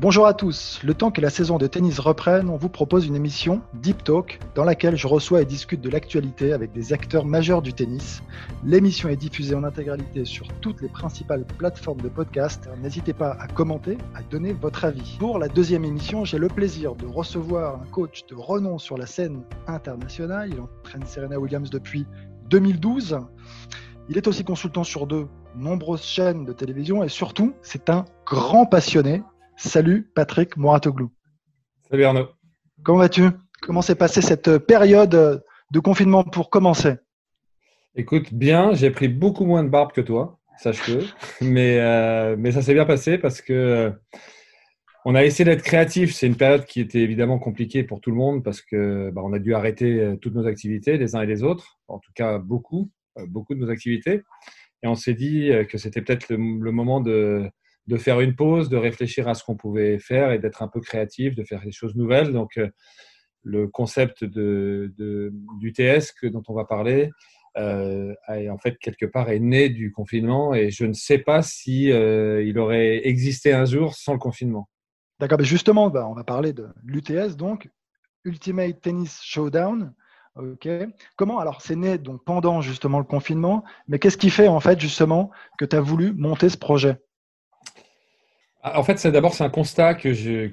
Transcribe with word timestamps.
Bonjour 0.00 0.28
à 0.28 0.34
tous. 0.34 0.78
Le 0.84 0.94
temps 0.94 1.10
que 1.10 1.20
la 1.20 1.28
saison 1.28 1.58
de 1.58 1.66
tennis 1.66 1.98
reprenne, 1.98 2.48
on 2.50 2.56
vous 2.56 2.68
propose 2.68 3.08
une 3.08 3.16
émission 3.16 3.62
Deep 3.74 4.04
Talk 4.04 4.38
dans 4.54 4.62
laquelle 4.62 4.94
je 4.94 5.08
reçois 5.08 5.42
et 5.42 5.44
discute 5.44 5.80
de 5.80 5.90
l'actualité 5.90 6.52
avec 6.52 6.70
des 6.70 6.92
acteurs 6.92 7.24
majeurs 7.24 7.62
du 7.62 7.72
tennis. 7.72 8.22
L'émission 8.62 9.08
est 9.08 9.16
diffusée 9.16 9.56
en 9.56 9.64
intégralité 9.64 10.24
sur 10.24 10.46
toutes 10.60 10.82
les 10.82 10.88
principales 10.88 11.44
plateformes 11.44 12.00
de 12.00 12.08
podcast. 12.08 12.70
N'hésitez 12.80 13.12
pas 13.12 13.36
à 13.40 13.48
commenter, 13.48 13.98
à 14.14 14.22
donner 14.22 14.52
votre 14.52 14.84
avis. 14.84 15.16
Pour 15.18 15.36
la 15.40 15.48
deuxième 15.48 15.84
émission, 15.84 16.24
j'ai 16.24 16.38
le 16.38 16.46
plaisir 16.46 16.94
de 16.94 17.06
recevoir 17.06 17.82
un 17.82 17.86
coach 17.90 18.24
de 18.28 18.36
renom 18.36 18.78
sur 18.78 18.98
la 18.98 19.06
scène 19.06 19.42
internationale. 19.66 20.50
Il 20.52 20.60
entraîne 20.60 21.06
Serena 21.06 21.40
Williams 21.40 21.70
depuis 21.70 22.06
2012. 22.50 23.18
Il 24.08 24.16
est 24.16 24.28
aussi 24.28 24.44
consultant 24.44 24.84
sur 24.84 25.08
de 25.08 25.26
nombreuses 25.56 26.04
chaînes 26.04 26.44
de 26.44 26.52
télévision 26.52 27.02
et 27.02 27.08
surtout, 27.08 27.52
c'est 27.62 27.90
un 27.90 28.04
grand 28.24 28.64
passionné 28.64 29.24
Salut 29.60 30.08
Patrick 30.14 30.56
Moratoglou. 30.56 31.10
Salut 31.90 32.04
Arnaud. 32.04 32.28
Comment 32.84 32.98
vas-tu? 32.98 33.24
Comment 33.60 33.82
s'est 33.82 33.96
passée 33.96 34.22
cette 34.22 34.58
période 34.58 35.42
de 35.72 35.80
confinement 35.80 36.22
pour 36.22 36.48
commencer? 36.48 36.94
Écoute, 37.96 38.32
bien, 38.32 38.72
j'ai 38.74 38.92
pris 38.92 39.08
beaucoup 39.08 39.44
moins 39.44 39.64
de 39.64 39.68
barbe 39.68 39.90
que 39.90 40.00
toi, 40.00 40.38
sache-le. 40.58 41.00
mais, 41.40 41.80
euh, 41.80 42.36
mais 42.38 42.52
ça 42.52 42.62
s'est 42.62 42.72
bien 42.72 42.84
passé 42.84 43.18
parce 43.18 43.42
que 43.42 43.52
euh, 43.52 43.90
on 45.04 45.16
a 45.16 45.24
essayé 45.24 45.44
d'être 45.44 45.64
créatif. 45.64 46.14
C'est 46.14 46.28
une 46.28 46.36
période 46.36 46.64
qui 46.64 46.80
était 46.80 47.00
évidemment 47.00 47.40
compliquée 47.40 47.82
pour 47.82 48.00
tout 48.00 48.12
le 48.12 48.16
monde 48.16 48.44
parce 48.44 48.62
que 48.62 49.10
bah, 49.10 49.22
on 49.24 49.32
a 49.32 49.40
dû 49.40 49.54
arrêter 49.54 49.98
euh, 49.98 50.16
toutes 50.16 50.36
nos 50.36 50.46
activités, 50.46 50.98
les 50.98 51.16
uns 51.16 51.22
et 51.22 51.26
les 51.26 51.42
autres, 51.42 51.80
en 51.88 51.98
tout 51.98 52.12
cas 52.14 52.38
beaucoup, 52.38 52.92
beaucoup 53.26 53.56
de 53.56 53.58
nos 53.58 53.70
activités. 53.70 54.22
Et 54.84 54.86
on 54.86 54.94
s'est 54.94 55.14
dit 55.14 55.50
que 55.68 55.78
c'était 55.78 56.00
peut-être 56.00 56.28
le 56.28 56.38
moment 56.38 57.00
de 57.00 57.50
de 57.88 57.96
faire 57.96 58.20
une 58.20 58.36
pause, 58.36 58.68
de 58.68 58.76
réfléchir 58.76 59.28
à 59.28 59.34
ce 59.34 59.42
qu'on 59.42 59.56
pouvait 59.56 59.98
faire 59.98 60.30
et 60.30 60.38
d'être 60.38 60.62
un 60.62 60.68
peu 60.68 60.80
créatif, 60.80 61.34
de 61.34 61.42
faire 61.42 61.62
des 61.62 61.72
choses 61.72 61.96
nouvelles. 61.96 62.32
Donc, 62.32 62.58
euh, 62.58 62.68
le 63.42 63.66
concept 63.66 64.24
de, 64.24 64.92
du 65.58 65.72
TS 65.72 66.12
que, 66.12 66.26
dont 66.26 66.42
on 66.48 66.54
va 66.54 66.66
parler, 66.66 67.10
euh, 67.56 68.14
en 68.28 68.58
fait, 68.58 68.76
quelque 68.78 69.06
part, 69.06 69.30
est 69.30 69.38
né 69.38 69.70
du 69.70 69.90
confinement 69.90 70.54
et 70.54 70.70
je 70.70 70.84
ne 70.84 70.92
sais 70.92 71.18
pas 71.18 71.40
si 71.40 71.90
euh, 71.90 72.42
il 72.44 72.58
aurait 72.58 73.06
existé 73.08 73.54
un 73.54 73.64
jour 73.64 73.94
sans 73.94 74.12
le 74.12 74.18
confinement. 74.18 74.68
D'accord, 75.18 75.38
mais 75.38 75.44
justement, 75.44 75.88
bah, 75.88 76.06
on 76.06 76.14
va 76.14 76.24
parler 76.24 76.52
de 76.52 76.68
l'UTS, 76.84 77.36
donc 77.36 77.70
Ultimate 78.24 78.80
Tennis 78.82 79.20
Showdown. 79.22 79.94
Comment 81.16 81.38
alors 81.40 81.62
c'est 81.62 81.74
né 81.74 81.98
donc 81.98 82.24
pendant 82.24 82.60
justement 82.60 82.98
le 82.98 83.04
confinement, 83.04 83.64
mais 83.88 83.98
qu'est-ce 83.98 84.16
qui 84.16 84.30
fait 84.30 84.46
en 84.46 84.60
fait 84.60 84.78
justement 84.78 85.32
que 85.58 85.64
tu 85.64 85.74
as 85.74 85.80
voulu 85.80 86.12
monter 86.12 86.48
ce 86.48 86.56
projet? 86.56 86.98
En 88.64 88.82
fait, 88.82 88.98
c'est 88.98 89.12
d'abord 89.12 89.34
c'est 89.34 89.44
un 89.44 89.50
constat 89.50 89.94
que 89.94 90.12
je, 90.12 90.50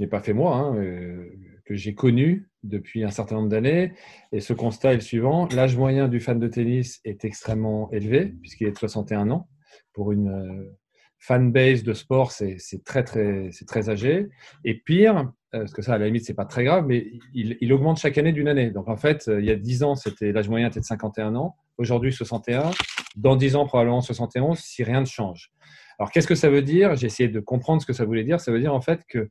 n'ai 0.00 0.06
pas 0.06 0.20
fait 0.20 0.32
moi, 0.32 0.56
hein, 0.56 0.76
euh, 0.76 1.30
que 1.64 1.74
j'ai 1.74 1.94
connu 1.94 2.50
depuis 2.64 3.04
un 3.04 3.10
certain 3.10 3.36
nombre 3.36 3.48
d'années. 3.48 3.92
Et 4.32 4.40
ce 4.40 4.52
constat 4.52 4.92
est 4.92 4.96
le 4.96 5.00
suivant 5.00 5.48
l'âge 5.52 5.76
moyen 5.76 6.08
du 6.08 6.20
fan 6.20 6.38
de 6.38 6.48
tennis 6.48 7.00
est 7.04 7.24
extrêmement 7.24 7.90
élevé 7.92 8.34
puisqu'il 8.40 8.66
est 8.66 8.72
de 8.72 8.78
61 8.78 9.30
ans. 9.30 9.48
Pour 9.92 10.12
une 10.12 10.28
euh, 10.28 10.76
fan 11.18 11.52
base 11.52 11.84
de 11.84 11.92
sport, 11.92 12.32
c'est 12.32 12.58
très 12.84 13.04
très 13.04 13.50
très 13.66 13.88
âgé. 13.88 14.28
Et 14.64 14.74
pire, 14.74 15.30
euh, 15.54 15.60
parce 15.60 15.72
que 15.72 15.82
ça 15.82 15.94
à 15.94 15.98
la 15.98 16.06
limite 16.06 16.24
c'est 16.24 16.34
pas 16.34 16.44
très 16.44 16.64
grave, 16.64 16.86
mais 16.86 17.06
il, 17.34 17.56
il 17.60 17.72
augmente 17.72 17.98
chaque 17.98 18.18
année 18.18 18.32
d'une 18.32 18.48
année. 18.48 18.72
Donc 18.72 18.88
en 18.88 18.96
fait, 18.96 19.28
il 19.28 19.44
y 19.44 19.50
a 19.50 19.56
10 19.56 19.84
ans, 19.84 19.94
c'était 19.94 20.32
l'âge 20.32 20.48
moyen 20.48 20.68
était 20.68 20.80
de 20.80 20.84
51 20.84 21.36
ans. 21.36 21.56
Aujourd'hui 21.76 22.12
61. 22.12 22.72
Dans 23.14 23.36
10 23.36 23.54
ans 23.54 23.66
probablement 23.66 24.00
71 24.00 24.58
si 24.58 24.82
rien 24.82 25.00
ne 25.00 25.06
change. 25.06 25.52
Alors, 25.98 26.12
qu'est-ce 26.12 26.28
que 26.28 26.34
ça 26.34 26.48
veut 26.48 26.62
dire? 26.62 26.94
J'ai 26.96 27.06
essayé 27.06 27.28
de 27.28 27.40
comprendre 27.40 27.82
ce 27.82 27.86
que 27.86 27.92
ça 27.92 28.04
voulait 28.04 28.24
dire. 28.24 28.40
Ça 28.40 28.52
veut 28.52 28.60
dire 28.60 28.72
en 28.72 28.80
fait 28.80 29.02
que 29.08 29.28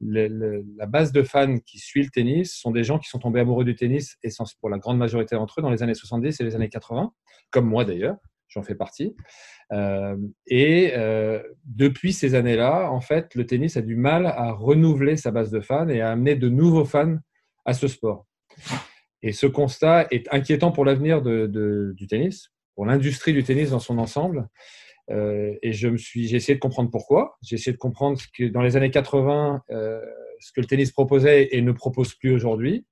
la 0.00 0.86
base 0.86 1.12
de 1.12 1.22
fans 1.22 1.58
qui 1.58 1.78
suit 1.78 2.02
le 2.02 2.10
tennis 2.10 2.54
sont 2.54 2.70
des 2.70 2.84
gens 2.84 2.98
qui 2.98 3.08
sont 3.08 3.18
tombés 3.18 3.40
amoureux 3.40 3.64
du 3.64 3.74
tennis, 3.74 4.16
et 4.22 4.28
pour 4.60 4.70
la 4.70 4.78
grande 4.78 4.98
majorité 4.98 5.36
d'entre 5.36 5.60
eux, 5.60 5.62
dans 5.62 5.70
les 5.70 5.82
années 5.82 5.94
70 5.94 6.40
et 6.40 6.44
les 6.44 6.54
années 6.54 6.68
80, 6.68 7.12
comme 7.50 7.66
moi 7.66 7.84
d'ailleurs, 7.84 8.16
j'en 8.48 8.62
fais 8.62 8.74
partie. 8.74 9.14
Euh, 9.72 10.16
et 10.46 10.92
euh, 10.96 11.42
depuis 11.64 12.12
ces 12.12 12.34
années-là, 12.34 12.90
en 12.90 13.00
fait, 13.00 13.34
le 13.34 13.46
tennis 13.46 13.76
a 13.76 13.82
du 13.82 13.96
mal 13.96 14.26
à 14.26 14.52
renouveler 14.52 15.16
sa 15.16 15.30
base 15.30 15.50
de 15.50 15.60
fans 15.60 15.88
et 15.88 16.00
à 16.00 16.10
amener 16.10 16.34
de 16.34 16.48
nouveaux 16.48 16.84
fans 16.84 17.16
à 17.64 17.72
ce 17.72 17.88
sport. 17.88 18.26
Et 19.22 19.32
ce 19.32 19.46
constat 19.46 20.06
est 20.10 20.32
inquiétant 20.32 20.72
pour 20.72 20.84
l'avenir 20.84 21.22
du 21.22 22.06
tennis, 22.08 22.50
pour 22.74 22.86
l'industrie 22.86 23.32
du 23.32 23.44
tennis 23.44 23.70
dans 23.70 23.78
son 23.78 23.98
ensemble. 23.98 24.48
Euh, 25.10 25.54
et 25.62 25.72
je 25.72 25.88
me 25.88 25.96
suis, 25.96 26.28
j'ai 26.28 26.36
essayé 26.36 26.54
de 26.54 26.60
comprendre 26.60 26.90
pourquoi. 26.90 27.36
J'ai 27.42 27.56
essayé 27.56 27.72
de 27.72 27.78
comprendre 27.78 28.18
ce 28.18 28.26
que 28.32 28.44
dans 28.44 28.62
les 28.62 28.76
années 28.76 28.90
80, 28.90 29.62
euh, 29.70 30.00
ce 30.40 30.52
que 30.52 30.60
le 30.60 30.66
tennis 30.66 30.92
proposait 30.92 31.48
et 31.52 31.62
ne 31.62 31.72
propose 31.72 32.14
plus 32.14 32.32
aujourd'hui. 32.32 32.86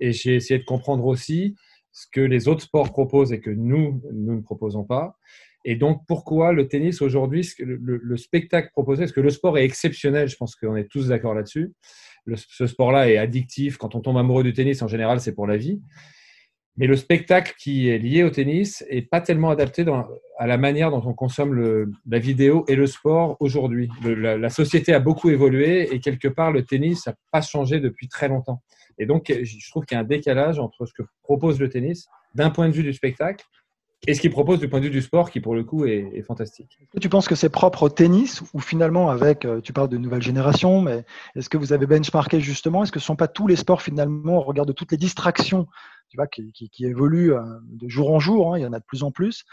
Et 0.00 0.12
j'ai 0.12 0.36
essayé 0.36 0.60
de 0.60 0.64
comprendre 0.64 1.04
aussi 1.06 1.56
ce 1.92 2.06
que 2.12 2.20
les 2.20 2.48
autres 2.48 2.62
sports 2.62 2.92
proposent 2.92 3.32
et 3.32 3.40
que 3.40 3.50
nous, 3.50 4.00
nous 4.12 4.36
ne 4.36 4.42
proposons 4.42 4.84
pas. 4.84 5.16
Et 5.64 5.74
donc, 5.74 6.02
pourquoi 6.06 6.52
le 6.52 6.68
tennis 6.68 7.02
aujourd'hui, 7.02 7.46
le, 7.58 7.76
le, 7.76 8.16
spectacle 8.16 8.70
proposé, 8.72 9.02
parce 9.02 9.12
que 9.12 9.20
le 9.20 9.30
sport 9.30 9.58
est 9.58 9.64
exceptionnel, 9.64 10.28
je 10.28 10.36
pense 10.36 10.54
qu'on 10.54 10.76
est 10.76 10.88
tous 10.88 11.08
d'accord 11.08 11.34
là-dessus. 11.34 11.72
Ce 12.36 12.66
sport-là 12.66 13.10
est 13.10 13.16
addictif. 13.16 13.76
Quand 13.76 13.94
on 13.94 14.00
tombe 14.00 14.18
amoureux 14.18 14.44
du 14.44 14.52
tennis, 14.52 14.82
en 14.82 14.88
général, 14.88 15.20
c'est 15.20 15.34
pour 15.34 15.46
la 15.46 15.56
vie. 15.56 15.80
Mais 16.78 16.86
le 16.86 16.94
spectacle 16.94 17.54
qui 17.58 17.88
est 17.88 17.98
lié 17.98 18.22
au 18.22 18.30
tennis 18.30 18.84
est 18.88 19.02
pas 19.02 19.20
tellement 19.20 19.50
adapté 19.50 19.84
à 20.38 20.46
la 20.46 20.56
manière 20.58 20.92
dont 20.92 21.02
on 21.04 21.12
consomme 21.12 21.92
la 22.08 22.18
vidéo 22.20 22.64
et 22.68 22.76
le 22.76 22.86
sport 22.86 23.36
aujourd'hui. 23.40 23.90
La, 24.04 24.48
société 24.48 24.94
a 24.94 25.00
beaucoup 25.00 25.28
évolué 25.28 25.92
et 25.92 25.98
quelque 25.98 26.28
part 26.28 26.52
le 26.52 26.64
tennis 26.64 27.08
n'a 27.08 27.14
pas 27.32 27.42
changé 27.42 27.80
depuis 27.80 28.06
très 28.06 28.28
longtemps. 28.28 28.62
Et 28.96 29.06
donc 29.06 29.26
je 29.28 29.70
trouve 29.70 29.86
qu'il 29.86 29.96
y 29.96 29.98
a 29.98 30.02
un 30.02 30.06
décalage 30.06 30.60
entre 30.60 30.86
ce 30.86 30.92
que 30.92 31.02
propose 31.24 31.58
le 31.58 31.68
tennis 31.68 32.06
d'un 32.36 32.50
point 32.50 32.68
de 32.68 32.72
vue 32.72 32.84
du 32.84 32.92
spectacle 32.92 33.44
et 34.06 34.14
ce 34.14 34.20
qu'il 34.20 34.30
propose 34.30 34.60
du 34.60 34.68
point 34.68 34.78
de 34.78 34.84
vue 34.84 34.90
du 34.90 35.02
sport 35.02 35.30
qui 35.30 35.40
pour 35.40 35.54
le 35.54 35.64
coup 35.64 35.84
est, 35.84 36.22
fantastique. 36.22 36.78
Tu 37.00 37.08
penses 37.08 37.26
que 37.26 37.34
c'est 37.34 37.48
propre 37.48 37.82
au 37.82 37.88
tennis 37.88 38.42
ou 38.54 38.60
finalement 38.60 39.10
avec, 39.10 39.44
euh, 39.44 39.60
tu 39.60 39.72
parles 39.72 39.88
de 39.88 39.98
nouvelle 39.98 40.22
génération, 40.22 40.80
mais 40.80 41.04
est-ce 41.34 41.48
que 41.48 41.58
vous 41.58 41.72
avez 41.72 41.86
benchmarké 41.86 42.40
justement 42.40 42.84
Est-ce 42.84 42.92
que 42.92 43.00
ce 43.00 43.04
ne 43.04 43.08
sont 43.08 43.16
pas 43.16 43.28
tous 43.28 43.46
les 43.48 43.56
sports 43.56 43.82
finalement 43.82 44.38
au 44.38 44.42
regard 44.42 44.66
de 44.66 44.72
toutes 44.72 44.92
les 44.92 44.98
distractions 44.98 45.66
tu 46.10 46.16
vois, 46.16 46.26
qui, 46.26 46.52
qui, 46.52 46.86
évolue 46.86 47.34
euh, 47.34 47.42
de 47.64 47.88
jour 47.88 48.10
en 48.10 48.18
jour, 48.18 48.54
hein, 48.54 48.58
il 48.58 48.62
y 48.62 48.66
en 48.66 48.72
a 48.72 48.78
de 48.78 48.84
plus 48.84 49.02
en 49.02 49.10
plus. 49.10 49.44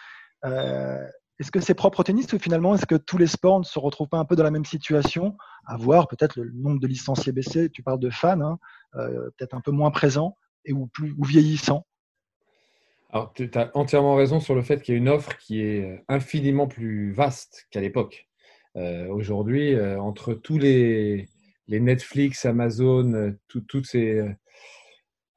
Euh, 0.46 1.04
est-ce 1.40 1.52
que 1.52 1.60
c'est 1.60 1.74
propre 1.74 2.00
au 2.00 2.04
tennis 2.04 2.32
ou 2.32 2.40
finalement 2.40 2.76
est-ce 2.76 2.86
que 2.86 2.96
tous 2.96 3.18
les 3.18 3.28
sports 3.28 3.60
ne 3.60 3.66
se 3.66 3.78
retrouvent 3.78 4.08
pas 4.08 4.20
un 4.20 4.26
peu 4.26 4.38
dans 4.38 4.44
la 4.44 4.52
même 4.52 4.64
situation 4.64 5.36
à 5.66 5.76
voir 5.76 6.08
peut-être 6.08 6.40
le 6.40 6.50
nombre 6.54 6.80
de 6.80 6.88
licenciés 6.88 7.34
baissé, 7.34 7.70
tu 7.70 7.84
parles 7.84 8.00
de 8.00 8.10
fans, 8.10 8.40
hein, 8.40 8.58
peut-être 8.94 9.54
un 9.54 9.60
peu 9.60 9.72
moins 9.72 9.92
présents 9.92 10.38
et 10.64 10.72
ou, 10.72 10.88
plus, 10.88 11.14
ou 11.18 11.26
vieillissants? 11.26 11.86
Alors 13.16 13.32
tu 13.34 13.50
as 13.56 13.72
entièrement 13.76 14.16
raison 14.16 14.42
sur 14.42 14.56
le 14.56 14.62
fait 14.62 14.82
qu'il 14.82 14.94
y 14.94 14.98
a 14.98 15.00
une 15.00 15.08
offre 15.08 15.38
qui 15.38 15.62
est 15.62 16.04
infiniment 16.10 16.68
plus 16.68 17.14
vaste 17.14 17.66
qu'à 17.72 17.80
l'époque. 17.80 18.28
Aujourd'hui, 18.76 19.74
entre 19.98 20.34
tous 20.34 20.58
les, 20.58 21.30
Netflix, 21.70 22.44
Amazon, 22.44 23.34
toutes 23.48 23.86
ces 23.86 24.22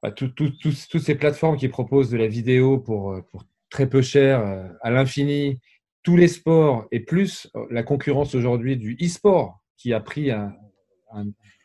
bah, 0.01 0.11
toutes 0.11 0.99
ces 1.01 1.15
plateformes 1.15 1.57
qui 1.57 1.67
proposent 1.67 2.09
de 2.09 2.17
la 2.17 2.27
vidéo 2.27 2.79
pour, 2.79 3.11
euh, 3.11 3.21
très 3.69 3.89
peu 3.89 4.01
cher, 4.01 4.39
euh, 4.39 4.67
à 4.81 4.91
l'infini, 4.91 5.59
tous 6.03 6.15
les 6.15 6.29
sports 6.29 6.87
et 6.91 7.01
plus 7.01 7.49
euh, 7.55 7.65
la 7.69 7.83
concurrence 7.83 8.33
aujourd'hui 8.33 8.77
du 8.77 8.97
e-sport 9.01 9.59
qui 9.77 9.93
a 9.93 9.99
pris 9.99 10.29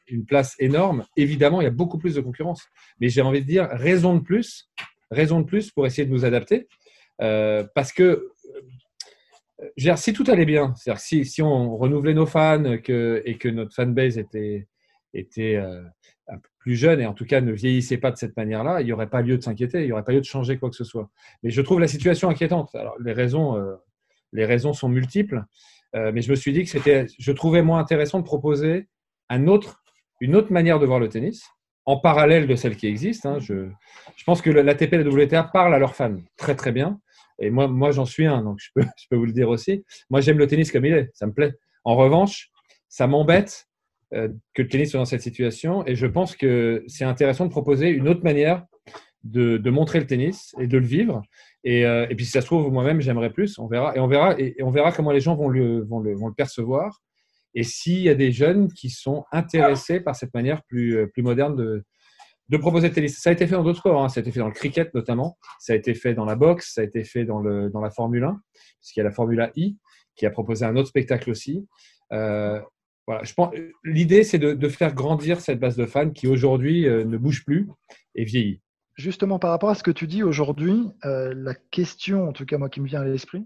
une 0.06 0.24
place 0.24 0.54
énorme, 0.60 1.04
évidemment, 1.16 1.60
il 1.60 1.64
y 1.64 1.68
a 1.68 1.72
beaucoup 1.72 1.98
plus 1.98 2.14
de 2.14 2.20
concurrence. 2.20 2.62
Mais 3.00 3.08
j'ai 3.08 3.22
envie 3.22 3.40
de 3.40 3.46
dire, 3.46 3.68
raison 3.72 4.14
de 4.14 4.20
plus, 4.20 4.70
raison 5.14 5.40
de 5.40 5.46
plus 5.46 5.70
pour 5.70 5.86
essayer 5.86 6.06
de 6.06 6.12
nous 6.12 6.24
adapter. 6.24 6.68
parce 7.18 7.92
que 7.92 8.30
si 9.96 10.12
tout 10.12 10.24
allait 10.28 10.44
bien, 10.44 10.74
c'est-à-dire 10.76 11.00
si, 11.00 11.24
si, 11.24 11.40
on 11.42 11.76
renouvelait 11.76 12.14
nos 12.14 12.26
fans 12.26 12.64
et 12.64 12.80
que 12.82 13.48
notre 13.48 13.74
fanbase 13.74 14.18
était, 14.18 14.68
était 15.14 15.58
plus 16.58 16.76
jeunes 16.76 17.00
et 17.00 17.06
en 17.06 17.12
tout 17.12 17.26
cas 17.26 17.40
ne 17.40 17.52
vieillissaient 17.52 17.98
pas 17.98 18.10
de 18.10 18.16
cette 18.16 18.36
manière-là, 18.36 18.80
il 18.80 18.86
n'y 18.86 18.92
aurait 18.92 19.10
pas 19.10 19.22
lieu 19.22 19.36
de 19.36 19.42
s'inquiéter, 19.42 19.82
il 19.82 19.86
n'y 19.86 19.92
aurait 19.92 20.04
pas 20.04 20.12
lieu 20.12 20.20
de 20.20 20.24
changer 20.24 20.58
quoi 20.58 20.70
que 20.70 20.76
ce 20.76 20.84
soit. 20.84 21.10
Mais 21.42 21.50
je 21.50 21.60
trouve 21.60 21.80
la 21.80 21.88
situation 21.88 22.28
inquiétante. 22.28 22.74
Alors, 22.74 22.94
les 23.00 23.12
raisons, 23.12 23.56
euh, 23.56 23.74
les 24.32 24.46
raisons 24.46 24.72
sont 24.72 24.88
multiples, 24.88 25.44
euh, 25.94 26.10
mais 26.12 26.22
je 26.22 26.30
me 26.30 26.36
suis 26.36 26.52
dit 26.52 26.64
que 26.64 27.06
je 27.18 27.32
trouvais 27.32 27.62
moins 27.62 27.78
intéressant 27.78 28.18
de 28.18 28.24
proposer 28.24 28.88
une 29.30 29.50
autre 29.50 29.82
manière 30.50 30.78
de 30.78 30.86
voir 30.86 30.98
le 30.98 31.08
tennis 31.08 31.44
en 31.86 31.98
parallèle 31.98 32.46
de 32.46 32.54
celle 32.54 32.76
qui 32.76 32.86
existe. 32.86 33.26
Hein. 33.26 33.38
Je, 33.40 33.68
pense 34.24 34.42
que 34.42 34.50
l'ATP 34.50 34.94
et 34.94 35.02
la 35.02 35.10
WTA 35.10 35.44
parlent 35.44 35.74
à 35.74 35.78
leurs 35.78 35.94
fans 35.94 36.16
très 36.36 36.54
très 36.54 36.72
bien. 36.72 37.00
Et 37.38 37.50
moi, 37.50 37.66
moi 37.68 37.90
j'en 37.90 38.04
suis 38.04 38.26
un, 38.26 38.42
donc 38.42 38.58
je 38.76 38.82
peux, 39.10 39.16
vous 39.16 39.26
le 39.26 39.32
dire 39.32 39.48
aussi. 39.48 39.84
Moi, 40.10 40.20
j'aime 40.20 40.38
le 40.38 40.46
tennis 40.46 40.70
comme 40.72 40.84
il 40.84 40.94
est, 40.94 41.10
ça 41.14 41.26
me 41.26 41.32
plaît. 41.32 41.52
En 41.84 41.96
revanche, 41.96 42.50
ça 42.88 43.06
m'embête 43.06 43.66
euh, 44.14 44.28
que 44.54 44.62
le 44.62 44.68
tennis 44.68 44.90
soit 44.90 45.00
dans 45.00 45.04
cette 45.04 45.22
situation. 45.22 45.86
Et 45.86 45.94
je 45.94 46.06
pense 46.06 46.36
que 46.36 46.84
c'est 46.86 47.04
intéressant 47.04 47.44
de 47.44 47.50
proposer 47.50 47.88
une 47.88 48.08
autre 48.08 48.24
manière 48.24 48.64
de, 49.24 49.70
montrer 49.70 50.00
le 50.00 50.06
tennis 50.06 50.54
et 50.58 50.66
de 50.66 50.78
le 50.78 50.86
vivre. 50.86 51.22
Et, 51.64 51.86
euh, 51.86 52.06
et 52.10 52.14
puis, 52.14 52.26
si 52.26 52.32
ça 52.32 52.42
se 52.42 52.46
trouve, 52.46 52.70
moi-même, 52.70 53.00
j'aimerais 53.00 53.30
plus. 53.30 53.58
On 53.58 53.66
verra. 53.66 53.96
Et 53.96 54.00
on 54.00 54.06
verra, 54.06 54.38
et, 54.38 54.54
on 54.62 54.70
verra 54.70 54.92
comment 54.92 55.12
les 55.12 55.20
gens 55.20 55.34
vont 55.34 55.48
le 55.48 56.34
percevoir. 56.36 57.02
Et 57.54 57.62
s'il 57.62 58.00
y 58.00 58.08
a 58.08 58.14
des 58.14 58.32
jeunes 58.32 58.72
qui 58.72 58.90
sont 58.90 59.24
intéressés 59.32 60.00
par 60.00 60.16
cette 60.16 60.34
manière 60.34 60.62
plus, 60.64 60.96
euh, 60.96 61.06
plus 61.06 61.22
moderne 61.22 61.56
de, 61.56 61.84
de 62.48 62.56
proposer 62.56 62.88
le 62.88 62.94
tennis. 62.94 63.18
Ça 63.18 63.30
a 63.30 63.32
été 63.32 63.46
fait 63.46 63.54
dans 63.54 63.64
d'autres 63.64 63.78
sports. 63.78 64.02
Hein. 64.02 64.08
Ça 64.08 64.20
a 64.20 64.22
été 64.22 64.30
fait 64.30 64.40
dans 64.40 64.48
le 64.48 64.52
cricket 64.52 64.92
notamment. 64.94 65.38
Ça 65.58 65.72
a 65.72 65.76
été 65.76 65.94
fait 65.94 66.14
dans 66.14 66.24
la 66.24 66.36
boxe. 66.36 66.74
Ça 66.74 66.80
a 66.80 66.84
été 66.84 67.04
fait 67.04 67.24
dans, 67.24 67.40
le, 67.40 67.70
dans 67.70 67.80
la 67.80 67.90
Formule 67.90 68.24
1, 68.24 68.40
puisqu'il 68.80 69.00
y 69.00 69.02
a 69.02 69.04
la 69.04 69.12
Formule 69.12 69.50
I 69.56 69.78
qui 70.16 70.26
a 70.26 70.30
proposé 70.30 70.64
un 70.64 70.76
autre 70.76 70.88
spectacle 70.88 71.30
aussi. 71.30 71.66
Euh, 72.12 72.60
voilà, 73.06 73.22
je 73.24 73.34
pense, 73.34 73.52
l'idée, 73.82 74.22
c'est 74.22 74.38
de, 74.38 74.68
faire 74.68 74.94
grandir 74.94 75.40
cette 75.40 75.58
base 75.58 75.76
de 75.76 75.86
fans 75.86 76.10
qui 76.10 76.26
aujourd'hui 76.26 76.86
euh, 76.86 77.04
ne 77.04 77.18
bouge 77.18 77.44
plus 77.44 77.68
et 78.14 78.24
vieillit. 78.24 78.60
Justement, 78.96 79.38
par 79.38 79.50
rapport 79.50 79.70
à 79.70 79.74
ce 79.74 79.82
que 79.82 79.90
tu 79.90 80.06
dis 80.06 80.22
aujourd'hui, 80.22 80.84
la 81.02 81.54
question, 81.72 82.28
en 82.28 82.32
tout 82.32 82.46
cas 82.46 82.58
moi 82.58 82.68
qui 82.68 82.80
me 82.80 82.86
vient 82.86 83.00
à 83.00 83.04
l'esprit, 83.04 83.44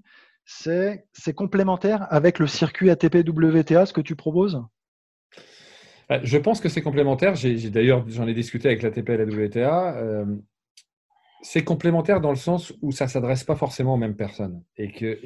c'est 0.50 1.34
complémentaire 1.34 2.06
avec 2.10 2.38
le 2.38 2.46
circuit 2.46 2.90
ATP 2.90 3.28
WTA, 3.28 3.86
ce 3.86 3.92
que 3.92 4.00
tu 4.00 4.16
proposes? 4.16 4.62
Je 6.22 6.38
pense 6.38 6.60
que 6.60 6.70
c'est 6.70 6.80
complémentaire. 6.80 7.34
D'ailleurs, 7.70 8.08
j'en 8.08 8.26
ai 8.26 8.32
discuté 8.32 8.68
avec 8.68 8.82
l'ATP 8.82 9.10
et 9.10 9.16
la 9.18 9.24
WTA 9.24 10.24
c'est 11.42 11.62
complémentaire 11.62 12.20
dans 12.20 12.30
le 12.30 12.36
sens 12.36 12.72
où 12.82 12.90
ça 12.90 13.04
ne 13.04 13.10
s'adresse 13.10 13.44
pas 13.44 13.54
forcément 13.54 13.94
aux 13.94 13.98
mêmes 13.98 14.16
personnes. 14.16 14.62
Et, 14.76 14.90
que, 14.90 15.18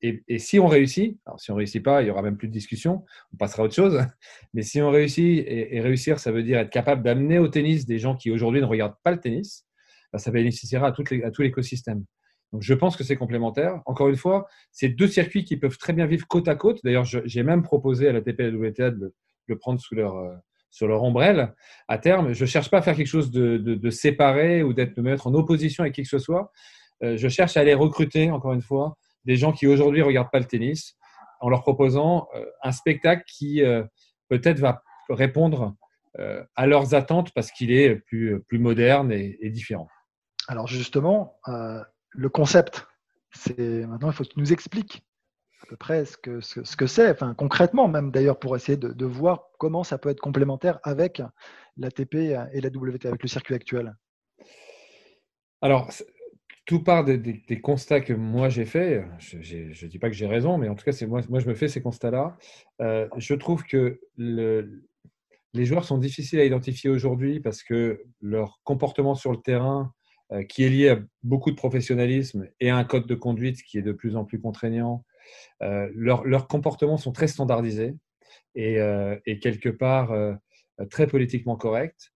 et, 0.00 0.38
si 0.38 0.58
on 0.58 0.66
réussit, 0.66 1.18
alors 1.26 1.40
si 1.40 1.50
on 1.50 1.54
ne 1.54 1.58
réussit 1.58 1.82
pas, 1.82 2.02
il 2.02 2.08
y 2.08 2.10
aura 2.10 2.22
même 2.22 2.36
plus 2.36 2.48
de 2.48 2.52
discussion, 2.52 3.04
on 3.32 3.36
passera 3.36 3.62
à 3.62 3.66
autre 3.66 3.74
chose. 3.74 4.00
Mais 4.54 4.62
si 4.62 4.80
on 4.80 4.90
réussit, 4.90 5.44
et, 5.46 5.80
réussir, 5.80 6.20
ça 6.20 6.30
veut 6.30 6.42
dire 6.42 6.58
être 6.58 6.70
capable 6.70 7.02
d'amener 7.02 7.38
au 7.38 7.48
tennis 7.48 7.86
des 7.86 7.98
gens 7.98 8.16
qui 8.16 8.30
aujourd'hui 8.30 8.60
ne 8.60 8.66
regardent 8.66 8.96
pas 9.02 9.10
le 9.10 9.20
tennis, 9.20 9.66
bah, 10.12 10.18
ça 10.18 10.30
bénéficiera 10.30 10.88
à 10.88 10.92
tout 10.92 11.42
l'écosystème. 11.42 12.04
Donc 12.52 12.62
je 12.62 12.74
pense 12.74 12.96
que 12.96 13.04
c'est 13.04 13.16
complémentaire. 13.16 13.80
Encore 13.86 14.08
une 14.08 14.16
fois, 14.16 14.46
c'est 14.70 14.88
deux 14.88 15.08
circuits 15.08 15.44
qui 15.44 15.56
peuvent 15.56 15.78
très 15.78 15.92
bien 15.92 16.06
vivre 16.06 16.26
côte 16.26 16.48
à 16.48 16.54
côte. 16.54 16.80
D'ailleurs, 16.84 17.04
j'ai 17.04 17.42
même 17.42 17.62
proposé 17.62 18.08
à 18.08 18.12
la 18.12 18.20
TP 18.20 18.42
de 18.42 19.12
le 19.46 19.58
prendre 19.58 19.80
sous 19.80 19.94
leur, 19.94 20.16
euh, 20.16 20.34
sur 20.70 20.86
leur 20.86 21.02
ombrelle 21.02 21.54
à 21.88 21.98
terme. 21.98 22.32
Je 22.32 22.44
ne 22.44 22.48
cherche 22.48 22.70
pas 22.70 22.78
à 22.78 22.82
faire 22.82 22.96
quelque 22.96 23.06
chose 23.06 23.30
de, 23.30 23.90
séparé 23.90 24.62
ou 24.62 24.72
d'être 24.72 24.96
me 24.96 25.02
mettre 25.02 25.26
en 25.26 25.34
opposition 25.34 25.82
avec 25.82 25.94
qui 25.94 26.02
que 26.02 26.08
ce 26.08 26.18
soit. 26.18 26.52
Euh, 27.02 27.16
je 27.16 27.28
cherche 27.28 27.56
à 27.56 27.60
aller 27.60 27.74
recruter, 27.74 28.30
encore 28.30 28.52
une 28.52 28.62
fois, 28.62 28.96
des 29.24 29.36
gens 29.36 29.52
qui 29.52 29.66
aujourd'hui 29.66 30.00
ne 30.00 30.06
regardent 30.06 30.30
pas 30.30 30.38
le 30.38 30.46
tennis 30.46 30.96
en 31.40 31.50
leur 31.50 31.62
proposant 31.62 32.28
euh, 32.34 32.44
un 32.62 32.72
spectacle 32.72 33.24
qui 33.26 33.62
peut-être 34.28 34.58
va 34.58 34.82
répondre 35.08 35.74
à 36.54 36.66
leurs 36.66 36.94
attentes 36.94 37.30
parce 37.34 37.52
qu'il 37.52 37.70
est 37.70 37.96
plus, 37.96 38.42
plus 38.48 38.58
moderne 38.58 39.12
et 39.12 39.50
différent. 39.50 39.86
Alors 40.48 40.66
justement, 40.66 41.38
le 42.16 42.28
concept, 42.28 42.86
maintenant 43.48 44.10
il 44.10 44.12
faut 44.12 44.24
que 44.24 44.30
tu 44.30 44.40
nous 44.40 44.52
expliques 44.52 45.04
à 45.62 45.66
peu 45.66 45.76
près 45.76 46.04
ce 46.04 46.16
que 46.16 46.40
ce, 46.40 46.76
que 46.76 46.86
c'est, 46.86 47.10
enfin, 47.10 47.34
concrètement 47.34 47.88
même 47.88 48.10
d'ailleurs 48.10 48.38
pour 48.38 48.56
essayer 48.56 48.76
de, 48.76 49.06
voir 49.06 49.50
comment 49.58 49.84
ça 49.84 49.98
peut 49.98 50.08
être 50.08 50.20
complémentaire 50.20 50.78
avec 50.82 51.22
l'ATP 51.76 52.14
et 52.14 52.60
la 52.60 52.68
WT, 52.68 53.06
avec 53.06 53.22
le 53.22 53.28
circuit 53.28 53.54
actuel. 53.54 53.94
Alors, 55.62 55.90
tout 56.66 56.82
part 56.82 57.04
des, 57.04 57.60
constats 57.62 58.00
que 58.00 58.12
moi 58.12 58.48
j'ai 58.48 58.64
faits. 58.64 59.04
Je 59.18 59.36
ne 59.38 59.88
dis 59.88 59.98
pas 59.98 60.08
que 60.08 60.14
j'ai 60.14 60.26
raison, 60.26 60.58
mais 60.58 60.68
en 60.68 60.74
tout 60.74 60.84
cas, 60.84 61.06
moi, 61.06 61.20
moi 61.28 61.40
je 61.40 61.48
me 61.48 61.54
fais 61.54 61.68
ces 61.68 61.80
constats-là. 61.80 62.36
Euh, 62.80 63.08
je 63.16 63.34
trouve 63.34 63.64
que 63.64 64.00
le, 64.16 64.84
les 65.54 65.64
joueurs 65.64 65.84
sont 65.84 65.98
difficiles 65.98 66.38
à 66.40 66.44
identifier 66.44 66.90
aujourd'hui 66.90 67.40
parce 67.40 67.62
que 67.62 68.02
leur 68.20 68.60
comportement 68.64 69.14
sur 69.14 69.32
le 69.32 69.38
terrain, 69.38 69.92
qui 70.48 70.64
est 70.64 70.68
lié 70.68 70.88
à 70.88 70.98
beaucoup 71.22 71.50
de 71.50 71.56
professionnalisme 71.56 72.48
et 72.58 72.70
à 72.70 72.76
un 72.76 72.84
code 72.84 73.06
de 73.06 73.14
conduite 73.14 73.62
qui 73.62 73.78
est 73.78 73.82
de 73.82 73.92
plus 73.92 74.16
en 74.16 74.24
plus 74.24 74.40
contraignant, 74.40 75.04
euh, 75.62 75.88
leurs 75.94 76.48
comportements 76.48 76.96
sont 76.96 77.12
très 77.12 77.28
standardisés 77.28 77.94
et, 78.54 78.80
euh, 78.80 79.16
quelque 79.40 79.68
part 79.68 80.12
euh, 80.12 80.34
très 80.90 81.06
politiquement 81.06 81.56
corrects. 81.56 82.12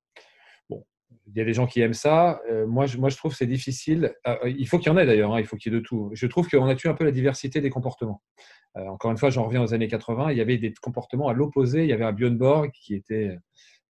Il 1.26 1.38
y 1.38 1.40
a 1.40 1.44
des 1.44 1.52
gens 1.52 1.66
qui 1.66 1.80
aiment 1.80 1.94
ça. 1.94 2.40
moi, 2.66 2.86
je, 2.86 2.98
moi, 2.98 3.08
je 3.08 3.16
trouve 3.16 3.34
c'est 3.34 3.46
difficile. 3.46 4.14
il 4.44 4.66
faut 4.66 4.78
qu'il 4.78 4.88
y 4.88 4.94
en 4.94 4.98
ait 4.98 5.06
d'ailleurs, 5.06 5.32
hein, 5.32 5.40
il 5.40 5.46
faut 5.46 5.56
qu'il 5.56 5.72
y 5.72 5.76
ait 5.76 5.78
de 5.78 5.84
tout. 5.84 6.10
Je 6.12 6.26
trouve 6.26 6.48
qu'on 6.48 6.66
a 6.66 6.74
tué 6.74 6.88
un 6.88 6.94
peu 6.94 7.04
la 7.04 7.12
diversité 7.12 7.60
des 7.60 7.70
comportements. 7.70 8.20
encore 8.74 9.12
une 9.12 9.16
fois, 9.16 9.30
j'en 9.30 9.44
reviens 9.44 9.62
aux 9.62 9.72
années 9.72 9.86
80. 9.86 10.32
Il 10.32 10.38
y 10.38 10.40
avait 10.40 10.58
des 10.58 10.72
comportements 10.82 11.28
à 11.28 11.32
l'opposé. 11.32 11.82
Il 11.84 11.88
y 11.88 11.92
avait 11.92 12.04
un 12.04 12.12
Björn 12.12 12.36
Borg 12.36 12.72
qui 12.72 12.94
était 12.94 13.36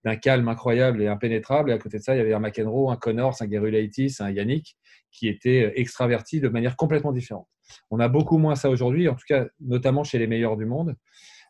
d'un 0.05 0.17
calme 0.17 0.49
incroyable 0.49 1.02
et 1.02 1.08
impénétrable. 1.08 1.70
Et 1.70 1.75
à 1.75 1.79
côté 1.79 1.99
de 1.99 2.02
ça, 2.02 2.14
il 2.14 2.19
y 2.19 2.20
avait 2.20 2.32
un 2.32 2.41
McEnroe, 2.41 2.91
un 2.91 2.97
Connors, 2.97 3.37
un 3.41 3.50
Gerulaitis, 3.50 4.17
un 4.20 4.31
Yannick 4.31 4.76
qui 5.12 5.29
étaient 5.29 5.73
extravertis 5.76 6.41
de 6.41 6.49
manière 6.49 6.76
complètement 6.76 7.12
différente. 7.12 7.49
On 7.91 8.00
a 8.00 8.08
beaucoup 8.08 8.38
moins 8.38 8.55
ça 8.55 8.70
aujourd'hui, 8.70 9.08
en 9.08 9.14
tout 9.14 9.25
cas 9.29 9.47
notamment 9.61 10.05
chez 10.05 10.19
les 10.19 10.26
meilleurs 10.26 10.56
du 10.56 10.67
monde. 10.67 10.97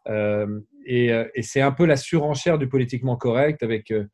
Euh, 0.09 0.61
euh, 0.91 1.29
et, 1.35 1.43
c'est 1.43 1.61
un 1.61 1.73
peu 1.73 1.85
la 1.85 1.97
surenchère 1.97 2.59
du 2.59 2.69
politiquement 2.69 3.17
correct 3.17 3.63
avec 3.63 3.91
euh, 3.91 4.07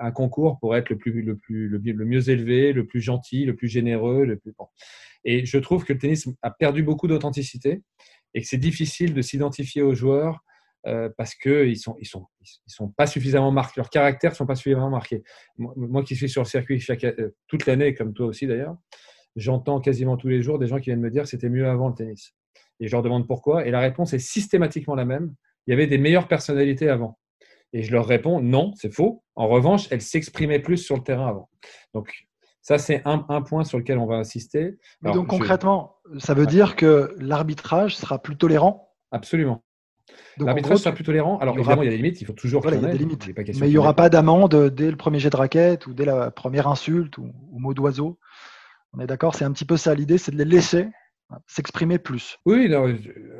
un 0.00 0.10
concours 0.10 0.58
pour 0.60 0.76
être 0.76 0.90
le, 0.90 0.96
plus, 0.96 1.22
le, 1.22 1.36
plus, 1.36 1.68
le, 1.68 2.04
mieux 2.04 2.28
élevé, 2.28 2.72
le 2.72 2.86
plus 2.86 3.00
gentil, 3.00 3.44
le 3.44 3.54
plus 3.54 3.68
généreux. 3.68 4.24
Le 4.24 4.36
plus... 4.36 4.52
Et 5.24 5.46
je 5.46 5.58
trouve 5.58 5.84
que 5.84 5.92
le 5.92 5.98
tennis 5.98 6.28
a 6.42 6.50
perdu 6.50 6.82
beaucoup 6.82 7.06
d'authenticité 7.06 7.82
et 8.34 8.42
que 8.42 8.46
c'est 8.46 8.58
difficile 8.58 9.14
de 9.14 9.22
s'identifier 9.22 9.82
aux 9.82 9.94
joueurs 9.94 10.40
parce 11.16 11.34
qu'ils 11.34 11.70
ne 11.70 11.74
sont, 11.74 11.96
ils 12.00 12.06
sont, 12.06 12.26
ils 12.40 12.72
sont 12.72 12.88
pas 12.88 13.06
suffisamment 13.06 13.50
marqués, 13.50 13.74
leurs 13.80 13.90
caractères 13.90 14.32
ne 14.32 14.36
sont 14.36 14.46
pas 14.46 14.56
suffisamment 14.56 14.90
marqués. 14.90 15.22
Moi, 15.58 16.02
qui 16.02 16.16
suis 16.16 16.28
sur 16.28 16.42
le 16.42 16.46
circuit 16.46 16.80
chaque, 16.80 17.06
toute 17.46 17.66
l'année, 17.66 17.94
comme 17.94 18.12
toi 18.12 18.26
aussi 18.26 18.46
d'ailleurs, 18.46 18.76
j'entends 19.36 19.80
quasiment 19.80 20.16
tous 20.16 20.28
les 20.28 20.42
jours 20.42 20.58
des 20.58 20.66
gens 20.66 20.78
qui 20.78 20.86
viennent 20.86 21.00
me 21.00 21.10
dire 21.10 21.22
que 21.22 21.28
c'était 21.28 21.48
mieux 21.48 21.68
avant 21.68 21.88
le 21.88 21.94
tennis. 21.94 22.34
Et 22.80 22.88
je 22.88 22.92
leur 22.92 23.02
demande 23.02 23.26
pourquoi. 23.26 23.66
Et 23.66 23.70
la 23.70 23.80
réponse 23.80 24.12
est 24.12 24.18
systématiquement 24.18 24.94
la 24.94 25.04
même. 25.04 25.34
Il 25.66 25.70
y 25.70 25.74
avait 25.74 25.86
des 25.86 25.98
meilleures 25.98 26.28
personnalités 26.28 26.88
avant. 26.88 27.18
Et 27.72 27.82
je 27.82 27.92
leur 27.92 28.06
réponds 28.06 28.40
non, 28.40 28.72
c'est 28.74 28.92
faux. 28.92 29.22
En 29.34 29.48
revanche, 29.48 29.86
elles 29.90 30.02
s'exprimaient 30.02 30.58
plus 30.58 30.78
sur 30.78 30.96
le 30.96 31.02
terrain 31.02 31.28
avant. 31.28 31.48
Donc, 31.94 32.26
ça, 32.60 32.78
c'est 32.78 33.02
un, 33.04 33.18
point 33.42 33.64
sur 33.64 33.78
lequel 33.78 33.98
on 33.98 34.06
va 34.06 34.16
insister. 34.16 34.78
donc, 35.02 35.26
concrètement, 35.26 35.96
ça 36.18 36.34
veut 36.34 36.46
dire 36.46 36.76
que 36.76 37.14
l'arbitrage 37.18 37.96
sera 37.96 38.20
plus 38.22 38.36
tolérant? 38.36 38.92
Absolument. 39.10 39.64
L'arbitrage 40.38 40.78
sera 40.78 40.94
plus 40.94 41.04
tolérant. 41.04 41.38
Alors, 41.38 41.58
évidemment, 41.58 41.82
il 41.82 41.86
y 41.86 41.88
a 41.88 41.90
des 41.92 41.98
limites. 41.98 42.20
Il 42.20 42.26
faut 42.26 42.32
toujours 42.32 42.62
qu'il 42.62 42.74
y 42.74 42.84
ait 42.84 42.92
des 42.92 42.98
limites. 42.98 43.28
Mais 43.60 43.68
il 43.68 43.72
n'y 43.72 43.78
aura 43.78 43.94
pas 43.94 44.08
d'amende 44.08 44.70
dès 44.74 44.90
le 44.90 44.96
premier 44.96 45.18
jet 45.18 45.30
de 45.30 45.36
raquette 45.36 45.86
ou 45.86 45.94
dès 45.94 46.04
la 46.04 46.30
première 46.30 46.68
insulte 46.68 47.18
ou, 47.18 47.32
ou 47.50 47.58
mot 47.58 47.74
d'oiseau. 47.74 48.18
On 48.92 49.00
est 49.00 49.06
d'accord 49.06 49.34
C'est 49.34 49.44
un 49.44 49.52
petit 49.52 49.64
peu 49.64 49.76
ça 49.76 49.94
l'idée, 49.94 50.18
c'est 50.18 50.32
de 50.32 50.38
les 50.38 50.44
laisser 50.44 50.88
s'exprimer 51.46 51.98
plus. 51.98 52.38
Oui, 52.44 52.68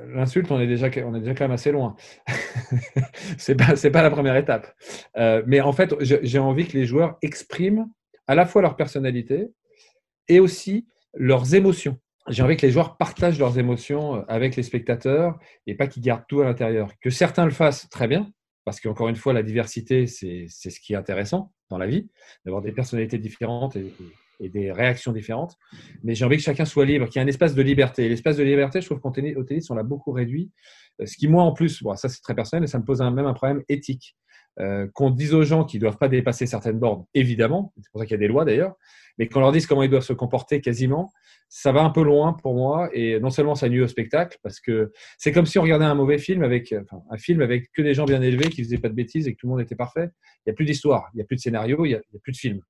l'insulte, 0.09 0.51
on 0.51 0.61
est 0.61 0.67
déjà, 0.67 0.89
on 1.05 1.15
est 1.15 1.21
déjà 1.21 1.35
quand 1.35 1.45
même 1.45 1.53
assez 1.53 1.73
loin. 1.73 1.97
c'est 3.39 3.55
pas, 3.55 3.77
c'est 3.77 3.91
pas 3.91 4.03
la 4.03 4.11
première 4.11 4.37
étape. 4.37 4.75
Euh, 5.17 5.43
mais 5.47 5.61
en 5.61 5.73
fait, 5.73 5.95
j'ai 6.01 6.39
envie 6.39 6.67
que 6.67 6.77
les 6.77 6.87
joueurs 6.87 7.19
expriment 7.23 7.87
à 8.27 8.35
la 8.35 8.47
fois 8.47 8.63
leur 8.63 8.77
personnalité 8.77 9.49
et 10.29 10.41
aussi 10.41 10.87
leurs 11.15 11.55
émotions. 11.55 11.99
J'ai 12.29 12.43
envie 12.43 12.57
que 12.57 12.65
les 12.65 12.73
joueurs 12.73 12.97
partagent 12.97 13.39
leurs 13.39 13.59
émotions 13.59 14.25
avec 14.29 14.55
les 14.57 14.63
spectateurs 14.63 15.39
et 15.67 15.75
pas 15.75 15.87
qu'ils 15.89 16.03
gardent 16.03 16.25
tout 16.29 16.41
à 16.41 16.45
l'intérieur. 16.45 16.91
Que 17.01 17.11
certains 17.11 17.45
le 17.45 17.51
fassent 17.51 17.89
très 17.91 18.07
bien, 18.07 18.31
parce 18.65 18.81
qu'encore 18.81 19.09
une 19.09 19.17
fois, 19.17 19.33
la 19.33 19.43
diversité, 19.43 20.07
c'est, 20.07 20.47
ce 20.49 20.81
qui 20.81 20.93
est 20.93 20.97
intéressant 20.97 21.53
dans 21.69 21.79
la 21.79 21.87
vie, 21.87 22.09
d'avoir 22.45 22.63
des 22.63 22.73
personnalités 22.73 23.19
différentes 23.19 23.75
et, 23.77 23.93
et 24.43 24.49
des 24.49 24.73
réactions 24.73 25.13
différentes. 25.13 25.57
Mais 26.03 26.15
j'ai 26.15 26.25
envie 26.25 26.37
que 26.37 26.43
chacun 26.43 26.65
soit 26.65 26.85
libre, 26.85 27.07
qu'il 27.07 27.17
y 27.17 27.23
ait 27.23 27.25
un 27.25 27.29
espace 27.29 27.55
de 27.55 27.63
liberté. 27.63 28.09
L'espace 28.09 28.37
de 28.37 28.43
liberté, 28.43 28.81
je 28.81 28.87
trouve 28.87 29.01
qu'au 29.01 29.11
tennis, 29.11 29.71
on 29.71 29.75
l'a 29.75 29.83
beaucoup 29.83 30.13
réduit. 30.13 30.51
Euh, 31.01 31.07
ce 31.07 31.17
qui, 31.17 31.29
moi, 31.29 31.45
en 31.45 31.53
plus, 31.53 31.83
bon, 31.83 31.95
ça 31.97 32.09
c'est 32.09 32.21
très 32.21 32.35
personnel, 32.35 32.65
et 32.65 32.67
ça 32.67 32.79
me 32.79 32.85
pose 32.85 33.01
un, 33.01 33.11
même 33.11 33.27
un 33.27 33.35
problème 33.35 33.63
éthique. 33.69 34.17
Qu'on 34.95 35.11
dise 35.11 35.35
aux 35.35 35.45
gens 35.45 35.65
qu'ils 35.65 35.79
ne 35.79 35.83
doivent 35.83 35.99
pas 35.99 36.09
dépasser 36.09 36.47
certaines 36.47 36.79
bornes, 36.79 37.05
évidemment, 37.15 37.73
c'est 37.81 37.91
pour 37.91 38.01
ça 38.01 38.07
qu'il 38.07 38.13
y 38.13 38.17
a 38.17 38.19
des 38.19 38.29
lois 38.29 38.45
d'ailleurs, 38.45 38.75
mais 39.19 39.29
qu'on 39.29 39.41
leur 39.41 39.53
dise 39.53 39.67
comment 39.67 39.83
ils 39.83 39.91
doivent 39.91 40.03
se 40.03 40.13
comporter 40.13 40.61
quasiment, 40.61 41.13
ça 41.49 41.71
va 41.71 41.83
un 41.83 41.91
peu 41.91 42.03
loin 42.03 42.33
pour 42.33 42.55
moi. 42.55 42.89
Et 42.95 43.21
non 43.21 43.31
seulement 43.31 43.55
ça 43.55 43.69
nuit 43.69 43.83
au 43.83 43.87
spectacle, 43.87 44.39
parce 44.43 44.61
que 44.61 44.91
c'est 45.19 45.33
comme 45.33 45.47
si 45.47 45.59
on 45.59 45.63
regardait 45.63 45.85
un 45.85 45.95
mauvais 45.95 46.19
film 46.19 46.43
avec 46.43 46.73
un 46.73 47.19
film 47.19 47.43
avec 47.43 47.71
que 47.73 47.83
des 47.83 47.95
gens 47.95 48.07
bien 48.07 48.23
élevés 48.23 48.49
qui 48.49 48.63
faisaient 48.63 48.79
pas 48.79 48.89
de 48.89 48.95
bêtises 48.95 49.29
et 49.29 49.35
que 49.35 49.39
tout 49.39 49.47
le 49.47 49.53
monde 49.53 49.61
était 49.61 49.77
parfait. 49.77 50.09
Il 50.39 50.43
n'y 50.49 50.53
a 50.53 50.55
plus 50.55 50.65
d'histoire, 50.65 51.11
il 51.13 51.19
n'y 51.19 51.23
a 51.23 51.25
plus 51.27 51.37
de 51.37 51.43
scénario, 51.43 51.85
il 51.85 51.91
n'y 51.91 51.95
a, 51.95 52.01
plus 52.23 52.33
de 52.33 52.39
film. 52.39 52.63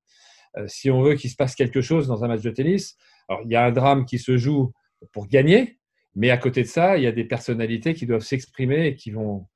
Euh, 0.57 0.65
si 0.67 0.91
on 0.91 1.01
veut 1.01 1.15
qu'il 1.15 1.29
se 1.29 1.35
passe 1.35 1.55
quelque 1.55 1.81
chose 1.81 2.07
dans 2.07 2.23
un 2.23 2.27
match 2.27 2.41
de 2.41 2.51
tennis, 2.51 2.97
alors 3.29 3.41
il 3.45 3.51
y 3.51 3.55
a 3.55 3.65
un 3.65 3.71
drame 3.71 4.05
qui 4.05 4.19
se 4.19 4.35
joue 4.35 4.73
pour 5.13 5.27
gagner, 5.27 5.79
mais 6.15 6.29
à 6.29 6.37
côté 6.37 6.61
de 6.61 6.67
ça, 6.67 6.97
il 6.97 7.03
y 7.03 7.07
a 7.07 7.11
des 7.13 7.23
personnalités 7.23 7.93
qui 7.93 8.05
doivent 8.05 8.21
s'exprimer 8.21 8.87
et 8.87 8.95
qui 8.95 9.11
vont, 9.11 9.47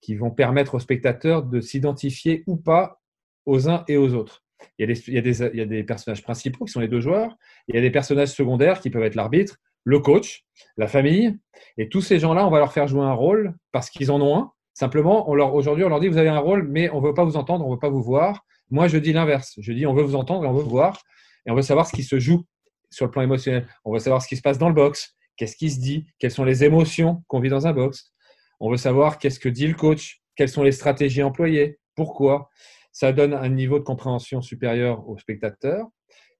qui 0.00 0.14
vont 0.14 0.30
permettre 0.30 0.74
aux 0.74 0.78
spectateurs 0.78 1.42
de 1.42 1.60
s'identifier 1.60 2.44
ou 2.46 2.56
pas 2.56 3.00
aux 3.44 3.68
uns 3.68 3.84
et 3.88 3.96
aux 3.96 4.14
autres. 4.14 4.44
Il 4.78 4.88
y, 5.08 5.18
a 5.18 5.66
des, 5.66 5.84
personnages 5.84 6.22
principaux 6.22 6.64
qui 6.64 6.72
sont 6.72 6.80
les 6.80 6.88
deux 6.88 7.00
joueurs, 7.00 7.36
il 7.68 7.74
y 7.74 7.78
a 7.78 7.80
des 7.80 7.90
personnages 7.90 8.28
secondaires 8.28 8.80
qui 8.80 8.90
peuvent 8.90 9.04
être 9.04 9.14
l'arbitre, 9.14 9.56
le 9.84 10.00
coach, 10.00 10.44
la 10.76 10.86
famille, 10.86 11.38
et 11.78 11.88
tous 11.88 12.00
ces 12.00 12.18
gens-là, 12.18 12.46
on 12.46 12.50
va 12.50 12.58
leur 12.58 12.72
faire 12.72 12.88
jouer 12.88 13.02
un 13.02 13.12
rôle 13.12 13.54
parce 13.72 13.90
qu'ils 13.90 14.10
en 14.10 14.20
ont 14.20 14.36
un. 14.36 14.52
Simplement, 14.74 15.28
aujourd'hui, 15.28 15.84
on 15.84 15.88
leur 15.88 16.00
dit, 16.00 16.08
vous 16.08 16.18
avez 16.18 16.28
un 16.28 16.38
rôle, 16.38 16.68
mais 16.68 16.90
on 16.90 17.00
ne 17.00 17.06
veut 17.06 17.14
pas 17.14 17.24
vous 17.24 17.36
entendre, 17.36 17.64
on 17.64 17.70
ne 17.70 17.74
veut 17.74 17.80
pas 17.80 17.88
vous 17.88 18.02
voir. 18.02 18.44
Moi, 18.70 18.88
je 18.88 18.98
dis 18.98 19.12
l'inverse. 19.12 19.54
Je 19.58 19.72
dis, 19.72 19.86
on 19.86 19.94
veut 19.94 20.02
vous 20.02 20.16
entendre 20.16 20.46
on 20.46 20.52
veut 20.52 20.62
vous 20.62 20.70
voir, 20.70 21.00
et 21.46 21.50
on 21.50 21.54
veut 21.54 21.62
savoir 21.62 21.86
ce 21.86 21.92
qui 21.92 22.02
se 22.02 22.18
joue 22.18 22.44
sur 22.90 23.06
le 23.06 23.10
plan 23.10 23.22
émotionnel. 23.22 23.66
On 23.84 23.92
veut 23.92 24.00
savoir 24.00 24.22
ce 24.22 24.28
qui 24.28 24.36
se 24.36 24.42
passe 24.42 24.58
dans 24.58 24.68
le 24.68 24.74
box, 24.74 25.16
qu'est-ce 25.36 25.56
qui 25.56 25.70
se 25.70 25.80
dit, 25.80 26.06
quelles 26.18 26.30
sont 26.30 26.44
les 26.44 26.64
émotions 26.64 27.22
qu'on 27.28 27.40
vit 27.40 27.48
dans 27.48 27.66
un 27.66 27.72
box? 27.72 28.12
On 28.60 28.70
veut 28.70 28.76
savoir 28.76 29.18
qu'est-ce 29.18 29.40
que 29.40 29.48
dit 29.48 29.66
le 29.66 29.74
coach, 29.74 30.22
quelles 30.36 30.48
sont 30.48 30.62
les 30.62 30.72
stratégies 30.72 31.22
employées, 31.22 31.78
pourquoi 31.94 32.50
ça 32.92 33.12
donne 33.12 33.34
un 33.34 33.48
niveau 33.50 33.78
de 33.78 33.84
compréhension 33.84 34.40
supérieur 34.40 35.06
aux 35.06 35.18
spectateurs. 35.18 35.86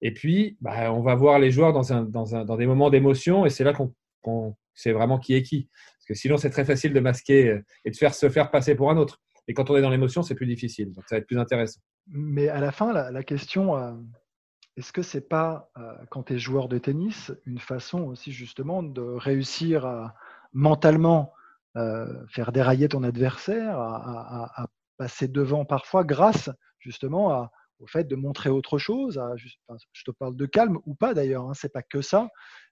Et 0.00 0.12
puis, 0.12 0.56
bah, 0.60 0.90
on 0.92 1.02
va 1.02 1.14
voir 1.14 1.38
les 1.38 1.50
joueurs 1.50 1.72
dans, 1.72 2.56
des 2.56 2.66
moments 2.66 2.88
d'émotion 2.88 3.44
et 3.44 3.50
c'est 3.50 3.64
là 3.64 3.74
qu'on 4.22 4.56
sait 4.74 4.92
vraiment 4.92 5.18
qui 5.18 5.34
est 5.34 5.42
qui. 5.42 5.68
Parce 5.98 6.06
que 6.06 6.14
sinon, 6.14 6.38
c'est 6.38 6.48
très 6.48 6.64
facile 6.64 6.92
de 6.94 7.00
masquer 7.00 7.48
euh, 7.48 7.64
et 7.84 7.90
de 7.90 7.96
faire 7.96 8.14
se 8.14 8.28
faire 8.30 8.50
passer 8.50 8.74
pour 8.74 8.90
un 8.90 8.96
autre. 8.96 9.20
Et 9.48 9.54
quand 9.54 9.70
on 9.70 9.76
est 9.76 9.82
dans 9.82 9.90
l'émotion, 9.90 10.22
c'est 10.22 10.34
plus 10.34 10.46
difficile. 10.46 10.92
Donc, 10.92 11.04
ça 11.08 11.16
va 11.16 11.18
être 11.18 11.26
plus 11.26 11.38
intéressant. 11.38 11.80
Mais 12.06 12.48
à 12.48 12.60
la 12.60 12.72
fin, 12.72 12.92
la, 12.92 13.22
question, 13.22 13.76
euh, 13.76 13.92
est-ce 14.76 14.92
que 14.92 15.02
c'est 15.02 15.28
pas, 15.28 15.70
euh, 15.76 15.92
quand 16.10 16.24
tu 16.24 16.34
es 16.34 16.38
joueur 16.38 16.68
de 16.68 16.78
tennis, 16.78 17.32
une 17.44 17.58
façon 17.58 18.04
aussi 18.04 18.32
justement 18.32 18.82
de 18.82 19.02
réussir 19.02 19.84
à 19.84 20.14
mentalement 20.52 21.34
faire 22.30 22.52
dérailler 22.52 22.88
ton 22.88 23.02
adversaire, 23.02 23.78
à, 23.78 24.62
à, 24.62 24.66
passer 24.96 25.28
devant 25.28 25.66
parfois 25.66 26.04
grâce 26.04 26.48
justement 26.78 27.48
au 27.78 27.86
fait 27.86 28.04
de 28.04 28.16
montrer 28.16 28.50
autre 28.50 28.78
chose. 28.78 29.20
je 29.36 30.04
te 30.04 30.10
parle 30.10 30.36
de 30.36 30.46
calme 30.46 30.78
ou 30.86 30.94
pas 30.94 31.14
d'ailleurs, 31.14 31.48
hein, 31.48 31.52
c'est 31.54 31.72
pas 31.72 31.82
que 31.82 32.00
ça, 32.00 32.28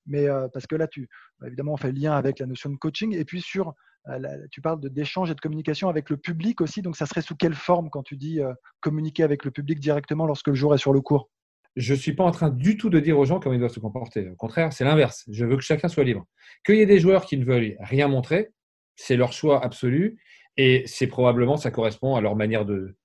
mais 0.07 0.29
euh, 0.29 0.49
parce 0.53 0.67
que 0.67 0.77
là, 0.77 0.87
tu, 0.87 1.09
évidemment, 1.47 1.75
on 1.75 1.77
fait 1.77 1.93
le 1.93 1.99
lien 1.99 2.13
avec 2.13 2.39
la 2.39 2.47
notion 2.47 2.71
de 2.71 2.77
coaching 2.77 3.15
et 3.15 3.25
puis 3.25 3.41
sur, 3.41 3.75
euh, 4.09 4.19
tu 4.51 4.61
parles 4.61 4.81
d'échange 4.81 5.31
et 5.31 5.35
de 5.35 5.41
communication 5.41 5.89
avec 5.89 6.11
le 6.11 6.17
public 6.17 6.61
aussi. 6.61 6.83
Donc, 6.83 6.97
ça 6.97 7.07
serait 7.07 7.23
sous 7.23 7.37
quelle 7.37 7.55
forme 7.55 7.91
quand 7.91 8.03
tu 8.03 8.17
dis 8.17 8.41
euh, 8.41 8.53
communiquer 8.81 9.23
avec 9.23 9.45
le 9.45 9.51
public 9.51 9.79
directement 9.81 10.27
lorsque 10.27 10.49
le 10.49 10.55
jour 10.55 10.75
est 10.75 10.79
sur 10.79 10.93
le 10.93 11.01
cours 11.01 11.29
je 11.77 11.93
ne 11.93 11.99
suis 11.99 12.13
pas 12.13 12.23
en 12.23 12.31
train 12.31 12.51
du 12.51 12.77
tout 12.77 12.89
de 12.89 13.01
dire 13.01 13.19
aux 13.19 13.25
gens 13.25 13.41
comment 13.41 13.53
ils 13.53 13.59
doivent 13.59 13.73
se 13.73 13.81
comporter. 13.81 14.29
Au 14.29 14.37
contraire, 14.37 14.73
c'est 14.73 14.85
l'inverse. 14.85 15.25
Je 15.29 15.45
veux 15.45 15.57
que 15.57 15.63
chacun 15.65 15.89
soit 15.89 16.05
libre. 16.05 16.25
Qu'il 16.65 16.77
y 16.77 16.81
ait 16.81 16.87
des 16.87 17.01
joueurs 17.01 17.27
qui 17.27 17.37
ne 17.37 17.45
veulent 17.45 17.75
rien 17.81 18.07
montrer, 18.07 18.53
c'est 18.97 19.17
leur 19.17 19.33
choix 19.33 19.65
absolu. 19.65 20.21
Et 20.57 20.85
c'est 20.87 21.07
probablement, 21.07 21.57
ça 21.57 21.71
correspond 21.71 22.15
à 22.15 22.21
leur 22.21 22.37
manière 22.37 22.65
de, 22.65 22.97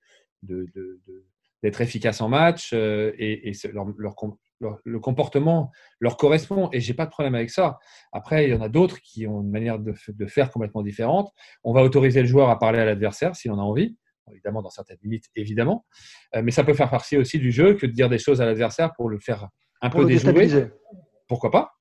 d'être 0.44 1.82
efficace 1.82 2.22
en 2.22 2.30
match 2.30 2.72
euh, 2.74 3.12
et, 3.18 3.54
leur, 3.74 3.86
le 4.84 5.00
comportement 5.00 5.72
leur 6.00 6.18
correspond 6.18 6.70
et 6.72 6.80
j'ai 6.80 6.94
pas 6.94 7.06
de 7.06 7.12
problème 7.12 7.36
avec 7.36 7.50
ça. 7.50 7.80
Après, 8.12 8.46
il 8.46 8.52
y 8.52 8.54
en 8.54 8.62
a 8.62 8.70
d'autres 8.70 9.00
qui 9.02 9.26
ont 9.26 9.42
une 9.42 9.50
manière 9.50 9.80
de, 9.80 9.94
faire 10.28 10.52
complètement 10.52 10.84
différente. 10.84 11.32
On 11.64 11.74
va 11.74 11.82
autoriser 11.82 12.22
le 12.22 12.28
joueur 12.28 12.50
à 12.50 12.60
parler 12.60 12.80
à 12.80 12.86
l'adversaire 12.86 13.36
s'il 13.36 13.52
en 13.52 13.60
a 13.60 13.64
envie, 13.64 13.98
évidemment 14.32 14.62
dans 14.62 14.70
certaines 14.70 14.98
limites, 15.02 15.26
évidemment, 15.36 15.86
euh, 16.36 16.42
mais 16.44 16.52
ça 16.52 16.64
peut 16.64 16.74
faire 16.74 16.90
partie 16.90 17.18
aussi 17.18 17.40
du 17.40 17.52
jeu 17.52 17.74
que 17.74 17.86
de 17.86 17.92
dire 17.92 18.10
des 18.10 18.20
choses 18.20 18.42
à 18.42 18.46
l'adversaire 18.46 18.92
pour 18.96 19.10
le 19.10 19.20
faire 19.20 19.48
un 19.82 19.90
peu 19.90 20.06
déjouer. 20.06 20.68
Pourquoi 21.28 21.52
pas? 21.52 21.79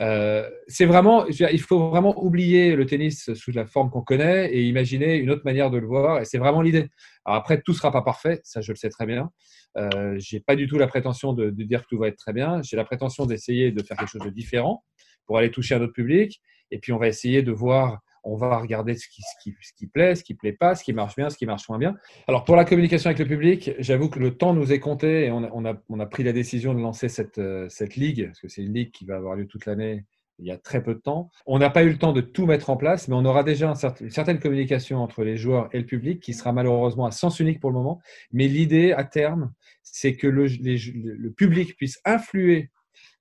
Euh, 0.00 0.48
c'est 0.66 0.86
vraiment, 0.86 1.26
il 1.26 1.60
faut 1.60 1.90
vraiment 1.90 2.22
oublier 2.22 2.74
le 2.76 2.86
tennis 2.86 3.32
sous 3.34 3.52
la 3.52 3.66
forme 3.66 3.90
qu'on 3.90 4.02
connaît 4.02 4.52
et 4.52 4.62
imaginer 4.64 5.16
une 5.16 5.30
autre 5.30 5.42
manière 5.44 5.70
de 5.70 5.78
le 5.78 5.86
voir. 5.86 6.20
Et 6.20 6.24
c'est 6.24 6.38
vraiment 6.38 6.62
l'idée. 6.62 6.88
après, 7.24 7.60
tout 7.62 7.74
sera 7.74 7.92
pas 7.92 8.02
parfait, 8.02 8.40
ça 8.44 8.60
je 8.60 8.72
le 8.72 8.76
sais 8.76 8.90
très 8.90 9.06
bien. 9.06 9.30
Euh, 9.76 10.14
j'ai 10.18 10.40
pas 10.40 10.56
du 10.56 10.66
tout 10.66 10.78
la 10.78 10.86
prétention 10.86 11.32
de, 11.32 11.50
de, 11.50 11.62
dire 11.64 11.82
que 11.82 11.88
tout 11.88 11.98
va 11.98 12.08
être 12.08 12.16
très 12.16 12.32
bien. 12.32 12.62
J'ai 12.62 12.76
la 12.76 12.84
prétention 12.84 13.26
d'essayer 13.26 13.72
de 13.72 13.82
faire 13.82 13.96
quelque 13.96 14.10
chose 14.10 14.24
de 14.24 14.30
différent 14.30 14.84
pour 15.26 15.38
aller 15.38 15.50
toucher 15.50 15.74
un 15.74 15.82
autre 15.82 15.92
public. 15.92 16.40
Et 16.70 16.78
puis 16.78 16.92
on 16.92 16.98
va 16.98 17.08
essayer 17.08 17.42
de 17.42 17.52
voir 17.52 18.00
on 18.24 18.36
va 18.36 18.58
regarder 18.58 18.94
ce 18.96 19.08
qui, 19.08 19.22
ce 19.22 19.72
qui, 19.76 19.86
plaît, 19.86 20.14
ce 20.14 20.24
qui 20.24 20.34
plaît 20.34 20.52
pas, 20.52 20.74
ce 20.74 20.84
qui 20.84 20.92
marche 20.92 21.16
bien, 21.16 21.30
ce 21.30 21.36
qui 21.36 21.46
marche 21.46 21.68
moins 21.68 21.78
bien. 21.78 21.94
Alors 22.26 22.44
pour 22.44 22.56
la 22.56 22.64
communication 22.64 23.08
avec 23.08 23.18
le 23.18 23.26
public, 23.26 23.72
j'avoue 23.78 24.08
que 24.08 24.18
le 24.18 24.36
temps 24.36 24.54
nous 24.54 24.72
est 24.72 24.80
compté 24.80 25.26
et 25.26 25.30
on 25.30 25.64
a, 25.64 26.06
pris 26.06 26.22
la 26.22 26.32
décision 26.32 26.74
de 26.74 26.80
lancer 26.80 27.08
cette, 27.08 27.38
euh, 27.38 27.66
cette 27.68 27.96
ligue, 27.96 28.26
parce 28.26 28.40
que 28.40 28.48
c'est 28.48 28.62
une 28.62 28.74
ligue 28.74 28.90
qui 28.90 29.04
va 29.04 29.16
avoir 29.16 29.36
lieu 29.36 29.46
toute 29.46 29.66
l'année 29.66 30.04
il 30.38 30.46
y 30.46 30.50
a 30.50 30.58
très 30.58 30.82
peu 30.82 30.94
de 30.94 31.00
temps. 31.00 31.30
On 31.46 31.58
n'a 31.58 31.70
pas 31.70 31.84
eu 31.84 31.90
le 31.90 31.98
temps 31.98 32.12
de 32.12 32.20
tout 32.20 32.46
mettre 32.46 32.70
en 32.70 32.76
place, 32.76 33.08
mais 33.08 33.14
on 33.14 33.24
aura 33.24 33.44
déjà 33.44 33.68
une 33.68 34.10
certaine 34.10 34.38
communication 34.38 34.98
entre 34.98 35.22
les 35.22 35.36
joueurs 35.36 35.68
et 35.72 35.78
le 35.78 35.86
public 35.86 36.20
qui 36.20 36.34
sera 36.34 36.52
malheureusement 36.52 37.06
à 37.06 37.10
sens 37.10 37.40
unique 37.40 37.60
pour 37.60 37.70
le 37.70 37.76
moment. 37.76 38.00
Mais 38.32 38.48
l'idée 38.48 38.92
à 38.92 39.04
terme, 39.04 39.52
c'est 39.82 40.16
que 40.16 40.26
le, 40.26 40.46
le, 40.46 41.30
public 41.30 41.76
puisse 41.76 42.00
influer 42.04 42.70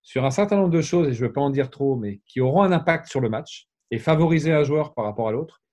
sur 0.02 0.26
un 0.26 0.32
certain 0.32 0.58
nombre 0.58 0.72
de 0.72 0.82
choses, 0.82 1.10
et 1.10 1.14
je 1.14 1.22
ne 1.22 1.28
veux 1.28 1.34
pas 1.34 1.42
en 1.42 1.50
dire 1.50 1.70
trop, 1.70 1.96
mais 1.96 2.20
qui 2.26 2.42
auront 2.42 2.64
un 2.64 2.72
impact 2.72 3.08
sur 3.08 3.22
le 3.22 3.30
match 3.30 3.68
et 3.92 4.00
favoriser 4.00 4.52
un 4.52 4.64
joueur 4.64 4.94
par 4.94 5.06
rapport 5.06 5.28
à 5.28 5.32
l'autre, 5.32 5.64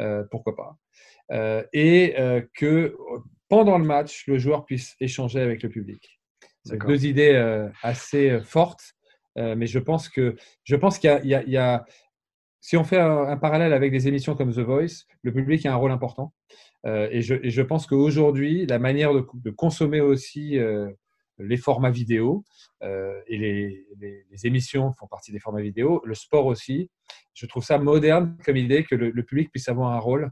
euh, 0.00 0.24
pourquoi 0.30 0.56
pas. 0.56 0.76
Euh, 1.30 1.62
et 1.72 2.14
euh, 2.18 2.40
que 2.54 2.96
pendant 3.48 3.78
le 3.78 3.84
match, 3.84 4.26
le 4.26 4.38
joueur 4.38 4.64
puisse 4.64 4.94
échanger 5.00 5.40
avec 5.40 5.62
le 5.62 5.68
public. 5.68 6.20
C'est 6.64 6.78
deux 6.78 7.06
idées 7.06 7.68
assez 7.82 8.38
fortes, 8.44 8.94
mais 9.34 9.66
je 9.66 9.80
pense 9.80 10.08
que 10.08 10.36
je 10.62 10.76
pense 10.76 11.00
qu'il 11.00 11.10
y, 11.24 11.56
a, 11.56 11.84
si 12.60 12.76
on 12.76 12.84
fait 12.84 13.00
un, 13.00 13.36
parallèle 13.36 13.72
avec 13.72 13.90
des 13.90 14.06
émissions 14.06 14.36
comme 14.36 14.52
The 14.52 14.60
Voice, 14.60 15.06
le 15.22 15.32
public 15.32 15.66
a 15.66 15.72
un 15.72 15.74
rôle 15.74 15.90
important. 15.90 16.32
et, 16.86 17.20
je, 17.20 17.34
et, 17.42 17.50
je, 17.50 17.62
pense 17.62 17.88
qu'aujourd'hui, 17.88 18.64
la 18.66 18.78
manière 18.78 19.12
de, 19.12 19.26
de 19.34 19.50
consommer 19.50 20.00
aussi 20.00 20.56
les 21.46 21.56
formats 21.56 21.90
vidéo 21.90 22.44
euh, 22.82 23.20
et 23.26 23.38
les, 23.38 23.86
émissions 24.44 24.92
font 24.92 25.06
partie 25.06 25.30
des 25.30 25.38
formats 25.38 25.60
vidéo, 25.60 26.02
le 26.04 26.14
sport 26.14 26.46
aussi. 26.46 26.90
Je 27.34 27.46
trouve 27.46 27.64
ça 27.64 27.78
moderne 27.78 28.36
comme 28.44 28.56
idée 28.56 28.84
que 28.84 28.94
le, 28.94 29.22
public 29.22 29.50
puisse 29.50 29.68
avoir 29.68 29.92
un 29.92 29.98
rôle 29.98 30.30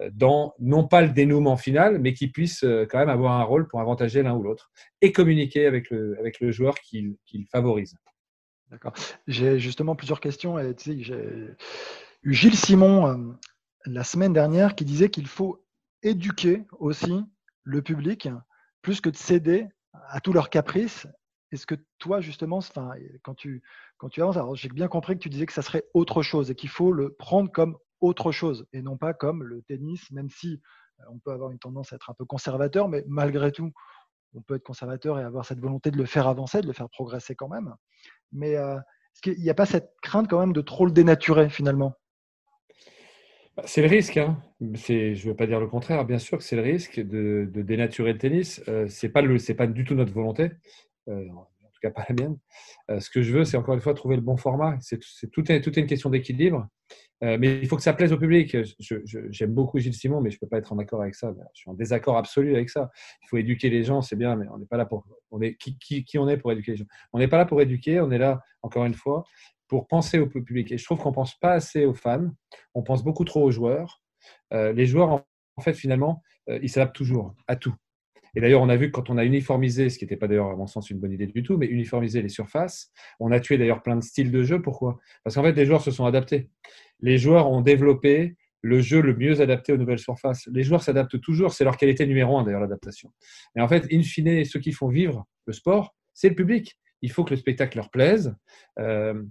euh, 0.00 0.10
dans, 0.12 0.54
non 0.58 0.86
pas 0.86 1.02
le 1.02 1.10
dénouement 1.10 1.56
final, 1.56 1.98
mais 1.98 2.12
qu'il 2.12 2.32
puisse 2.32 2.64
euh, 2.64 2.86
quand 2.88 2.98
même 2.98 3.08
avoir 3.08 3.40
un 3.40 3.44
rôle 3.44 3.68
pour 3.68 3.80
avantager 3.80 4.22
l'un 4.22 4.34
ou 4.34 4.42
l'autre 4.42 4.70
et 5.00 5.12
communiquer 5.12 5.66
avec 5.66 5.90
le, 5.90 6.18
avec 6.18 6.40
le 6.40 6.50
joueur 6.50 6.74
qu'il 6.80 7.16
favorise. 7.50 7.96
D'accord. 8.70 8.94
J'ai 9.26 9.58
justement 9.58 9.94
plusieurs 9.94 10.20
questions. 10.20 10.56
J'ai 10.78 11.54
eu 12.22 12.32
Gilles 12.32 12.56
Simon 12.56 13.36
la 13.84 14.02
semaine 14.02 14.32
dernière 14.32 14.74
qui 14.74 14.84
disait 14.84 15.10
qu'il 15.10 15.26
faut 15.26 15.62
éduquer 16.02 16.64
aussi 16.78 17.12
le 17.64 17.82
public 17.82 18.28
plus 18.80 19.00
que 19.00 19.10
de 19.10 19.16
céder 19.16 19.66
à 19.92 20.20
tous 20.20 20.32
leurs 20.32 20.50
caprices. 20.50 21.06
Est-ce 21.50 21.66
que 21.66 21.74
toi, 21.98 22.20
justement, 22.20 22.60
quand 23.22 23.34
tu, 23.34 23.62
quand 23.98 24.08
tu 24.08 24.22
avances, 24.22 24.36
alors 24.36 24.54
j'ai 24.54 24.70
bien 24.70 24.88
compris 24.88 25.14
que 25.14 25.22
tu 25.22 25.28
disais 25.28 25.46
que 25.46 25.52
ça 25.52 25.62
serait 25.62 25.84
autre 25.92 26.22
chose 26.22 26.50
et 26.50 26.54
qu'il 26.54 26.70
faut 26.70 26.92
le 26.92 27.12
prendre 27.12 27.52
comme 27.52 27.76
autre 28.00 28.32
chose 28.32 28.66
et 28.72 28.82
non 28.82 28.96
pas 28.96 29.12
comme 29.12 29.42
le 29.44 29.62
tennis, 29.62 30.10
même 30.10 30.30
si 30.30 30.60
euh, 31.00 31.04
on 31.10 31.18
peut 31.18 31.30
avoir 31.30 31.50
une 31.50 31.58
tendance 31.58 31.92
à 31.92 31.96
être 31.96 32.10
un 32.10 32.14
peu 32.14 32.24
conservateur, 32.24 32.88
mais 32.88 33.04
malgré 33.06 33.52
tout, 33.52 33.70
on 34.34 34.40
peut 34.40 34.54
être 34.54 34.64
conservateur 34.64 35.18
et 35.18 35.22
avoir 35.22 35.44
cette 35.44 35.60
volonté 35.60 35.90
de 35.90 35.98
le 35.98 36.06
faire 36.06 36.26
avancer, 36.26 36.62
de 36.62 36.66
le 36.66 36.72
faire 36.72 36.88
progresser 36.88 37.34
quand 37.34 37.48
même. 37.48 37.74
Mais 38.32 38.56
euh, 38.56 38.76
est-ce 38.76 39.20
qu'il 39.20 39.38
n'y 39.38 39.50
a 39.50 39.54
pas 39.54 39.66
cette 39.66 39.94
crainte 40.02 40.28
quand 40.28 40.40
même 40.40 40.54
de 40.54 40.62
trop 40.62 40.86
le 40.86 40.92
dénaturer 40.92 41.50
finalement? 41.50 41.94
C'est 43.64 43.82
le 43.82 43.88
risque. 43.88 44.16
Hein. 44.16 44.38
je 44.60 44.92
ne 44.92 45.28
veux 45.28 45.36
pas 45.36 45.46
dire 45.46 45.60
le 45.60 45.66
contraire. 45.66 46.04
Bien 46.04 46.18
sûr 46.18 46.38
que 46.38 46.44
c'est 46.44 46.56
le 46.56 46.62
risque 46.62 47.00
de, 47.00 47.48
dénaturer 47.54 48.12
le 48.12 48.18
tennis. 48.18 48.62
Euh, 48.68 48.88
ce 48.88 49.06
n'est 49.06 49.12
pas, 49.54 49.66
du 49.66 49.84
tout 49.84 49.94
notre 49.94 50.12
volonté, 50.12 50.50
euh, 51.08 51.28
en 51.30 51.68
tout 51.72 51.80
cas 51.82 51.90
pas 51.90 52.04
la 52.08 52.14
mienne. 52.14 52.38
Euh, 52.90 53.00
ce 53.00 53.10
que 53.10 53.22
je 53.22 53.32
veux, 53.32 53.44
c'est 53.44 53.56
encore 53.56 53.74
une 53.74 53.80
fois 53.80 53.94
trouver 53.94 54.16
le 54.16 54.22
bon 54.22 54.36
format. 54.36 54.76
C'est, 54.80 54.98
tout, 55.30 55.50
est, 55.52 55.66
une 55.66 55.86
question 55.86 56.08
d'équilibre. 56.08 56.66
mais 57.20 57.58
il 57.60 57.68
faut 57.68 57.76
que 57.76 57.82
ça 57.82 57.92
plaise 57.92 58.12
au 58.12 58.18
public. 58.18 58.56
j'aime 59.04 59.52
beaucoup 59.52 59.78
Gilles 59.78 59.94
Simon, 59.94 60.22
mais 60.22 60.30
je 60.30 60.36
ne 60.36 60.40
peux 60.40 60.48
pas 60.48 60.58
être 60.58 60.72
en 60.72 60.78
accord 60.78 61.02
avec 61.02 61.14
ça. 61.14 61.34
Je 61.54 61.60
suis 61.60 61.70
en 61.70 61.74
désaccord 61.74 62.16
absolu 62.16 62.54
avec 62.54 62.70
ça. 62.70 62.90
Il 63.22 63.28
faut 63.28 63.36
éduquer 63.36 63.68
les 63.68 63.84
gens, 63.84 64.00
c'est 64.00 64.16
bien, 64.16 64.34
mais 64.34 64.46
on 64.50 64.58
n'est 64.58 64.66
pas 64.66 64.78
là 64.78 64.86
pour. 64.86 65.04
Qui 65.58 66.18
on 66.18 66.28
est 66.28 66.38
pour 66.38 66.52
éduquer 66.52 66.72
les 66.72 66.78
gens? 66.78 66.86
On 67.12 67.18
n'est 67.18 67.28
pas 67.28 67.38
là 67.38 67.44
pour 67.44 67.60
éduquer, 67.60 68.00
on 68.00 68.10
est 68.10 68.18
là, 68.18 68.40
encore 68.62 68.86
une 68.86 68.94
fois, 68.94 69.24
pour 69.72 69.88
penser 69.88 70.18
au 70.18 70.26
public. 70.26 70.70
Et 70.70 70.76
je 70.76 70.84
trouve 70.84 70.98
qu'on 70.98 71.08
ne 71.08 71.14
pense 71.14 71.34
pas 71.34 71.52
assez 71.52 71.86
aux 71.86 71.94
fans, 71.94 72.28
on 72.74 72.82
pense 72.82 73.02
beaucoup 73.02 73.24
trop 73.24 73.42
aux 73.42 73.50
joueurs. 73.50 74.02
Euh, 74.52 74.70
les 74.74 74.84
joueurs, 74.84 75.24
en, 75.56 75.62
fait, 75.62 75.72
finalement, 75.72 76.22
il 76.46 76.68
s'adapte 76.68 76.94
toujours 76.94 77.34
à 77.48 77.56
tout. 77.56 77.74
Et 78.34 78.42
d'ailleurs, 78.42 78.60
on 78.60 78.68
a 78.68 78.76
vu 78.76 78.88
que 78.88 78.92
quand 78.92 79.08
on 79.08 79.16
a 79.16 79.24
uniformisé, 79.24 79.88
ce 79.88 79.96
qui 79.96 80.04
n'était 80.04 80.18
pas 80.18 80.28
d'ailleurs 80.28 80.50
à 80.50 80.56
mon 80.56 80.66
sens 80.66 80.90
une 80.90 80.98
bonne 80.98 81.12
idée 81.12 81.26
du 81.26 81.42
tout, 81.42 81.56
mais 81.56 81.64
uniformisé 81.64 82.20
les 82.20 82.28
surfaces, 82.28 82.90
on 83.18 83.32
a 83.32 83.40
tué 83.40 83.56
d'ailleurs 83.56 83.82
plein 83.82 83.96
de 83.96 84.02
styles 84.02 84.30
de 84.30 84.42
jeu. 84.42 84.60
Pourquoi? 84.60 84.98
Parce 85.24 85.36
qu'en 85.36 85.42
fait, 85.42 85.54
les 85.54 85.64
joueurs 85.64 85.80
se 85.80 85.90
sont 85.90 86.04
adaptés. 86.04 86.50
Les 87.00 87.16
joueurs 87.16 87.50
ont 87.50 87.62
développé 87.62 88.36
le 88.60 88.82
jeu 88.82 89.00
le 89.00 89.16
mieux 89.16 89.40
adapté 89.40 89.72
aux 89.72 89.78
nouvelles 89.78 90.00
surfaces. 90.00 90.46
Les 90.52 90.64
joueurs 90.64 90.82
s'adaptent 90.82 91.18
toujours, 91.18 91.54
c'est 91.54 91.64
leur 91.64 91.78
qualité 91.78 92.06
numéro 92.06 92.36
un 92.36 92.44
d'ailleurs, 92.44 92.60
l'adaptation. 92.60 93.10
Et 93.56 93.62
en 93.62 93.68
fait, 93.68 93.86
in 93.90 94.02
fine, 94.02 94.44
ceux 94.44 94.60
qui 94.60 94.72
font 94.72 94.88
vivre 94.88 95.26
le 95.46 95.54
sport, 95.54 95.94
c'est 96.12 96.28
le 96.28 96.34
public. 96.34 96.78
Il 97.02 97.10
faut 97.10 97.24
que 97.24 97.30
le 97.30 97.36
spectacle 97.36 97.76
leur 97.76 97.90
plaise. 97.90 98.34
Euh, 98.78 99.22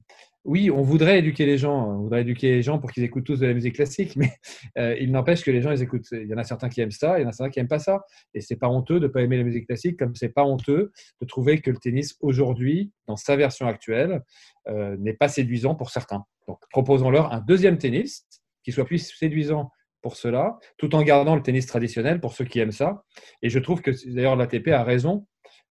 oui, 0.44 0.72
on 0.72 0.82
voudrait 0.82 1.20
éduquer 1.20 1.46
les 1.46 1.58
gens, 1.58 1.98
on 1.98 2.02
voudrait 2.04 2.22
éduquer 2.22 2.52
les 2.52 2.62
gens 2.64 2.80
pour 2.80 2.92
qu'ils 2.92 3.04
écoutent 3.04 3.26
tous 3.26 3.40
de 3.40 3.46
la 3.46 3.54
musique 3.54 3.76
classique, 3.76 4.16
mais 4.18 4.32
euh, 4.78 4.96
il 5.00 5.12
n'empêche 5.12 5.44
que 5.44 5.52
les 5.52 5.62
gens, 5.62 5.72
ils 5.72 5.82
écoutent. 5.82 6.08
Il 6.12 6.28
y 6.28 6.34
en 6.34 6.38
a 6.38 6.44
certains 6.44 6.70
qui 6.70 6.82
aiment 6.82 6.92
ça, 6.92 7.20
il 7.20 7.24
y 7.24 7.26
en 7.26 7.30
a 7.30 7.32
certains 7.32 7.52
qui 7.52 7.60
n'aiment 7.60 7.68
pas 7.68 7.80
ça. 7.80 8.02
Et 8.34 8.42
c'est 8.42 8.56
pas 8.56 8.68
honteux 8.68 9.00
de 9.00 9.08
ne 9.08 9.12
pas 9.12 9.22
aimer 9.22 9.38
la 9.38 9.44
musique 9.44 9.68
classique, 9.68 9.98
comme 9.98 10.16
c'est 10.16 10.30
pas 10.30 10.44
honteux 10.44 10.92
de 11.22 11.26
trouver 11.26 11.62
que 11.62 11.70
le 11.70 11.78
tennis 11.78 12.16
aujourd'hui, 12.22 12.92
dans 13.08 13.16
sa 13.16 13.36
version 13.36 13.68
actuelle, 13.68 14.24
euh, 14.68 14.98
n'est 15.00 15.14
pas 15.14 15.28
séduisant 15.28 15.76
pour 15.76 15.92
certains. 15.92 16.26
Donc, 16.48 16.60
proposons-leur 16.72 17.32
un 17.32 17.40
deuxième 17.42 17.78
tennis 17.78 18.26
qui 18.64 18.72
soit 18.72 18.86
plus 18.86 19.14
séduisant 19.16 19.72
pour 20.02 20.16
cela, 20.16 20.58
tout 20.78 20.96
en 20.96 21.04
gardant 21.04 21.36
le 21.36 21.44
tennis 21.44 21.68
traditionnel 21.68 22.20
pour 22.20 22.34
ceux 22.34 22.46
qui 22.46 22.60
aiment 22.60 22.72
ça. 22.72 23.04
Et 23.44 23.50
je 23.50 23.60
trouve 23.60 23.82
que 23.82 23.92
d'ailleurs 24.12 24.36
l'ATP 24.36 24.70
a 24.70 24.84
raison 24.84 25.28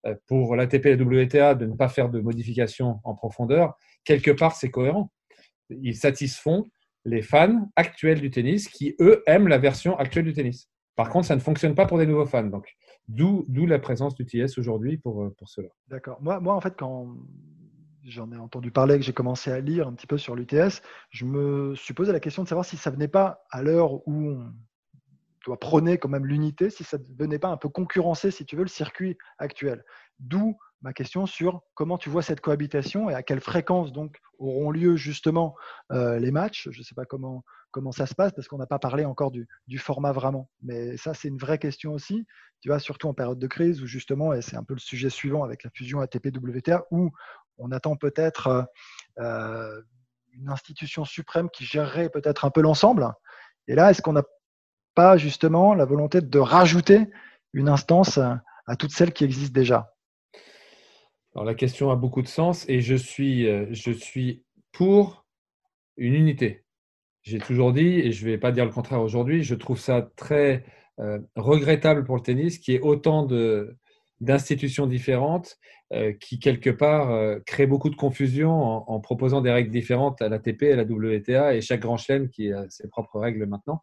euh, 0.07 0.15
pour 0.29 0.55
l'ATP 0.57 0.87
et 0.87 0.97
la 0.97 1.05
WTA 1.05 1.55
de 1.55 1.67
ne 1.67 1.75
pas 1.75 1.89
faire 1.89 2.09
de 2.09 2.21
modifications 2.21 3.01
en 3.05 3.15
profondeur. 3.15 3.77
Quelque 4.05 4.31
part, 4.31 4.55
c'est 4.57 4.71
cohérent. 4.71 5.11
Ils 5.71 5.97
satisfont 5.97 6.67
les 7.05 7.23
fans 7.23 7.71
actuels 7.77 8.21
du 8.21 8.31
tennis 8.31 8.69
qui, 8.69 8.95
eux, 9.01 9.23
aiment 9.27 9.49
la 9.49 9.59
version 9.59 9.97
actuelle 9.99 10.25
du 10.25 10.33
tennis. 10.33 10.69
Par 10.97 11.09
contre, 11.09 11.27
ça 11.27 11.35
ne 11.35 11.41
fonctionne 11.41 11.75
pas 11.75 11.87
pour 11.87 11.99
des 11.99 12.07
nouveaux 12.07 12.27
fans. 12.27 12.45
Donc, 12.45 12.77
d'où 13.09 13.47
la 13.67 13.79
présence 13.79 14.15
du 14.15 14.27
TS 14.27 14.59
aujourd'hui 14.59 14.99
pour, 14.99 15.23
euh, 15.23 15.35
pour 15.39 15.49
cela. 15.49 15.69
D'accord. 15.89 16.21
Moi, 16.21 16.41
moi, 16.41 16.55
en 16.55 16.61
fait, 16.61 16.75
quand 16.77 17.17
j'en 18.05 18.31
ai 18.33 18.37
entendu 18.37 18.71
parler, 18.71 18.99
que 18.99 19.05
j'ai 19.05 19.13
commencé 19.13 19.51
à 19.51 19.61
lire 19.61 19.89
un 19.89 19.95
petit 19.95 20.07
peu 20.07 20.19
sur 20.19 20.35
l'UTS, 20.35 20.83
je 21.11 21.25
me 21.25 21.75
suis 21.75 21.95
posé 21.95 22.13
la 22.13 22.21
question 22.21 22.43
de 22.43 22.49
savoir 22.49 22.65
si 22.65 22.77
ça 22.77 22.91
venait 22.91 23.09
pas 23.09 23.45
à 23.51 23.63
l'heure 23.63 24.07
où 24.07 24.31
on 24.31 24.53
doit 25.45 25.59
prôner 25.59 25.99
quand 25.99 26.09
même 26.09 26.27
l'unité, 26.27 26.71
si 26.71 26.85
ça 26.85 26.99
ne 26.99 27.05
venait 27.19 27.39
pas 27.39 27.49
un 27.49 27.57
peu 27.57 27.69
concurrencer, 27.69 28.31
si 28.31 28.45
tu 28.45 28.57
veux, 28.57 28.63
le 28.63 28.69
circuit 28.69 29.17
actuel. 29.39 29.85
D'où 30.19 30.59
ma 30.83 30.93
question 30.93 31.27
sur 31.27 31.63
comment 31.75 31.99
tu 31.99 32.09
vois 32.09 32.23
cette 32.23 32.41
cohabitation 32.41 33.11
et 33.11 33.15
à 33.15 33.23
quelle 33.23 33.41
fréquence 33.41 33.93
donc 33.93 34.19
auront 34.39 34.71
lieu 34.71 34.97
justement 34.97 35.55
euh, 35.93 36.19
les 36.19 36.31
matchs. 36.31 36.69
Je 36.71 36.79
ne 36.79 36.85
sais 36.85 36.95
pas 36.95 37.05
comment, 37.05 37.45
comment 37.71 37.93
ça 37.93 38.07
se 38.07 38.15
passe 38.15 38.33
parce 38.33 38.49
qu'on 38.49 38.59
n'a 38.59 38.67
pas 38.67 38.79
parlé 38.79 39.05
encore 39.05 39.31
du, 39.31 39.47
format 39.79 40.13
vraiment. 40.13 40.49
Mais 40.63 40.97
ça, 40.97 41.15
c'est 41.15 41.29
une 41.29 41.39
vraie 41.39 41.59
question 41.59 41.93
aussi. 41.93 42.27
Tu 42.61 42.69
vois, 42.69 42.79
surtout 42.79 43.09
en 43.09 43.15
période 43.15 43.39
de 43.39 43.47
crise 43.47 43.83
où 43.83 43.87
justement, 43.87 44.33
et 44.33 44.43
c'est 44.43 44.57
un 44.57 44.65
peu 44.65 44.75
le 44.75 44.81
sujet 44.81 45.11
suivant 45.11 45.45
avec 45.45 45.65
la 45.65 45.71
fusion 45.71 46.01
ATP-WTA, 46.01 46.85
où 46.91 47.11
on 47.59 47.73
attend 47.73 47.97
peut-être 47.97 48.47
euh, 48.49 48.63
euh, 49.19 49.83
une 50.33 50.49
institution 50.49 51.05
suprême 51.05 51.51
qui 51.51 51.65
gérerait 51.65 52.09
peut-être 52.09 52.45
un 52.45 52.51
peu 52.51 52.63
l'ensemble. 52.63 53.13
Et 53.67 53.75
là, 53.75 53.91
est-ce 53.91 54.01
qu'on 54.01 54.13
n'a 54.15 54.25
pas 54.95 55.17
justement 55.17 55.75
la 55.75 55.85
volonté 55.85 56.21
de 56.21 56.39
rajouter 56.39 57.11
une 57.53 57.69
instance 57.69 58.19
à 58.19 58.77
toutes 58.79 58.93
celles 58.93 59.13
qui 59.13 59.25
existent 59.25 59.55
déjà? 59.55 59.90
La 61.35 61.55
question 61.55 61.91
a 61.91 61.97
beaucoup 61.97 62.23
de 62.23 62.29
sens 62.29 62.69
et 62.69 62.81
je 62.81 62.95
suis, 62.95 63.49
euh, 63.49 63.67
je 63.71 63.93
suis 63.93 64.45
pour 64.73 65.27
une 65.97 66.15
unité. 66.15 66.65
J'ai 67.23 67.39
toujours 67.39 67.73
dit, 67.73 68.01
et 68.01 68.13
je 68.13 68.25
ne 68.25 68.31
vais 68.31 68.39
pas 68.39 68.53
dire 68.53 68.65
le 68.65 68.73
contraire 68.73 69.01
aujourd'hui, 69.01 69.43
je 69.43 69.55
trouve 69.55 69.79
ça 69.79 70.09
très 70.17 70.65
regrettable 71.35 72.05
pour 72.05 72.17
le 72.17 72.21
tennis 72.21 72.59
qu'il 72.59 72.75
y 72.75 72.77
ait 72.77 72.81
autant 72.81 73.27
d'institutions 74.21 74.87
différentes 74.87 75.59
euh, 75.93 76.13
qui, 76.13 76.39
quelque 76.39 76.71
part, 76.71 77.11
euh, 77.11 77.41
créent 77.47 77.67
beaucoup 77.67 77.91
de 77.91 77.97
confusion 77.97 78.53
en, 78.53 79.01
proposant 79.01 79.41
des 79.41 79.51
règles 79.51 79.73
différentes 79.73 80.23
à 80.23 80.29
l'ATP 80.29 80.63
à 80.73 80.77
la 80.77 80.85
WTA 80.85 81.57
et 81.57 81.61
chaque 81.61 81.81
grand 81.81 81.97
chelem 81.97 82.29
qui 82.29 82.53
a 82.53 82.65
ses 82.69 82.87
propres 82.87 83.19
règles 83.19 83.45
maintenant. 83.47 83.83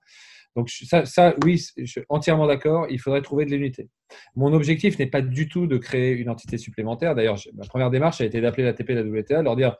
Donc 0.57 0.71
ça, 0.71 1.35
oui, 1.45 1.63
je 1.77 1.85
suis 1.85 2.01
entièrement 2.09 2.47
d'accord, 2.47 2.87
il 2.89 2.99
faudrait 2.99 3.21
trouver 3.21 3.45
de 3.45 3.51
l'unité. 3.51 3.91
Mon 4.35 4.53
objectif 4.53 4.97
n'est 4.97 5.05
pas 5.05 5.21
du 5.21 5.47
tout 5.47 5.67
de 5.67 5.77
créer 5.77 6.13
une 6.13 6.31
entité 6.31 6.57
supplémentaire. 6.57 7.13
D'ailleurs, 7.13 7.37
ma 7.53 7.63
première 7.67 7.91
démarche 7.91 8.21
a 8.21 8.25
été 8.25 8.41
d'appeler 8.41 8.63
l'ATP 8.63 8.89
et 8.89 8.95
la 8.95 9.03
WTA, 9.03 9.43
leur 9.43 9.55
dire, 9.55 9.75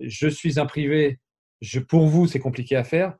je 0.00 0.26
suis 0.26 0.58
un 0.58 0.66
privé, 0.66 1.20
pour 1.88 2.08
vous, 2.08 2.26
c'est 2.26 2.40
compliqué 2.40 2.74
à 2.74 2.82
faire, 2.82 3.14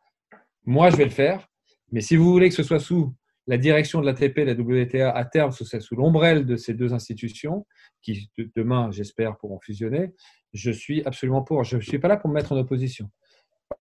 moi, 0.64 0.90
je 0.90 0.96
vais 0.96 1.04
le 1.04 1.10
faire, 1.10 1.46
mais 1.92 2.00
si 2.00 2.16
vous 2.16 2.28
voulez 2.28 2.48
que 2.48 2.56
ce 2.56 2.64
soit 2.64 2.80
sous 2.80 3.14
la 3.46 3.56
direction 3.56 4.00
de 4.00 4.06
l'ATP 4.06 4.38
et 4.38 4.44
la 4.44 4.54
WTA 4.54 5.08
à 5.08 5.24
terme 5.24 5.52
sous, 5.52 5.64
sous 5.64 5.94
l'ombrelle 5.94 6.44
de 6.44 6.56
ces 6.56 6.74
deux 6.74 6.92
institutions, 6.92 7.68
qui 8.02 8.32
demain, 8.56 8.90
j'espère, 8.90 9.36
pourront 9.36 9.60
fusionner, 9.60 10.10
je 10.52 10.72
suis 10.72 11.04
absolument 11.04 11.42
pour. 11.42 11.62
Je 11.62 11.76
ne 11.76 11.82
suis 11.82 12.00
pas 12.00 12.08
là 12.08 12.16
pour 12.16 12.30
me 12.30 12.34
mettre 12.34 12.50
en 12.50 12.56
opposition. 12.56 13.08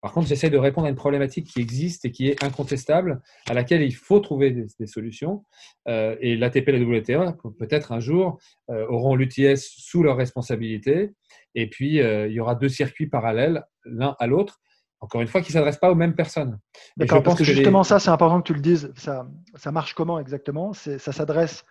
Par 0.00 0.12
contre, 0.12 0.28
j'essaie 0.28 0.50
de 0.50 0.58
répondre 0.58 0.86
à 0.86 0.90
une 0.90 0.96
problématique 0.96 1.46
qui 1.46 1.60
existe 1.60 2.04
et 2.04 2.12
qui 2.12 2.28
est 2.28 2.42
incontestable, 2.42 3.20
à 3.48 3.54
laquelle 3.54 3.82
il 3.82 3.94
faut 3.94 4.20
trouver 4.20 4.50
des, 4.50 4.86
solutions. 4.86 5.44
Euh, 5.88 6.16
et 6.20 6.36
l'ATP 6.36 6.68
et 6.68 6.78
la 6.78 6.98
WTA, 6.98 7.36
peut-être 7.58 7.92
un 7.92 8.00
jour, 8.00 8.38
euh, 8.70 8.86
auront 8.88 9.14
l'UTS 9.16 9.56
sous 9.56 10.02
leur 10.02 10.16
responsabilité. 10.16 11.12
Et 11.54 11.68
puis, 11.68 12.00
euh, 12.00 12.28
il 12.28 12.32
y 12.32 12.40
aura 12.40 12.54
deux 12.54 12.68
circuits 12.68 13.06
parallèles, 13.06 13.64
l'un 13.84 14.16
à 14.18 14.26
l'autre 14.26 14.60
encore 15.02 15.20
une 15.20 15.26
fois, 15.26 15.40
qui 15.40 15.50
ne 15.50 15.54
s'adresse 15.54 15.78
pas 15.78 15.90
aux 15.90 15.96
mêmes 15.96 16.14
personnes. 16.14 16.60
D'accord, 16.96 17.24
parce 17.24 17.36
que, 17.36 17.42
justement, 17.42 17.82
ça, 17.82 17.98
c'est 17.98 18.10
important 18.10 18.40
que 18.40 18.46
tu 18.46 18.54
le 18.54 18.60
dises. 18.60 18.92
Ça, 18.96 19.28
ça 19.56 19.72
marche 19.72 19.94
comment 19.94 20.20
exactement? 20.20 20.72
Ça 20.72 20.98
s'adresse 20.98 21.64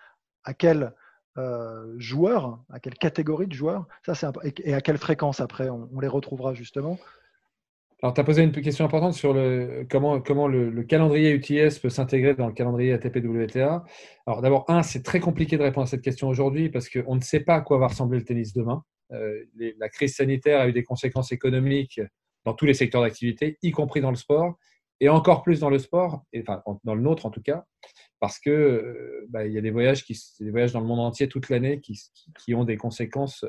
à 0.43 0.54
quel 0.54 0.93
euh, 1.38 1.95
joueur, 1.97 2.60
à 2.69 2.82
quelle 2.82 2.95
catégorie 2.95 3.47
de 3.47 3.54
joueurs? 3.54 3.88
Ça, 4.06 4.34
et, 4.43 4.74
à 4.74 4.82
quelle 4.82 4.97
fréquence 4.97 5.39
après 5.39 5.69
on, 5.69 5.88
les 6.02 6.10
retrouvera 6.10 6.54
justement? 6.54 7.00
Alors, 8.01 8.15
tu 8.15 8.21
as 8.21 8.23
posé 8.23 8.41
une 8.41 8.51
question 8.51 8.83
importante 8.83 9.13
sur 9.13 9.35
comment, 9.89 10.47
le, 10.47 10.83
calendrier 10.83 11.31
UTS 11.33 11.79
peut 11.79 11.89
s'intégrer 11.89 12.33
dans 12.33 12.47
le 12.47 12.53
calendrier 12.53 12.93
ATP-WTA. 12.93 13.83
Alors, 14.25 14.41
d'abord, 14.41 14.65
un, 14.69 14.81
c'est 14.81 15.03
très 15.03 15.19
compliqué 15.19 15.55
de 15.55 15.61
répondre 15.61 15.83
à 15.83 15.87
cette 15.87 16.01
question 16.01 16.27
aujourd'hui 16.27 16.69
parce 16.69 16.89
qu'on 16.89 17.15
ne 17.15 17.21
sait 17.21 17.41
pas 17.41 17.55
à 17.55 17.61
quoi 17.61 17.77
va 17.77 17.87
ressembler 17.87 18.17
le 18.17 18.25
tennis 18.25 18.53
demain. 18.53 18.83
Euh, 19.11 19.43
la 19.77 19.89
crise 19.89 20.15
sanitaire 20.15 20.61
a 20.61 20.67
eu 20.67 20.73
des 20.73 20.83
conséquences 20.83 21.31
économiques 21.31 22.01
dans 22.43 22.55
tous 22.55 22.65
les 22.65 22.73
secteurs 22.73 23.01
d'activité, 23.03 23.59
y 23.61 23.69
compris 23.69 24.01
dans 24.01 24.09
le 24.09 24.15
sport, 24.15 24.57
et 24.99 25.09
encore 25.09 25.43
plus 25.43 25.59
dans 25.59 25.69
le 25.69 25.77
sport, 25.77 26.23
et, 26.33 26.41
enfin 26.41 26.63
dans 26.83 26.95
le 26.95 27.01
nôtre 27.01 27.27
en 27.27 27.29
tout 27.29 27.41
cas, 27.41 27.65
parce 28.19 28.39
que 28.39 28.49
euh, 28.49 29.27
bah, 29.29 29.45
il 29.45 29.53
y 29.53 29.57
a 29.59 29.61
des 29.61 29.69
voyages 29.69 30.03
qui, 30.03 30.17
des 30.39 30.49
voyages 30.49 30.73
dans 30.73 30.79
le 30.79 30.87
monde 30.87 30.99
entier 30.99 31.27
toute 31.27 31.49
l'année 31.49 31.81
qui, 31.81 31.99
qui, 32.39 32.55
ont 32.55 32.63
des 32.63 32.77
conséquences 32.77 33.45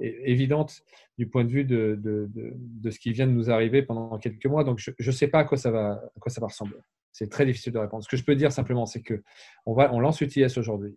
évidentes 0.00 0.82
du 1.18 1.28
point 1.28 1.44
de 1.44 1.50
vue 1.50 1.64
de, 1.64 1.98
de, 2.00 2.28
de, 2.34 2.90
ce 2.90 2.98
qui 2.98 3.12
vient 3.12 3.26
de 3.26 3.32
nous 3.32 3.50
arriver 3.50 3.82
pendant 3.82 4.18
quelques 4.18 4.46
mois. 4.46 4.64
Donc 4.64 4.78
je 4.78 4.92
ne 5.04 5.14
sais 5.14 5.28
pas 5.28 5.40
à 5.40 5.44
quoi 5.44 5.58
ça 5.58 5.70
va, 5.70 6.02
à 6.16 6.20
quoi 6.20 6.30
ça 6.30 6.40
va 6.40 6.46
ressembler. 6.46 6.78
C'est 7.12 7.28
très 7.28 7.44
difficile 7.44 7.74
de 7.74 7.78
répondre. 7.78 8.02
Ce 8.02 8.08
que 8.08 8.16
je 8.16 8.24
peux 8.24 8.34
dire 8.34 8.52
simplement, 8.52 8.86
c'est 8.86 9.02
que 9.02 9.22
on 9.66 10.00
lance 10.00 10.20
UTS 10.22 10.56
aujourd'hui. 10.56 10.96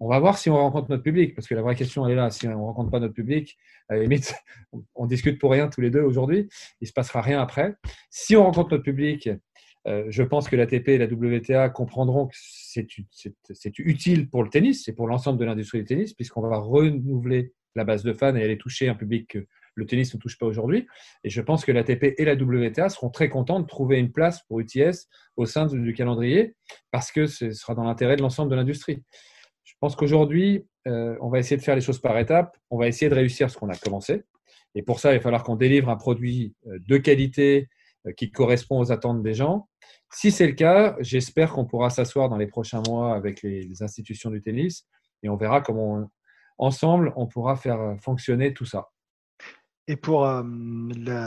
On 0.00 0.08
va 0.08 0.18
voir 0.18 0.36
si 0.36 0.50
on 0.50 0.56
rencontre 0.56 0.90
notre 0.90 1.04
public, 1.04 1.34
parce 1.34 1.46
que 1.46 1.54
la 1.54 1.62
vraie 1.62 1.76
question, 1.76 2.04
elle 2.06 2.12
est 2.12 2.16
là. 2.16 2.30
Si 2.30 2.48
on 2.48 2.50
ne 2.50 2.56
rencontre 2.56 2.90
pas 2.90 2.98
notre 2.98 3.14
public, 3.14 3.56
à 3.88 3.94
la 3.94 4.02
limite, 4.02 4.34
on 4.96 5.06
discute 5.06 5.40
pour 5.40 5.52
rien 5.52 5.68
tous 5.68 5.80
les 5.80 5.90
deux 5.90 6.02
aujourd'hui. 6.02 6.48
Il 6.80 6.84
ne 6.84 6.86
se 6.88 6.92
passera 6.92 7.22
rien 7.22 7.40
après. 7.40 7.76
Si 8.10 8.34
on 8.36 8.42
rencontre 8.42 8.72
notre 8.72 8.82
public, 8.82 9.30
euh, 9.86 10.06
je 10.08 10.22
pense 10.22 10.48
que 10.48 10.56
l'ATP 10.56 10.88
et 10.88 10.98
la 10.98 11.06
WTA 11.06 11.68
comprendront 11.68 12.26
que 12.26 12.36
c'est 12.36 13.78
utile 13.78 14.28
pour 14.28 14.42
le 14.42 14.48
tennis, 14.48 14.84
c'est 14.84 14.94
pour 14.94 15.06
l'ensemble 15.06 15.38
de 15.38 15.44
l'industrie 15.44 15.78
du 15.78 15.84
tennis, 15.84 16.14
puisqu'on 16.14 16.40
va 16.40 16.56
renouveler 16.56 17.52
la 17.74 17.84
base 17.84 18.02
de 18.02 18.12
fans 18.12 18.34
et 18.36 18.42
aller 18.42 18.58
toucher 18.58 18.88
un 18.88 18.94
public 18.94 19.28
que 19.28 19.46
le 19.74 19.86
tennis 19.86 20.14
ne 20.14 20.20
touche 20.20 20.38
pas 20.38 20.46
aujourd'hui. 20.46 20.86
Et 21.24 21.30
je 21.30 21.40
pense 21.40 21.64
que 21.64 21.72
l'ATP 21.72 22.14
et 22.16 22.24
la 22.24 22.34
WTA 22.34 22.88
seront 22.88 23.10
très 23.10 23.28
contents 23.28 23.60
de 23.60 23.66
trouver 23.66 23.98
une 23.98 24.12
place 24.12 24.42
pour 24.46 24.60
UTS 24.60 25.08
au 25.36 25.46
sein 25.46 25.66
du 25.66 25.92
calendrier 25.94 26.54
parce 26.90 27.10
que 27.10 27.26
ce 27.26 27.50
sera 27.50 27.74
dans 27.74 27.84
l'intérêt 27.84 28.16
de 28.16 28.22
l'ensemble 28.22 28.50
de 28.50 28.56
l'industrie. 28.56 29.02
Je 29.64 29.74
pense 29.80 29.96
qu'aujourd'hui, 29.96 30.66
euh, 30.86 31.16
on 31.20 31.28
va 31.28 31.38
essayer 31.38 31.56
de 31.56 31.62
faire 31.62 31.74
les 31.74 31.80
choses 31.80 32.00
par 32.00 32.16
étapes. 32.18 32.56
On 32.70 32.78
va 32.78 32.86
essayer 32.86 33.08
de 33.08 33.14
réussir 33.14 33.50
ce 33.50 33.58
qu'on 33.58 33.68
a 33.68 33.76
commencé. 33.76 34.22
Et 34.74 34.82
pour 34.82 35.00
ça, 35.00 35.12
il 35.12 35.16
va 35.16 35.22
falloir 35.22 35.42
qu'on 35.42 35.56
délivre 35.56 35.88
un 35.88 35.96
produit 35.96 36.54
euh, 36.66 36.78
de 36.86 36.96
qualité 36.98 37.68
euh, 38.06 38.12
qui 38.12 38.30
correspond 38.30 38.78
aux 38.80 38.92
attentes 38.92 39.22
des 39.22 39.34
gens. 39.34 39.68
Si 40.12 40.30
c'est 40.30 40.46
le 40.46 40.52
cas, 40.52 40.96
j'espère 41.00 41.52
qu'on 41.52 41.64
pourra 41.64 41.90
s'asseoir 41.90 42.28
dans 42.28 42.36
les 42.36 42.46
prochains 42.46 42.82
mois 42.86 43.14
avec 43.14 43.42
les, 43.42 43.82
institutions 43.82 44.30
du 44.30 44.40
tennis 44.40 44.86
et 45.22 45.28
on 45.28 45.36
verra 45.36 45.60
comment 45.60 46.10
ensemble 46.58 47.12
on 47.16 47.26
pourra 47.26 47.56
faire 47.56 47.96
fonctionner 48.00 48.54
tout 48.54 48.64
ça. 48.64 48.90
Et 49.86 49.96
pour 49.96 50.26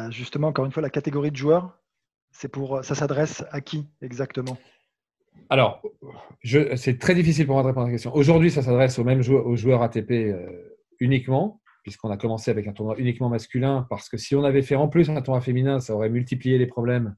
justement, 0.09 0.47
encore 0.47 0.65
une 0.65 0.71
fois, 0.71 0.81
la 0.81 0.89
catégorie 0.89 1.31
de 1.31 1.35
joueurs, 1.35 1.77
c'est 2.31 2.49
pour, 2.49 2.83
ça 2.83 2.95
s'adresse 2.95 3.43
à 3.51 3.61
qui 3.61 3.87
exactement? 4.01 4.57
Alors, 5.49 5.81
c'est 6.43 6.99
très 6.99 7.13
difficile 7.13 7.45
pour 7.45 7.55
moi 7.55 7.63
de 7.63 7.67
répondre 7.67 7.85
à 7.85 7.89
la 7.89 7.93
question. 7.93 8.13
Aujourd'hui, 8.15 8.51
ça 8.51 8.61
s'adresse 8.63 8.97
aux 8.99 9.03
mêmes 9.03 9.21
joueurs, 9.21 9.45
aux 9.45 9.55
joueurs 9.55 9.83
ATP 9.83 10.33
uniquement, 10.99 11.61
puisqu'on 11.83 12.09
a 12.09 12.17
commencé 12.17 12.51
avec 12.51 12.67
un 12.67 12.73
tournoi 12.73 12.95
uniquement 12.97 13.29
masculin, 13.29 13.85
parce 13.89 14.09
que 14.09 14.17
si 14.17 14.35
on 14.35 14.43
avait 14.43 14.63
fait 14.63 14.75
en 14.75 14.87
plus 14.87 15.09
un 15.09 15.21
tournoi 15.21 15.41
féminin, 15.41 15.79
ça 15.79 15.93
aurait 15.93 16.09
multiplié 16.09 16.57
les 16.57 16.67
problèmes. 16.67 17.15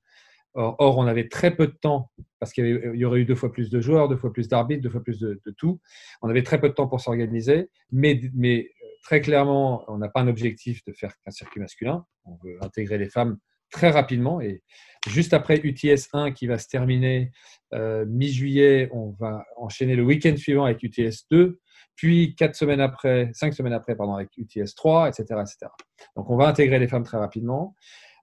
Or, 0.53 0.75
or 0.79 0.97
on 0.97 1.07
avait 1.07 1.29
très 1.29 1.55
peu 1.55 1.67
de 1.67 1.71
temps 1.71 2.11
parce 2.39 2.53
qu'il 2.53 2.65
y, 2.93 3.05
aurait 3.05 3.21
eu 3.21 3.25
deux 3.25 3.35
fois 3.35 3.51
plus 3.51 3.69
de 3.69 3.81
joueurs, 3.81 4.07
deux 4.07 4.17
fois 4.17 4.31
plus 4.31 4.47
d'arbitres, 4.47 4.81
deux 4.81 4.89
fois 4.89 5.03
plus 5.03 5.19
de, 5.19 5.39
tout. 5.57 5.79
On 6.21 6.29
avait 6.29 6.43
très 6.43 6.59
peu 6.59 6.69
de 6.69 6.73
temps 6.73 6.87
pour 6.87 7.01
s'organiser, 7.01 7.69
mais, 7.91 8.21
mais 8.33 8.71
très 9.03 9.21
clairement, 9.21 9.83
on 9.87 9.97
n'a 9.97 10.09
pas 10.09 10.21
un 10.21 10.27
objectif 10.27 10.83
de 10.85 10.93
faire 10.93 11.13
un 11.25 11.31
circuit 11.31 11.59
masculin. 11.59 12.05
On 12.25 12.37
veut 12.43 12.57
intégrer 12.61 12.97
les 12.97 13.09
femmes 13.09 13.37
très 13.71 13.89
rapidement. 13.89 14.41
Et 14.41 14.63
juste 15.07 15.33
après 15.33 15.59
UTS 15.63 16.09
1 16.13 16.31
qui 16.31 16.47
va 16.47 16.57
se 16.57 16.67
terminer 16.67 17.31
euh, 17.73 18.05
mi-juillet, 18.07 18.89
on 18.91 19.11
va 19.19 19.45
enchaîner 19.57 19.95
le 19.95 20.03
week-end 20.03 20.35
suivant 20.37 20.65
avec 20.65 20.81
UTS 20.83 21.27
2, 21.31 21.59
puis 21.95 22.35
quatre 22.35 22.55
semaines 22.55 22.81
après, 22.81 23.29
cinq 23.33 23.53
semaines 23.53 23.73
après, 23.73 23.95
pardon, 23.95 24.15
avec 24.15 24.29
UTS 24.37 24.73
3, 24.75 25.09
etc., 25.09 25.23
etc. 25.41 25.71
Donc 26.15 26.29
on 26.29 26.37
va 26.37 26.47
intégrer 26.47 26.79
les 26.79 26.87
femmes 26.87 27.03
très 27.03 27.17
rapidement. 27.17 27.75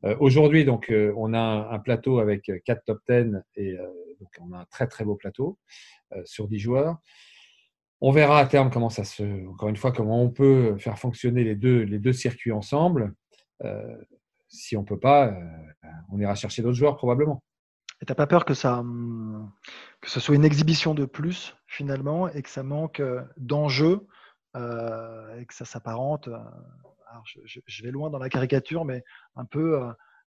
Euh, 0.04 0.16
aujourd'hui, 0.20 0.64
donc, 0.64 0.90
euh, 0.90 1.12
on 1.16 1.32
a 1.35 1.38
un, 1.38 1.78
plateau 1.78 2.18
avec 2.18 2.50
quatre 2.64 2.85
top 2.85 3.00
10 3.09 3.32
et 3.56 3.76
donc 4.20 4.28
on 4.40 4.52
a 4.52 4.59
un 4.59 4.64
très 4.66 4.87
très 4.87 5.04
beau 5.04 5.14
plateau 5.14 5.59
sur 6.24 6.48
10 6.48 6.59
joueurs. 6.59 6.96
On 8.00 8.11
verra 8.11 8.38
à 8.38 8.46
terme 8.46 8.70
comment 8.70 8.90
ça 8.90 9.04
se, 9.04 9.48
encore 9.48 9.68
une 9.68 9.76
fois, 9.76 9.90
comment 9.90 10.22
on 10.22 10.30
peut 10.30 10.76
faire 10.78 10.98
fonctionner 10.98 11.44
les 11.44 11.54
deux, 11.54 11.82
les 11.82 11.98
deux 11.98 12.12
circuits 12.12 12.52
ensemble. 12.52 13.14
Euh, 13.64 13.96
si 14.48 14.76
on 14.76 14.85
peut 14.85 14.98
pas, 14.98 15.28
euh, 15.28 15.88
on 16.12 16.20
ira 16.20 16.35
chercher 16.35 16.62
d'autres 16.62 16.76
joueurs 16.76 16.96
probablement. 16.96 17.42
Et 18.00 18.06
tu 18.06 18.11
n'as 18.11 18.14
pas 18.14 18.26
peur 18.26 18.44
que, 18.44 18.54
ça, 18.54 18.80
hum, 18.80 19.50
que 20.00 20.11
ce 20.11 20.20
soit 20.20 20.35
une 20.35 20.44
exhibition 20.44 20.94
de 20.94 21.06
plus 21.06 21.56
finalement 21.66 22.28
et 22.28 22.42
que 22.42 22.50
ça 22.50 22.62
manque 22.62 23.00
euh, 23.00 23.22
d'enjeu 23.37 24.06
et 25.38 25.44
que 25.44 25.52
ça 25.52 25.66
s'apparente, 25.66 26.30
je, 27.24 27.83
vais 27.83 27.90
loin 27.90 28.11
dans 28.11 28.18
la 28.18 28.29
caricature, 28.29 28.85
mais 28.85 29.05
un 29.37 29.44
peu 29.44 29.81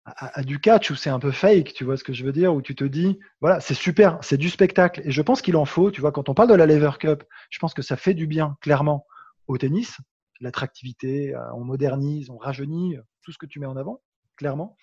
à, 0.06 0.44
du 0.44 0.60
catch 0.60 0.90
où 0.90 0.96
c'est 0.96 1.10
un 1.10 1.20
peu 1.20 1.32
fake, 1.32 1.74
tu 1.74 1.84
vois 1.84 1.98
ce 1.98 2.04
que 2.04 2.14
je 2.14 2.26
veux 2.26 2.32
dire, 2.32 2.54
où 2.54 2.62
tu 2.62 2.76
te 2.76 2.84
dis, 2.84 3.20
voilà, 3.40 3.60
c'est 3.60 3.74
super, 3.74 4.18
c'est 4.22 4.38
du 4.38 4.50
spectacle. 4.50 5.02
Et 5.06 5.12
je 5.12 5.22
pense 5.22 5.42
qu'il 5.42 5.56
en 5.56 5.66
faut, 5.66 5.92
tu 5.92 6.02
vois, 6.02 6.12
quand 6.12 6.30
on 6.30 6.34
parle 6.34 6.50
de 6.50 6.56
la 6.56 6.66
Lever 6.66 6.92
Cup, 7.00 7.24
je 7.50 7.60
pense 7.60 7.74
que 7.74 7.82
ça 7.82 7.96
fait 7.96 8.14
du 8.14 8.28
bien, 8.28 8.58
clairement, 8.62 9.06
au 9.48 9.58
tennis, 9.58 9.98
l'attractivité, 10.40 11.36
euh, 11.36 11.54
on 11.54 11.64
modernise, 11.64 12.30
on 12.30 12.38
rajeunit, 12.38 12.98
tout 13.22 13.32
ce 13.32 13.38
que 13.38 13.46
tu 13.46 13.60
mets 13.60 13.68
en 13.68 13.78
avant, 13.78 14.02
clairement. 14.38 14.76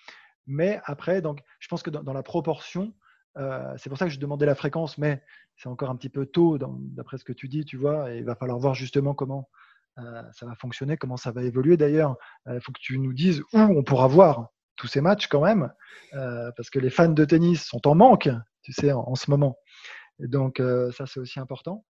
Mais 0.47 0.79
après, 0.85 1.21
donc, 1.21 1.41
je 1.59 1.67
pense 1.67 1.83
que 1.83 1.89
dans, 1.89 2.13
la 2.13 2.23
proportion, 2.23 2.93
euh, 3.37 3.73
c'est 3.77 3.89
pour 3.89 3.97
ça 3.97 4.05
que 4.05 4.11
je 4.11 4.19
demandais 4.19 4.45
la 4.45 4.55
fréquence, 4.55 4.97
mais 4.97 5.21
c'est 5.57 5.69
encore 5.69 5.89
un 5.89 5.95
petit 5.95 6.09
peu 6.09 6.25
tôt 6.25 6.57
d'après 6.57 7.17
ce 7.17 7.23
que 7.23 7.33
tu 7.33 7.47
dis, 7.47 7.65
tu 7.65 7.77
vois, 7.77 8.11
et 8.11 8.19
il 8.19 8.23
va 8.23 8.35
falloir 8.35 8.57
voir 8.57 8.73
justement 8.73 9.13
comment 9.13 9.49
euh, 9.49 9.68
ça 10.33 10.45
va 10.45 10.55
fonctionner, 10.55 10.97
comment 10.97 11.17
ça 11.17 11.31
va 11.31 11.43
évoluer. 11.43 11.77
D'ailleurs, 11.77 12.15
il 12.47 12.59
faut 12.61 12.71
que 12.71 12.79
tu 12.81 12.97
nous 12.99 13.13
dises 13.13 13.41
où 13.53 13.59
on 13.59 13.83
pourra 13.83 14.07
voir 14.07 14.49
tous 14.79 14.87
ces 14.87 15.01
matchs 15.01 15.27
quand 15.27 15.43
même, 15.43 15.71
euh, 16.13 16.51
parce 16.55 16.69
que 16.69 16.79
les 16.79 16.89
fans 16.89 17.09
de 17.09 17.25
tennis 17.25 17.63
sont 17.63 17.85
en 17.87 17.95
manque, 17.95 18.29
tu 18.63 18.71
sais, 18.71 18.91
en, 18.91 19.13
ce 19.15 19.29
moment. 19.29 19.57
Donc, 20.19 20.59
euh, 20.59 20.91
ça, 20.91 21.05
c'est 21.05 21.19
aussi 21.19 21.39
important. 21.39 21.85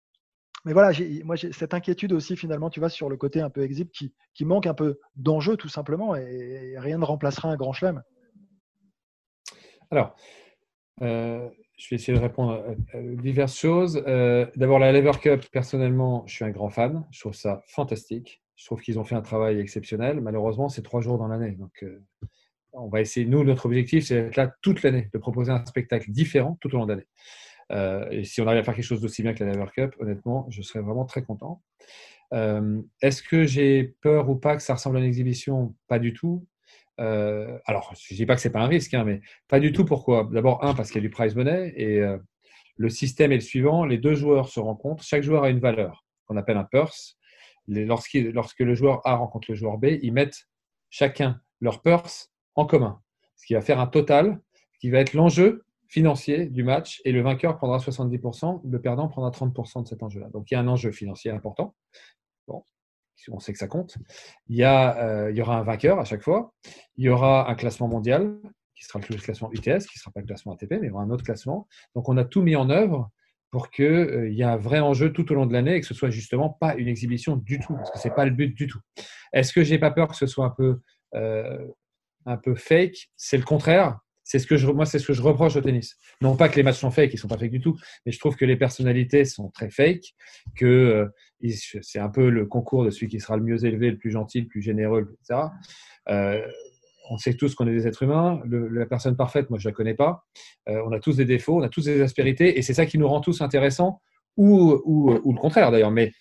Mais 0.64 0.72
voilà, 0.72 0.96
moi, 1.24 1.36
j'ai 1.36 1.52
cette 1.52 1.74
inquiétude 1.74 2.12
aussi, 2.12 2.36
finalement, 2.36 2.70
tu 2.70 2.80
vois, 2.80 2.88
sur 2.88 3.08
le 3.08 3.16
côté 3.16 3.40
un 3.40 3.50
peu 3.50 3.62
exit 3.62 3.90
qui, 3.90 4.44
manque 4.44 4.66
un 4.66 4.74
peu 4.74 4.98
d'enjeu, 5.16 5.56
tout 5.56 5.68
simplement, 5.68 6.14
et, 6.14 6.76
rien 6.78 6.98
ne 6.98 7.04
remplacera 7.04 7.50
un 7.50 7.56
grand 7.56 7.72
chelem. 7.72 8.02
Alors, 9.90 10.16
euh, 11.02 11.48
je 11.76 11.88
vais 11.90 11.96
essayer 11.96 12.16
de 12.16 12.22
répondre 12.22 12.64
à, 12.92 12.98
diverses 13.00 13.56
choses. 13.56 14.02
D'abord, 14.56 14.78
la 14.78 14.92
Lever 14.92 15.18
Cup, 15.20 15.44
personnellement, 15.52 16.24
je 16.26 16.34
suis 16.34 16.44
un 16.44 16.50
grand 16.50 16.70
fan. 16.70 17.04
Je 17.10 17.20
trouve 17.20 17.34
ça 17.34 17.62
fantastique. 17.66 18.42
Je 18.56 18.64
trouve 18.64 18.80
qu'ils 18.80 18.98
ont 18.98 19.04
fait 19.04 19.14
un 19.14 19.22
travail 19.22 19.60
exceptionnel. 19.60 20.20
Malheureusement, 20.20 20.68
c'est 20.68 20.82
trois 20.82 21.02
jours 21.02 21.18
dans 21.18 21.28
l'année. 21.28 21.52
Donc, 21.52 21.84
on 22.76 22.88
va 22.88 23.00
essayer, 23.00 23.26
nous, 23.26 23.42
notre 23.44 23.66
objectif, 23.66 24.04
c'est 24.04 24.22
d'être 24.22 24.36
là 24.36 24.52
toute 24.62 24.82
l'année, 24.82 25.08
de 25.12 25.18
proposer 25.18 25.50
un 25.52 25.64
spectacle 25.64 26.10
différent 26.10 26.58
tout 26.60 26.74
au 26.74 26.78
long 26.78 26.86
de 26.86 26.92
l'année. 26.92 27.06
Euh, 27.72 28.08
et 28.10 28.24
si 28.24 28.40
on 28.40 28.46
arrive 28.46 28.60
à 28.60 28.62
faire 28.62 28.74
quelque 28.74 28.84
chose 28.84 29.00
d'aussi 29.00 29.22
bien 29.22 29.34
que 29.34 29.42
la 29.42 29.52
Lever 29.52 29.70
Cup, 29.74 29.94
honnêtement, 29.98 30.46
je 30.50 30.62
serais 30.62 30.80
vraiment 30.80 31.04
très 31.04 31.22
content. 31.22 31.62
Euh, 32.32 32.80
est-ce 33.02 33.22
que 33.22 33.44
j'ai 33.44 33.94
peur 34.00 34.28
ou 34.28 34.36
pas 34.36 34.56
que 34.56 34.62
ça 34.62 34.74
ressemble 34.74 34.98
à 34.98 35.00
une 35.00 35.06
exhibition? 35.06 35.74
Pas 35.88 35.98
du 35.98 36.12
tout. 36.12 36.46
Euh, 37.00 37.58
alors, 37.66 37.92
je 37.98 38.14
ne 38.14 38.16
dis 38.16 38.26
pas 38.26 38.34
que 38.34 38.40
ce 38.40 38.48
n'est 38.48 38.52
pas 38.52 38.60
un 38.60 38.68
risque, 38.68 38.94
hein, 38.94 39.04
mais 39.04 39.20
pas 39.48 39.60
du 39.60 39.72
tout. 39.72 39.84
Pourquoi? 39.84 40.28
D'abord, 40.32 40.64
un, 40.64 40.74
parce 40.74 40.90
qu'il 40.90 41.02
y 41.02 41.04
a 41.04 41.08
du 41.08 41.10
prize 41.10 41.34
money 41.34 41.72
et 41.76 42.02
le 42.76 42.88
système 42.90 43.32
est 43.32 43.36
le 43.36 43.40
suivant 43.40 43.84
les 43.84 43.98
deux 43.98 44.14
joueurs 44.14 44.48
se 44.48 44.60
rencontrent, 44.60 45.02
chaque 45.02 45.22
joueur 45.22 45.44
a 45.44 45.50
une 45.50 45.60
valeur 45.60 46.04
qu'on 46.26 46.36
appelle 46.36 46.56
un 46.56 46.64
purse. 46.64 47.18
lorsque 47.68 48.14
le 48.60 48.74
joueur 48.74 49.00
A 49.06 49.16
rencontre 49.16 49.50
le 49.50 49.56
joueur 49.56 49.78
B, 49.78 49.86
ils 50.02 50.12
mettent 50.12 50.46
chacun 50.90 51.40
leur 51.60 51.82
purse 51.82 52.30
en 52.54 52.66
commun, 52.66 53.00
ce 53.36 53.46
qui 53.46 53.54
va 53.54 53.60
faire 53.60 53.80
un 53.80 53.86
total 53.86 54.40
qui 54.80 54.90
va 54.90 54.98
être 54.98 55.14
l'enjeu 55.14 55.64
financier 55.88 56.46
du 56.46 56.64
match 56.64 57.00
et 57.04 57.12
le 57.12 57.22
vainqueur 57.22 57.56
prendra 57.56 57.78
70%, 57.78 58.60
le 58.64 58.80
perdant 58.80 59.08
prendra 59.08 59.30
30% 59.30 59.84
de 59.84 59.88
cet 59.88 60.02
enjeu-là. 60.02 60.28
Donc 60.30 60.50
il 60.50 60.54
y 60.54 60.56
a 60.56 60.60
un 60.60 60.68
enjeu 60.68 60.90
financier 60.90 61.30
important. 61.30 61.74
Bon, 62.48 62.64
on 63.30 63.38
sait 63.38 63.52
que 63.52 63.58
ça 63.58 63.68
compte. 63.68 63.96
Il 64.48 64.56
y, 64.56 64.64
a, 64.64 64.96
euh, 64.98 65.30
il 65.30 65.36
y 65.36 65.42
aura 65.42 65.58
un 65.58 65.62
vainqueur 65.62 65.98
à 65.98 66.04
chaque 66.04 66.22
fois. 66.22 66.52
Il 66.96 67.04
y 67.04 67.08
aura 67.08 67.50
un 67.50 67.54
classement 67.54 67.88
mondial 67.88 68.38
qui 68.74 68.84
sera 68.84 69.00
le 69.08 69.16
classement 69.16 69.50
UTS, 69.52 69.62
qui 69.62 69.68
ne 69.68 70.00
sera 70.00 70.10
pas 70.12 70.20
le 70.20 70.26
classement 70.26 70.52
ATP, 70.52 70.72
mais 70.72 70.78
il 70.82 70.86
y 70.86 70.90
aura 70.90 71.02
un 71.02 71.10
autre 71.10 71.24
classement. 71.24 71.66
Donc 71.94 72.08
on 72.08 72.16
a 72.16 72.24
tout 72.24 72.42
mis 72.42 72.56
en 72.56 72.68
œuvre 72.68 73.10
pour 73.50 73.70
qu'il 73.70 73.84
euh, 73.84 74.30
y 74.30 74.42
ait 74.42 74.44
un 74.44 74.56
vrai 74.56 74.80
enjeu 74.80 75.12
tout 75.12 75.30
au 75.32 75.34
long 75.34 75.46
de 75.46 75.52
l'année 75.52 75.76
et 75.76 75.80
que 75.80 75.86
ce 75.86 75.94
soit 75.94 76.10
justement 76.10 76.50
pas 76.50 76.74
une 76.74 76.88
exhibition 76.88 77.36
du 77.36 77.58
tout, 77.58 77.74
parce 77.74 77.90
que 77.90 77.98
ce 77.98 78.08
n'est 78.08 78.14
pas 78.14 78.24
le 78.24 78.32
but 78.32 78.54
du 78.54 78.66
tout. 78.66 78.80
Est-ce 79.32 79.52
que 79.52 79.64
j'ai 79.64 79.78
pas 79.78 79.90
peur 79.90 80.08
que 80.08 80.16
ce 80.16 80.26
soit 80.26 80.44
un 80.44 80.50
peu 80.50 80.80
euh, 81.14 81.66
un 82.26 82.36
peu 82.36 82.54
fake, 82.54 83.10
c'est 83.16 83.38
le 83.38 83.44
contraire. 83.44 83.98
C'est 84.26 84.40
ce 84.40 84.48
que 84.48 84.56
je, 84.56 84.66
moi, 84.66 84.86
c'est 84.86 84.98
ce 84.98 85.06
que 85.06 85.12
je 85.12 85.22
reproche 85.22 85.54
au 85.54 85.60
tennis. 85.60 85.96
Non 86.20 86.36
pas 86.36 86.48
que 86.48 86.56
les 86.56 86.64
matchs 86.64 86.80
sont 86.80 86.90
fake, 86.90 87.14
ils 87.14 87.16
sont 87.16 87.28
pas 87.28 87.38
fake 87.38 87.52
du 87.52 87.60
tout, 87.60 87.78
mais 88.04 88.10
je 88.10 88.18
trouve 88.18 88.34
que 88.34 88.44
les 88.44 88.56
personnalités 88.56 89.24
sont 89.24 89.50
très 89.50 89.70
fake, 89.70 90.14
que 90.56 90.66
euh, 90.66 91.06
c'est 91.80 92.00
un 92.00 92.08
peu 92.08 92.28
le 92.28 92.44
concours 92.44 92.84
de 92.84 92.90
celui 92.90 93.06
qui 93.06 93.20
sera 93.20 93.36
le 93.36 93.44
mieux 93.44 93.64
élevé, 93.64 93.92
le 93.92 93.98
plus 93.98 94.10
gentil, 94.10 94.40
le 94.40 94.48
plus 94.48 94.62
généreux, 94.62 95.14
etc. 95.22 95.42
Euh, 96.08 96.44
on 97.08 97.18
sait 97.18 97.34
tous 97.34 97.54
qu'on 97.54 97.68
est 97.68 97.72
des 97.72 97.86
êtres 97.86 98.02
humains. 98.02 98.42
la 98.50 98.86
personne 98.86 99.16
parfaite, 99.16 99.48
moi, 99.48 99.60
je 99.60 99.68
la 99.68 99.72
connais 99.72 99.94
pas. 99.94 100.24
Euh, 100.68 100.82
on 100.84 100.90
a 100.90 100.98
tous 100.98 101.18
des 101.18 101.24
défauts, 101.24 101.60
on 101.60 101.62
a 101.62 101.68
tous 101.68 101.84
des 101.84 102.00
aspérités, 102.00 102.58
et 102.58 102.62
c'est 102.62 102.74
ça 102.74 102.84
qui 102.84 102.98
nous 102.98 103.06
rend 103.06 103.20
tous 103.20 103.42
intéressants 103.42 104.02
ou, 104.36 105.10
le 105.12 105.40
contraire 105.40 105.70
d'ailleurs, 105.70 105.90
mais, 105.90 106.12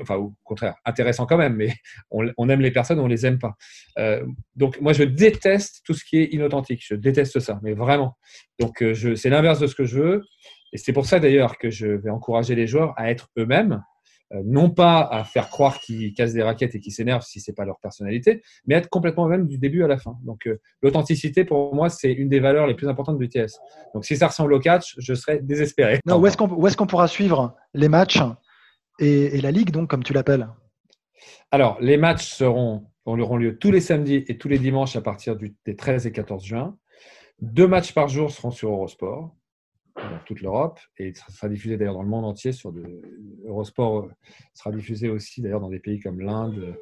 enfin, 0.00 0.16
au 0.16 0.34
contraire, 0.44 0.74
intéressant 0.84 1.26
quand 1.26 1.36
même, 1.36 1.56
mais 1.56 1.72
on, 2.10 2.48
aime 2.48 2.60
les 2.60 2.70
personnes, 2.70 2.98
on 3.00 3.06
les 3.06 3.26
aime 3.26 3.38
pas. 3.38 3.54
Euh, 3.98 4.24
donc, 4.56 4.80
moi, 4.80 4.92
je 4.92 5.04
déteste 5.04 5.82
tout 5.84 5.94
ce 5.94 6.04
qui 6.04 6.18
est 6.18 6.32
inauthentique, 6.32 6.82
je 6.84 6.94
déteste 6.94 7.40
ça, 7.40 7.58
mais 7.62 7.74
vraiment. 7.74 8.16
Donc, 8.58 8.82
euh, 8.82 9.16
c'est 9.16 9.30
l'inverse 9.30 9.60
de 9.60 9.66
ce 9.66 9.74
que 9.74 9.84
je 9.84 9.98
veux, 10.00 10.22
et 10.72 10.78
c'est 10.78 10.92
pour 10.92 11.06
ça 11.06 11.18
d'ailleurs 11.18 11.58
que 11.58 11.70
je 11.70 11.86
vais 11.86 12.10
encourager 12.10 12.54
les 12.54 12.66
joueurs 12.66 12.94
à 12.96 13.10
être 13.10 13.28
eux-mêmes, 13.38 13.82
non 14.44 14.70
pas 14.70 15.00
à 15.00 15.24
faire 15.24 15.48
croire 15.48 15.78
qu'ils 15.80 16.12
cassent 16.12 16.34
des 16.34 16.42
raquettes 16.42 16.74
et 16.74 16.80
qu'ils 16.80 16.92
s'énervent 16.92 17.22
si 17.22 17.40
c'est 17.40 17.54
pas 17.54 17.64
leur 17.64 17.78
personnalité, 17.80 18.42
mais 18.66 18.74
être 18.74 18.88
complètement 18.88 19.26
même 19.26 19.46
du 19.46 19.58
début 19.58 19.84
à 19.84 19.88
la 19.88 19.98
fin. 19.98 20.18
Donc 20.24 20.46
euh, 20.46 20.60
l'authenticité 20.82 21.44
pour 21.44 21.74
moi 21.74 21.88
c'est 21.88 22.12
une 22.12 22.28
des 22.28 22.40
valeurs 22.40 22.66
les 22.66 22.74
plus 22.74 22.88
importantes 22.88 23.18
du 23.18 23.28
TS. 23.28 23.58
Donc 23.94 24.04
si 24.04 24.16
ça 24.16 24.28
ressemble 24.28 24.52
au 24.52 24.60
catch, 24.60 24.94
je 24.98 25.14
serais 25.14 25.40
désespéré. 25.40 26.00
où 26.06 26.26
est-ce 26.26 26.36
qu'on 26.36 26.66
est 26.66 26.76
qu'on 26.76 26.86
pourra 26.86 27.08
suivre 27.08 27.56
les 27.74 27.88
matchs 27.88 28.20
et, 28.98 29.40
la 29.40 29.50
ligue 29.50 29.70
donc 29.70 29.88
comme 29.88 30.04
tu 30.04 30.12
l'appelles? 30.12 30.48
Alors 31.50 31.78
les 31.80 31.96
matchs 31.96 32.26
seront 32.26 32.84
auront 33.06 33.38
lieu 33.38 33.56
tous 33.58 33.70
les 33.70 33.80
samedis 33.80 34.24
et 34.28 34.36
tous 34.36 34.48
les 34.48 34.58
dimanches 34.58 34.94
à 34.96 35.00
partir 35.00 35.34
du, 35.34 35.56
des 35.64 35.76
13 35.76 36.06
et 36.06 36.12
14 36.12 36.44
juin. 36.44 36.76
Deux 37.40 37.66
matchs 37.66 37.94
par 37.94 38.08
jour 38.08 38.30
seront 38.30 38.50
sur 38.50 38.68
Eurosport 38.68 39.34
dans 40.02 40.18
toute 40.24 40.40
l'Europe 40.40 40.78
et 40.98 41.12
sera 41.14 41.48
diffusé 41.48 41.76
d'ailleurs 41.76 41.94
dans 41.94 42.02
le 42.02 42.08
monde 42.08 42.24
entier. 42.24 42.52
Sur 42.52 42.72
Eurosport 43.44 44.04
euh, 44.04 44.10
sera 44.54 44.72
diffusé 44.72 45.08
aussi 45.08 45.42
d'ailleurs 45.42 45.60
dans 45.60 45.70
des 45.70 45.80
pays 45.80 46.00
comme 46.00 46.20
l'Inde, 46.20 46.76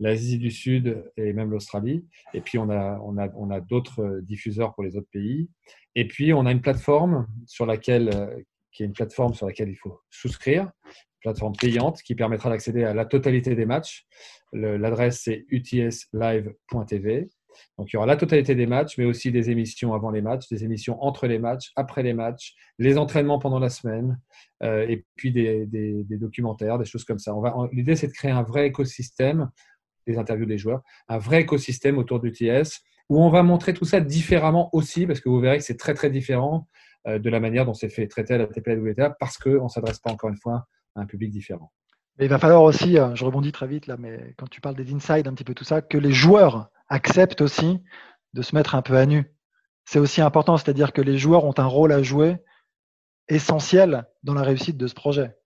l'Asie 0.00 0.38
du 0.38 0.50
Sud 0.50 1.04
et 1.16 1.32
même 1.32 1.50
l'Australie. 1.50 2.06
Et 2.34 2.40
puis 2.40 2.58
on 2.58 2.70
a, 2.70 2.98
on 3.02 3.18
a, 3.18 3.28
on 3.34 3.50
a 3.50 3.60
d'autres 3.60 4.20
diffuseurs 4.22 4.74
pour 4.74 4.84
les 4.84 4.96
autres 4.96 5.08
pays. 5.10 5.48
Et 5.94 6.06
puis 6.06 6.32
on 6.32 6.46
a 6.46 6.52
une 6.52 6.60
plateforme 6.60 7.26
sur 7.46 7.66
laquelle, 7.66 8.10
euh, 8.14 8.40
qui 8.72 8.82
est 8.82 8.86
une 8.86 8.92
plateforme 8.92 9.34
sur 9.34 9.46
laquelle 9.46 9.68
il 9.68 9.76
faut 9.76 10.00
souscrire, 10.10 10.70
plateforme 11.20 11.56
payante 11.56 12.02
qui 12.02 12.14
permettra 12.14 12.50
d'accéder 12.50 12.84
à 12.84 12.94
la 12.94 13.04
totalité 13.04 13.54
des 13.54 13.66
matchs. 13.66 14.06
L'adresse 14.52 15.22
c'est 15.24 15.44
utslive.tv. 15.48 17.28
Donc, 17.78 17.92
il 17.92 17.94
y 17.94 17.96
aura 17.96 18.06
la 18.06 18.16
totalité 18.16 18.54
des 18.54 18.66
matchs, 18.66 18.98
mais 18.98 19.04
aussi 19.04 19.30
des 19.30 19.50
émissions 19.50 19.94
avant 19.94 20.10
les 20.10 20.22
matchs, 20.22 20.48
des 20.48 20.64
émissions 20.64 21.02
entre 21.02 21.26
les 21.26 21.38
matchs, 21.38 21.72
après 21.76 22.02
les 22.02 22.14
matchs, 22.14 22.54
les 22.78 22.98
entraînements 22.98 23.38
pendant 23.38 23.58
la 23.58 23.70
semaine, 23.70 24.20
euh, 24.62 24.86
et 24.88 25.04
puis 25.16 25.32
des, 25.32 25.66
documentaires, 26.10 26.78
des 26.78 26.84
choses 26.84 27.04
comme 27.04 27.18
ça. 27.18 27.34
L'idée, 27.72 27.96
c'est 27.96 28.08
de 28.08 28.12
créer 28.12 28.30
un 28.30 28.42
vrai 28.42 28.66
écosystème, 28.66 29.50
des 30.06 30.18
interviews 30.18 30.46
des 30.46 30.58
joueurs, 30.58 30.82
un 31.08 31.18
vrai 31.18 31.42
écosystème 31.42 31.98
autour 31.98 32.20
du 32.20 32.32
TS, 32.32 32.80
où 33.08 33.22
on 33.22 33.30
va 33.30 33.42
montrer 33.42 33.74
tout 33.74 33.84
ça 33.84 34.00
différemment 34.00 34.68
aussi, 34.72 35.06
parce 35.06 35.20
que 35.20 35.28
vous 35.28 35.40
verrez 35.40 35.58
que 35.58 35.64
c'est 35.64 35.78
très, 35.78 35.94
très 35.94 36.10
différent 36.10 36.66
euh, 37.06 37.18
de 37.18 37.30
la 37.30 37.40
manière 37.40 37.64
dont 37.64 37.74
c'est 37.74 37.88
fait 37.88 38.06
traiter 38.06 38.34
à 38.34 38.38
la 38.38 38.46
TP 38.46 38.68
et 38.68 38.76
la 38.76 38.82
WTA, 38.82 39.10
parce 39.18 39.38
qu'on 39.38 39.64
ne 39.64 39.68
s'adresse 39.68 39.98
pas, 39.98 40.10
encore 40.10 40.30
une 40.30 40.36
fois, 40.36 40.66
à 40.94 41.00
un 41.00 41.06
public 41.06 41.30
différent. 41.30 41.72
Mais 42.18 42.24
il 42.24 42.28
va 42.28 42.38
falloir 42.38 42.62
aussi, 42.62 42.98
euh, 42.98 43.14
je 43.14 43.24
rebondis 43.24 43.52
très 43.52 43.68
vite 43.68 43.86
là, 43.86 43.96
mais 43.96 44.34
quand 44.36 44.48
tu 44.48 44.60
parles 44.60 44.74
des 44.74 44.92
inside, 44.92 45.28
un 45.28 45.34
petit 45.34 45.44
peu 45.44 45.54
tout 45.54 45.64
ça, 45.64 45.80
que 45.80 45.96
les 45.96 46.12
joueurs 46.12 46.68
acceptent 46.88 47.40
aussi 47.40 47.82
de 48.34 48.42
se 48.42 48.54
mettre 48.54 48.74
un 48.74 48.82
peu 48.82 48.96
à 48.96 49.06
nu. 49.06 49.32
C'est 49.84 49.98
aussi 49.98 50.20
important, 50.20 50.56
c'est-à-dire 50.56 50.92
que 50.92 51.00
les 51.00 51.18
joueurs 51.18 51.44
ont 51.44 51.54
un 51.56 51.66
rôle 51.66 51.92
à 51.92 52.02
jouer 52.02 52.36
essentiel 53.28 54.06
dans 54.22 54.34
la 54.34 54.42
réussite 54.42 54.76
de 54.76 54.86
ce 54.86 54.94
projet. 54.94 55.36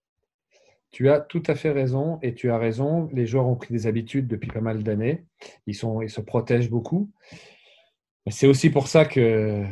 Tu 0.90 1.08
as 1.08 1.20
tout 1.20 1.42
à 1.46 1.54
fait 1.54 1.70
raison 1.70 2.18
et 2.22 2.34
tu 2.34 2.50
as 2.50 2.58
raison. 2.58 3.08
Les 3.12 3.26
joueurs 3.26 3.46
ont 3.46 3.56
pris 3.56 3.72
des 3.72 3.86
habitudes 3.86 4.28
depuis 4.28 4.50
pas 4.50 4.60
mal 4.60 4.82
d'années. 4.82 5.24
Ils, 5.66 5.74
ils 6.02 6.10
se 6.10 6.20
protègent 6.20 6.70
beaucoup. 6.70 7.10
C'est 8.28 8.46
aussi 8.46 8.70
pour 8.70 8.88
ça 8.88 9.04
que 9.04 9.64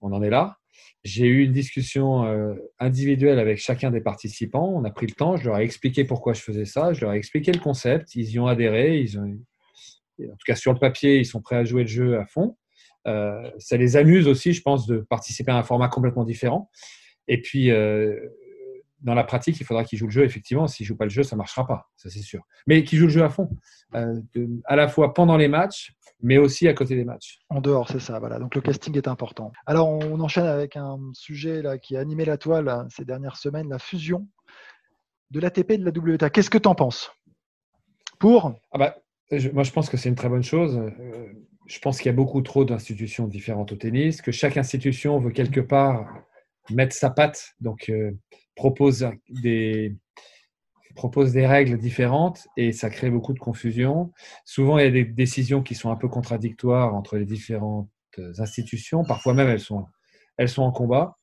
on 0.00 0.12
en 0.12 0.22
est 0.22 0.30
là. 0.30 0.58
J'ai 1.02 1.26
eu 1.26 1.44
une 1.44 1.52
discussion 1.52 2.26
euh, 2.26 2.54
individuelle 2.78 3.38
avec 3.38 3.58
chacun 3.58 3.90
des 3.90 4.02
participants. 4.02 4.70
On 4.74 4.84
a 4.84 4.90
pris 4.90 5.06
le 5.06 5.14
temps. 5.14 5.36
Je 5.36 5.46
leur 5.46 5.58
ai 5.58 5.64
expliqué 5.64 6.04
pourquoi 6.04 6.34
je 6.34 6.42
faisais 6.42 6.66
ça. 6.66 6.92
Je 6.92 7.00
leur 7.00 7.14
ai 7.14 7.16
expliqué 7.16 7.52
le 7.52 7.58
concept. 7.58 8.14
Ils 8.14 8.30
y 8.30 8.38
ont 8.38 8.46
adhéré. 8.46 9.06
En 10.26 10.36
tout 10.36 10.44
cas, 10.46 10.56
sur 10.56 10.72
le 10.72 10.78
papier, 10.78 11.18
ils 11.18 11.26
sont 11.26 11.40
prêts 11.40 11.56
à 11.56 11.64
jouer 11.64 11.82
le 11.82 11.88
jeu 11.88 12.18
à 12.18 12.26
fond. 12.26 12.56
Euh, 13.06 13.50
ça 13.58 13.76
les 13.76 13.96
amuse 13.96 14.28
aussi, 14.28 14.52
je 14.52 14.62
pense, 14.62 14.86
de 14.86 14.98
participer 14.98 15.52
à 15.52 15.56
un 15.56 15.62
format 15.62 15.88
complètement 15.88 16.24
différent. 16.24 16.70
Et 17.28 17.40
puis, 17.40 17.70
euh, 17.70 18.18
dans 19.00 19.14
la 19.14 19.24
pratique, 19.24 19.58
il 19.60 19.64
faudra 19.64 19.84
qu'ils 19.84 19.98
jouent 19.98 20.06
le 20.06 20.12
jeu, 20.12 20.24
effectivement. 20.24 20.66
S'ils 20.66 20.84
ne 20.84 20.88
jouent 20.88 20.96
pas 20.96 21.04
le 21.04 21.10
jeu, 21.10 21.22
ça 21.22 21.36
ne 21.36 21.38
marchera 21.38 21.66
pas, 21.66 21.90
ça 21.96 22.10
c'est 22.10 22.20
sûr. 22.20 22.42
Mais 22.66 22.84
qu'ils 22.84 22.98
jouent 22.98 23.06
le 23.06 23.12
jeu 23.12 23.22
à 23.22 23.30
fond, 23.30 23.48
à 23.92 24.76
la 24.76 24.88
fois 24.88 25.14
pendant 25.14 25.36
les 25.36 25.48
matchs, 25.48 25.94
mais 26.22 26.38
aussi 26.38 26.68
à 26.68 26.74
côté 26.74 26.96
des 26.96 27.04
matchs. 27.04 27.38
En 27.48 27.60
dehors, 27.60 27.88
c'est 27.88 28.00
ça. 28.00 28.18
Voilà. 28.18 28.38
Donc 28.38 28.54
le 28.54 28.60
casting 28.60 28.96
est 28.96 29.08
important. 29.08 29.52
Alors 29.66 29.88
on 29.88 30.20
enchaîne 30.20 30.46
avec 30.46 30.76
un 30.76 30.98
sujet 31.14 31.62
là, 31.62 31.78
qui 31.78 31.96
a 31.96 32.00
animé 32.00 32.24
la 32.24 32.36
toile 32.36 32.86
ces 32.90 33.04
dernières 33.04 33.36
semaines, 33.36 33.68
la 33.70 33.78
fusion 33.78 34.28
de 35.30 35.40
l'ATP 35.40 35.70
et 35.72 35.78
de 35.78 35.84
la 35.84 35.90
WTA. 35.90 36.30
Qu'est-ce 36.30 36.50
que 36.50 36.58
tu 36.58 36.68
en 36.68 36.74
penses? 36.74 37.10
Pour? 38.18 38.52
Ah 38.72 38.78
bah, 38.78 38.96
Moi, 39.30 39.62
je 39.62 39.70
pense 39.70 39.88
que 39.88 39.96
c'est 39.96 40.08
une 40.08 40.16
très 40.16 40.28
bonne 40.28 40.42
chose. 40.42 40.76
Euh, 40.76 41.26
je 41.66 41.78
pense 41.78 41.98
qu'il 41.98 42.06
y 42.06 42.08
a 42.10 42.16
beaucoup 42.16 42.42
trop 42.42 42.64
d'institutions 42.64 43.28
différentes 43.28 43.70
au 43.72 43.76
tennis, 43.76 44.22
que 44.22 44.32
chaque 44.32 44.56
institution 44.56 45.20
veut 45.20 45.30
quelque 45.30 45.60
part 45.60 46.12
mettre 46.70 46.94
sa 46.94 47.10
patte, 47.10 47.54
donc 47.60 47.88
euh, 47.88 48.12
propose 48.56 49.08
des, 49.28 49.96
propose 50.96 51.32
des 51.32 51.46
règles 51.46 51.78
différentes 51.78 52.48
et 52.56 52.72
ça 52.72 52.90
crée 52.90 53.10
beaucoup 53.10 53.32
de 53.32 53.38
confusion. 53.38 54.12
Souvent, 54.44 54.78
il 54.78 54.84
y 54.84 54.88
a 54.88 54.90
des 54.90 55.04
décisions 55.04 55.62
qui 55.62 55.76
sont 55.76 55.90
un 55.90 55.96
peu 55.96 56.08
contradictoires 56.08 56.94
entre 56.94 57.16
les 57.16 57.24
différentes 57.24 57.88
institutions. 58.38 59.04
Parfois 59.04 59.34
même, 59.34 59.48
elles 59.48 59.60
sont, 59.60 59.86
elles 60.36 60.48
sont 60.48 60.62
en 60.62 60.72
combat. 60.72 61.16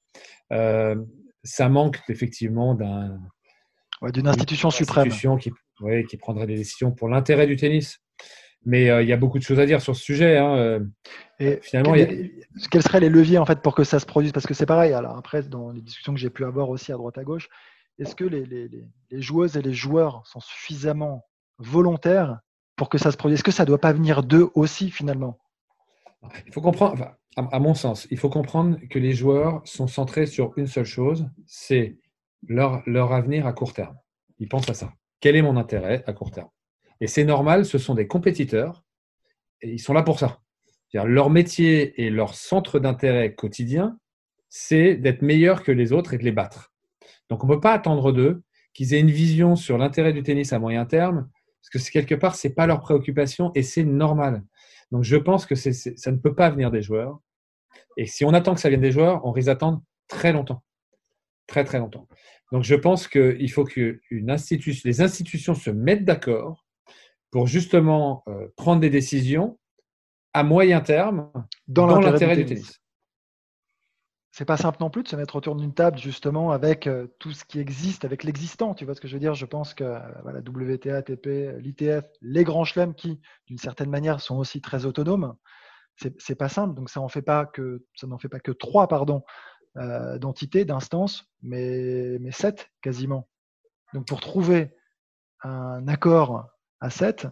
Euh, 0.53 0.95
ça 1.43 1.69
manque 1.69 1.99
effectivement 2.09 2.73
d'un, 2.73 3.19
d'une 4.13 4.27
institution 4.27 4.69
suprême 4.69 5.09
qui, 5.39 5.51
qui 6.09 6.17
prendrait 6.17 6.47
des 6.47 6.55
décisions 6.55 6.91
pour 6.91 7.09
l'intérêt 7.09 7.47
du 7.47 7.55
tennis. 7.55 7.99
Mais 8.65 8.89
euh, 8.89 9.01
il 9.01 9.07
y 9.07 9.13
a 9.13 9.17
beaucoup 9.17 9.39
de 9.39 9.43
choses 9.43 9.59
à 9.59 9.65
dire 9.65 9.81
sur 9.81 9.95
ce 9.95 10.01
sujet. 10.01 10.37
Hein. 10.37 10.55
Euh, 10.57 10.79
et 11.39 11.59
finalement, 11.61 11.93
quels 12.69 12.83
seraient 12.83 12.99
les 12.99 13.09
leviers 13.09 13.37
en 13.37 13.45
fait 13.45 13.61
pour 13.61 13.75
que 13.75 13.83
ça 13.83 13.99
se 13.99 14.05
produise? 14.05 14.31
Parce 14.31 14.45
que 14.45 14.53
c'est 14.53 14.65
pareil. 14.65 14.93
Alors 14.93 15.17
après, 15.17 15.43
dans 15.43 15.71
les 15.71 15.81
discussions 15.81 16.13
que 16.13 16.19
j'ai 16.19 16.29
pu 16.29 16.43
avoir 16.43 16.69
aussi 16.69 16.91
à 16.91 16.95
droite 16.95 17.17
à 17.17 17.23
gauche, 17.23 17.47
est-ce 17.99 18.15
que 18.15 18.25
les, 18.25 18.69
joueuses 19.11 19.57
et 19.57 19.61
les 19.61 19.73
joueurs 19.73 20.25
sont 20.27 20.39
suffisamment 20.39 21.25
volontaires 21.59 22.39
pour 22.75 22.89
que 22.89 22.97
ça 22.97 23.11
se 23.11 23.17
produise? 23.17 23.39
Est-ce 23.39 23.43
que 23.43 23.51
ça 23.51 23.63
ne 23.63 23.67
doit 23.67 23.79
pas 23.79 23.93
venir 23.93 24.23
d'eux 24.23 24.49
aussi 24.53 24.91
finalement? 24.91 25.39
Il 26.45 26.53
faut 26.53 26.61
comprendre, 26.61 27.15
à, 27.37 27.59
mon 27.59 27.73
sens, 27.73 28.07
il 28.11 28.17
faut 28.17 28.29
comprendre 28.29 28.77
que 28.89 28.99
les 28.99 29.13
joueurs 29.13 29.61
sont 29.65 29.87
centrés 29.87 30.25
sur 30.25 30.51
une 30.57 30.67
seule 30.67 30.85
chose, 30.85 31.29
c'est 31.45 31.97
leur, 32.47 32.83
leur 32.85 33.13
avenir 33.13 33.47
à 33.47 33.53
court 33.53 33.73
terme. 33.73 33.97
Ils 34.39 34.49
pensent 34.49 34.69
à 34.69 34.73
ça. 34.73 34.91
Quel 35.19 35.35
est 35.35 35.41
mon 35.41 35.57
intérêt 35.57 36.03
à 36.07 36.13
court 36.13 36.31
terme? 36.31 36.49
Et 37.01 37.07
c'est 37.07 37.25
normal, 37.25 37.65
ce 37.65 37.77
sont 37.77 37.95
des 37.95 38.07
compétiteurs 38.07 38.83
et 39.61 39.71
ils 39.71 39.79
sont 39.79 39.93
là 39.93 40.03
pour 40.03 40.19
ça. 40.19 40.39
Leur 40.93 41.29
métier 41.29 42.01
et 42.01 42.09
leur 42.09 42.33
centre 42.33 42.79
d'intérêt 42.79 43.35
quotidien, 43.35 43.99
c'est 44.49 44.95
d'être 44.95 45.21
meilleur 45.21 45.63
que 45.63 45.71
les 45.71 45.91
autres 45.91 46.13
et 46.13 46.17
de 46.17 46.23
les 46.23 46.31
battre. 46.31 46.73
Donc, 47.29 47.43
on 47.43 47.47
ne 47.47 47.53
peut 47.53 47.59
pas 47.59 47.73
attendre 47.73 48.11
d'eux 48.11 48.41
qu'ils 48.73 48.93
aient 48.93 48.99
une 48.99 49.11
vision 49.11 49.55
sur 49.55 49.77
l'intérêt 49.77 50.13
du 50.13 50.23
tennis 50.23 50.53
à 50.53 50.59
moyen 50.59 50.85
terme, 50.85 51.29
parce 51.61 51.85
que 51.85 51.91
quelque 51.91 52.15
part, 52.15 52.35
ce 52.35 52.47
n'est 52.47 52.53
pas 52.53 52.65
leur 52.65 52.79
préoccupation 52.79 53.51
et 53.53 53.63
c'est 53.63 53.83
normal. 53.83 54.43
Donc, 54.91 55.03
je 55.03 55.17
pense 55.17 55.45
que 55.45 55.55
ça 55.55 56.11
ne 56.11 56.17
peut 56.17 56.33
pas 56.33 56.49
venir 56.49 56.71
des 56.71 56.81
joueurs. 56.81 57.19
Et 57.97 58.05
si 58.05 58.23
on 58.23 58.33
attend 58.33 58.55
que 58.55 58.61
ça 58.61 58.69
vienne 58.69 58.81
des 58.81 58.91
joueurs, 58.91 59.25
on 59.25 59.31
risque 59.31 59.47
d'attendre 59.47 59.83
très 60.07 60.31
longtemps. 60.31 60.63
Très, 61.47 61.63
très 61.63 61.79
longtemps. 61.79 62.07
Donc, 62.51 62.63
je 62.63 62.75
pense 62.75 63.07
qu'il 63.07 63.51
faut 63.51 63.65
que 63.65 63.99
une 64.09 64.29
institution, 64.29 64.81
les 64.85 65.01
institutions 65.01 65.53
se 65.53 65.69
mettent 65.69 66.05
d'accord 66.05 66.65
pour 67.31 67.47
justement 67.47 68.23
euh, 68.27 68.47
prendre 68.55 68.81
des 68.81 68.89
décisions 68.89 69.59
à 70.33 70.43
moyen 70.43 70.81
terme 70.81 71.31
dans, 71.67 71.99
l'intérêt 71.99 72.37
du 72.37 72.45
tennis 72.45 72.81
c'est 74.37 74.45
pas 74.45 74.57
simple 74.57 74.77
non 74.81 74.91
plus 74.91 75.01
de 75.01 75.07
se 75.07 75.15
mettre 75.15 75.35
autour 75.35 75.55
d'une 75.55 75.73
table 75.73 75.97
justement 75.97 76.51
avec 76.51 76.85
euh, 76.85 77.07
tout 77.17 77.31
ce 77.31 77.43
qui 77.43 77.59
existe, 77.59 78.05
avec 78.05 78.23
l'existant. 78.23 78.75
Tu 78.75 78.85
vois 78.85 78.93
ce 78.93 79.01
que 79.01 79.07
je 79.07 79.13
veux 79.13 79.19
dire? 79.19 79.33
Je 79.33 79.47
pense 79.47 79.73
que 79.73 79.83
la 79.83 80.05
euh, 80.05 80.21
voilà, 80.21 80.41
WTA, 80.41 80.97
ATP, 80.97 81.57
l'ITF, 81.57 82.05
les 82.21 82.43
grands 82.43 82.63
chelems 82.63 82.93
qui, 82.93 83.19
d'une 83.47 83.57
certaine 83.57 83.89
manière, 83.89 84.21
sont 84.21 84.37
aussi 84.37 84.61
très 84.61 84.85
autonomes. 84.85 85.35
C'est 86.19 86.35
pas 86.35 86.49
simple, 86.49 86.75
donc 86.75 86.91
ça 86.91 86.99
n'en 86.99 87.07
fait 87.07 87.23
pas 87.23 87.47
que 87.47 87.83
ça 87.95 88.05
n'en 88.05 88.19
fait 88.19 88.29
pas 88.29 88.39
que 88.39 88.51
trois 88.51 88.87
pardon 88.87 89.23
euh, 89.75 90.17
d'entités, 90.17 90.65
d'instances, 90.65 91.29
mais 91.41 92.17
mais 92.19 92.31
sept 92.31 92.71
quasiment. 92.81 93.27
Donc 93.93 94.07
pour 94.07 94.19
trouver 94.19 94.71
un 95.43 95.87
accord 95.87 96.47
à 96.79 96.89
sept, 96.89 97.27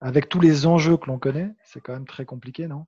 avec 0.00 0.28
tous 0.28 0.40
les 0.40 0.66
enjeux 0.66 0.96
que 0.96 1.06
l'on 1.06 1.18
connaît, 1.18 1.50
c'est 1.64 1.80
quand 1.80 1.92
même 1.92 2.06
très 2.06 2.24
compliqué, 2.24 2.66
non? 2.66 2.86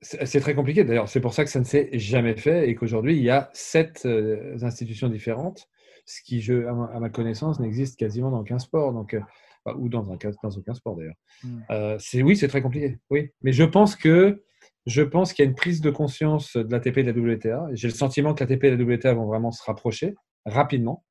C'est 0.00 0.40
très 0.40 0.54
compliqué 0.54 0.84
d'ailleurs. 0.84 1.08
C'est 1.08 1.20
pour 1.20 1.34
ça 1.34 1.44
que 1.44 1.50
ça 1.50 1.58
ne 1.58 1.64
s'est 1.64 1.90
jamais 1.98 2.36
fait 2.36 2.68
et 2.68 2.76
qu'aujourd'hui, 2.76 3.16
il 3.16 3.22
y 3.22 3.30
a 3.30 3.50
sept 3.52 4.02
euh, 4.06 4.56
institutions 4.62 5.08
différentes, 5.08 5.68
ce 6.06 6.22
qui, 6.22 6.40
je, 6.40 6.66
à, 6.66 7.00
ma, 7.00 7.10
connaissance, 7.10 7.58
n'existe 7.58 7.98
quasiment 7.98 8.30
dans 8.30 8.40
aucun 8.40 8.60
sport. 8.60 8.92
Donc, 8.92 9.14
euh, 9.14 9.20
ou 9.76 9.88
dans, 9.88 10.12
un, 10.12 10.16
dans 10.16 10.50
aucun 10.50 10.74
sport 10.74 10.96
d'ailleurs. 10.96 11.16
Hmm. 11.42 11.60
Euh, 11.70 11.98
oui, 12.22 12.36
c'est 12.36 12.46
très 12.46 12.62
compliqué. 12.62 12.98
Oui, 13.10 13.32
mais 13.42 13.52
je 13.52 13.64
pense 13.64 13.96
que 13.96 14.44
je 14.88 15.02
pense 15.02 15.32
qu'il 15.32 15.44
y 15.44 15.46
a 15.46 15.50
une 15.50 15.54
prise 15.54 15.80
de 15.80 15.90
conscience 15.90 16.56
de 16.56 16.70
l'ATP 16.72 16.98
et 16.98 17.02
de 17.04 17.12
la 17.12 17.34
WTA. 17.34 17.68
J'ai 17.72 17.88
le 17.88 17.94
sentiment 17.94 18.34
que 18.34 18.42
l'ATP 18.42 18.64
et 18.64 18.76
la 18.76 18.82
WTA 18.82 19.14
vont 19.14 19.26
vraiment 19.26 19.52
se 19.52 19.62
rapprocher 19.62 20.14
rapidement 20.44 21.04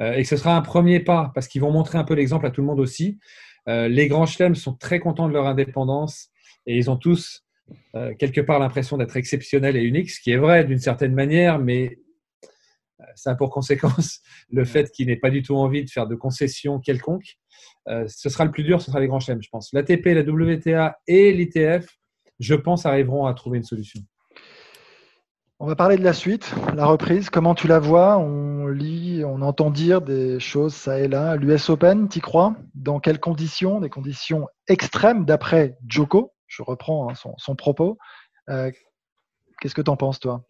et 0.00 0.22
que 0.22 0.28
ce 0.28 0.36
sera 0.36 0.56
un 0.56 0.62
premier 0.62 1.00
pas 1.00 1.32
parce 1.34 1.48
qu'ils 1.48 1.60
vont 1.60 1.72
montrer 1.72 1.98
un 1.98 2.04
peu 2.04 2.14
l'exemple 2.14 2.46
à 2.46 2.50
tout 2.50 2.60
le 2.60 2.68
monde 2.68 2.78
aussi. 2.78 3.18
les 3.66 4.06
grands 4.06 4.26
chelems 4.26 4.54
sont 4.54 4.74
très 4.74 5.00
contents 5.00 5.28
de 5.28 5.32
leur 5.32 5.46
indépendance 5.46 6.28
et 6.66 6.76
ils 6.76 6.88
ont 6.88 6.96
tous 6.96 7.46
euh, 7.94 8.14
quelque 8.14 8.40
part 8.40 8.58
l'impression 8.58 8.96
d'être 8.96 9.16
exceptionnel 9.16 9.76
et 9.76 9.82
unique, 9.82 10.10
ce 10.10 10.20
qui 10.20 10.30
est 10.30 10.36
vrai 10.36 10.64
d'une 10.64 10.78
certaine 10.78 11.14
manière, 11.14 11.58
mais 11.58 11.98
euh, 13.00 13.04
ça 13.14 13.32
a 13.32 13.34
pour 13.34 13.50
conséquence 13.50 14.20
le 14.50 14.64
fait 14.64 14.90
qu'il 14.90 15.08
n'ait 15.08 15.16
pas 15.16 15.30
du 15.30 15.42
tout 15.42 15.56
envie 15.56 15.84
de 15.84 15.90
faire 15.90 16.06
de 16.06 16.14
concessions 16.14 16.78
quelconques. 16.78 17.36
Euh, 17.88 18.04
ce 18.08 18.28
sera 18.28 18.44
le 18.44 18.50
plus 18.50 18.64
dur, 18.64 18.80
ce 18.80 18.86
sera 18.86 19.00
les 19.00 19.06
grands 19.06 19.20
chelems, 19.20 19.42
je 19.42 19.48
pense. 19.48 19.72
L'ATP, 19.72 20.06
la 20.06 20.22
WTA 20.22 20.98
et 21.06 21.32
l'ITF, 21.32 21.86
je 22.38 22.54
pense, 22.54 22.86
arriveront 22.86 23.26
à 23.26 23.34
trouver 23.34 23.58
une 23.58 23.64
solution. 23.64 24.00
On 25.58 25.66
va 25.66 25.74
parler 25.74 25.96
de 25.96 26.04
la 26.04 26.12
suite, 26.12 26.54
la 26.74 26.84
reprise. 26.84 27.30
Comment 27.30 27.54
tu 27.54 27.66
la 27.66 27.78
vois? 27.78 28.18
On 28.18 28.66
lit, 28.66 29.24
on 29.24 29.40
entend 29.40 29.70
dire 29.70 30.02
des 30.02 30.38
choses 30.38 30.74
ça 30.74 31.00
et 31.00 31.08
là. 31.08 31.36
L'US 31.36 31.70
Open, 31.70 32.08
y 32.14 32.20
crois? 32.20 32.54
Dans 32.74 33.00
quelles 33.00 33.20
conditions? 33.20 33.80
Des 33.80 33.88
conditions 33.88 34.48
extrêmes 34.68 35.24
d'après 35.24 35.78
Joko, 35.88 36.34
je 36.46 36.62
reprends 36.62 37.08
hein, 37.10 37.14
son, 37.38 37.56
propos. 37.56 37.96
Euh, 38.50 38.70
qu'est-ce 39.60 39.74
que 39.74 39.80
tu 39.80 39.90
en 39.90 39.96
penses, 39.96 40.20
toi? 40.20 40.44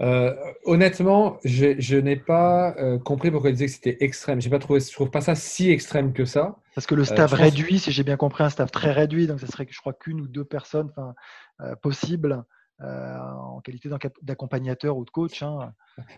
Euh, 0.00 0.34
honnêtement, 0.64 1.38
je, 1.44 1.96
n'ai 1.96 2.16
pas 2.16 2.74
euh, 2.78 2.98
compris 2.98 3.30
pourquoi 3.30 3.50
il 3.50 3.54
disait 3.54 3.66
que 3.66 3.72
c'était 3.72 3.98
extrême. 4.00 4.40
J'ai 4.40 4.50
pas 4.50 4.58
trouvé, 4.58 4.80
je 4.80 4.92
trouve 4.92 5.10
pas 5.10 5.20
ça 5.20 5.34
si 5.34 5.70
extrême 5.70 6.12
que 6.12 6.24
ça. 6.24 6.56
Parce 6.74 6.86
que 6.86 6.94
le 6.94 7.04
staff 7.04 7.32
réduit, 7.32 7.78
si 7.78 7.92
j'ai 7.92 8.04
bien 8.04 8.16
compris, 8.16 8.44
un 8.44 8.50
staff 8.50 8.70
très 8.70 8.92
réduit, 8.92 9.26
donc 9.26 9.40
ce 9.40 9.46
serait, 9.46 9.66
je 9.68 9.78
crois, 9.78 9.92
qu'une 9.92 10.20
ou 10.20 10.28
deux 10.28 10.44
personnes 10.44 10.90
possibles 11.82 12.44
en 12.80 13.60
qualité 13.60 13.90
d'accompagnateur 14.22 14.96
ou 14.96 15.04
de 15.04 15.10
coach. 15.10 15.42
Hein. 15.42 15.72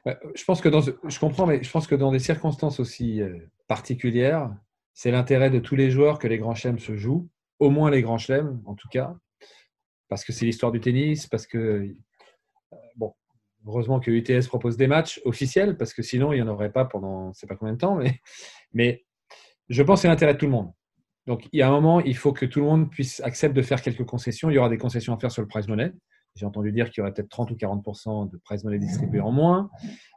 Je 0.07 0.45
pense 0.45 0.61
que 0.61 0.69
dans, 0.69 0.81
je 0.83 1.19
comprends, 1.19 1.47
mais 1.47 1.63
je 1.63 1.71
pense 1.71 1.87
que 1.87 1.97
dans 1.97 2.13
des 2.13 2.21
circonstances 2.21 2.79
aussi 2.79 3.21
particulières, 3.67 4.55
c'est 4.95 5.11
l'intérêt 5.11 5.51
de 5.51 5.59
tous 5.59 5.75
les 5.75 5.91
joueurs 5.91 6.19
que 6.19 6.29
les 6.29 6.39
grands 6.39 6.55
chelems 6.55 6.79
se 6.79 6.97
jouent 6.97 7.29
au 7.63 7.71
moins 7.71 7.93
les 7.93 8.03
grands 8.03 8.19
chelems, 8.19 8.61
en 8.67 8.75
tout 8.75 8.89
cas, 8.89 9.15
parce 10.09 10.25
que 10.25 10.33
c'est 10.33 10.45
l'histoire 10.45 10.73
du 10.73 10.81
tennis, 10.81 11.29
parce 11.29 11.47
que, 11.47 11.59
euh, 12.73 12.77
bon, 12.97 13.15
heureusement 13.67 14.01
que 14.01 14.11
UTS 14.11 14.47
propose 14.49 14.77
des 14.77 14.87
matchs 14.87 15.21
officiels, 15.25 15.77
parce 15.77 15.95
que 15.95 16.03
sinon, 16.03 16.33
il 16.33 16.37
n'y 16.37 16.43
en 16.43 16.49
aurait 16.49 16.73
pas 16.73 16.85
pendant, 16.85 17.25
je 17.25 17.29
ne 17.29 17.35
sais 17.35 17.47
pas 17.47 17.57
combien 17.57 17.75
de 17.75 17.79
temps, 17.79 17.99
mais, 18.73 19.05
je 19.69 19.83
pense 19.83 20.01
que 20.01 20.03
c'est 20.03 20.09
l'intérêt 20.09 20.35
de 20.35 20.39
tout 20.39 20.47
le 20.47 20.53
monde. 20.53 20.73
Donc, 21.27 21.49
il 21.53 21.61
y 21.61 21.63
a 21.63 21.69
un 21.69 21.71
moment, 21.71 22.01
il 22.01 22.17
faut 22.17 22.33
que 22.33 22.45
tout 22.45 22.61
le 22.61 22.67
monde 22.67 22.91
puisse 22.91 23.21
accepter 23.21 23.61
de 23.61 23.65
faire 23.65 23.81
quelques 23.81 24.05
concessions. 24.05 24.51
Il 24.51 24.55
y 24.55 24.59
aura 24.59 24.69
des 24.69 24.77
concessions 24.77 25.15
à 25.15 25.19
faire 25.19 25.31
sur 25.31 25.41
le 25.41 25.49
prize 25.49 25.69
money. 25.69 25.93
J'ai 26.35 26.47
entendu 26.47 26.73
dire 26.73 26.91
qu'il 26.91 27.01
y 27.01 27.03
aurait 27.03 27.13
peut-être 27.13 27.29
30 27.29 27.51
ou 27.51 27.55
40% 27.55 28.31
de 28.31 28.39
prize 28.39 28.65
money 28.65 28.79
distribués 28.79 29.21
en 29.21 29.33
moins. 29.33 29.71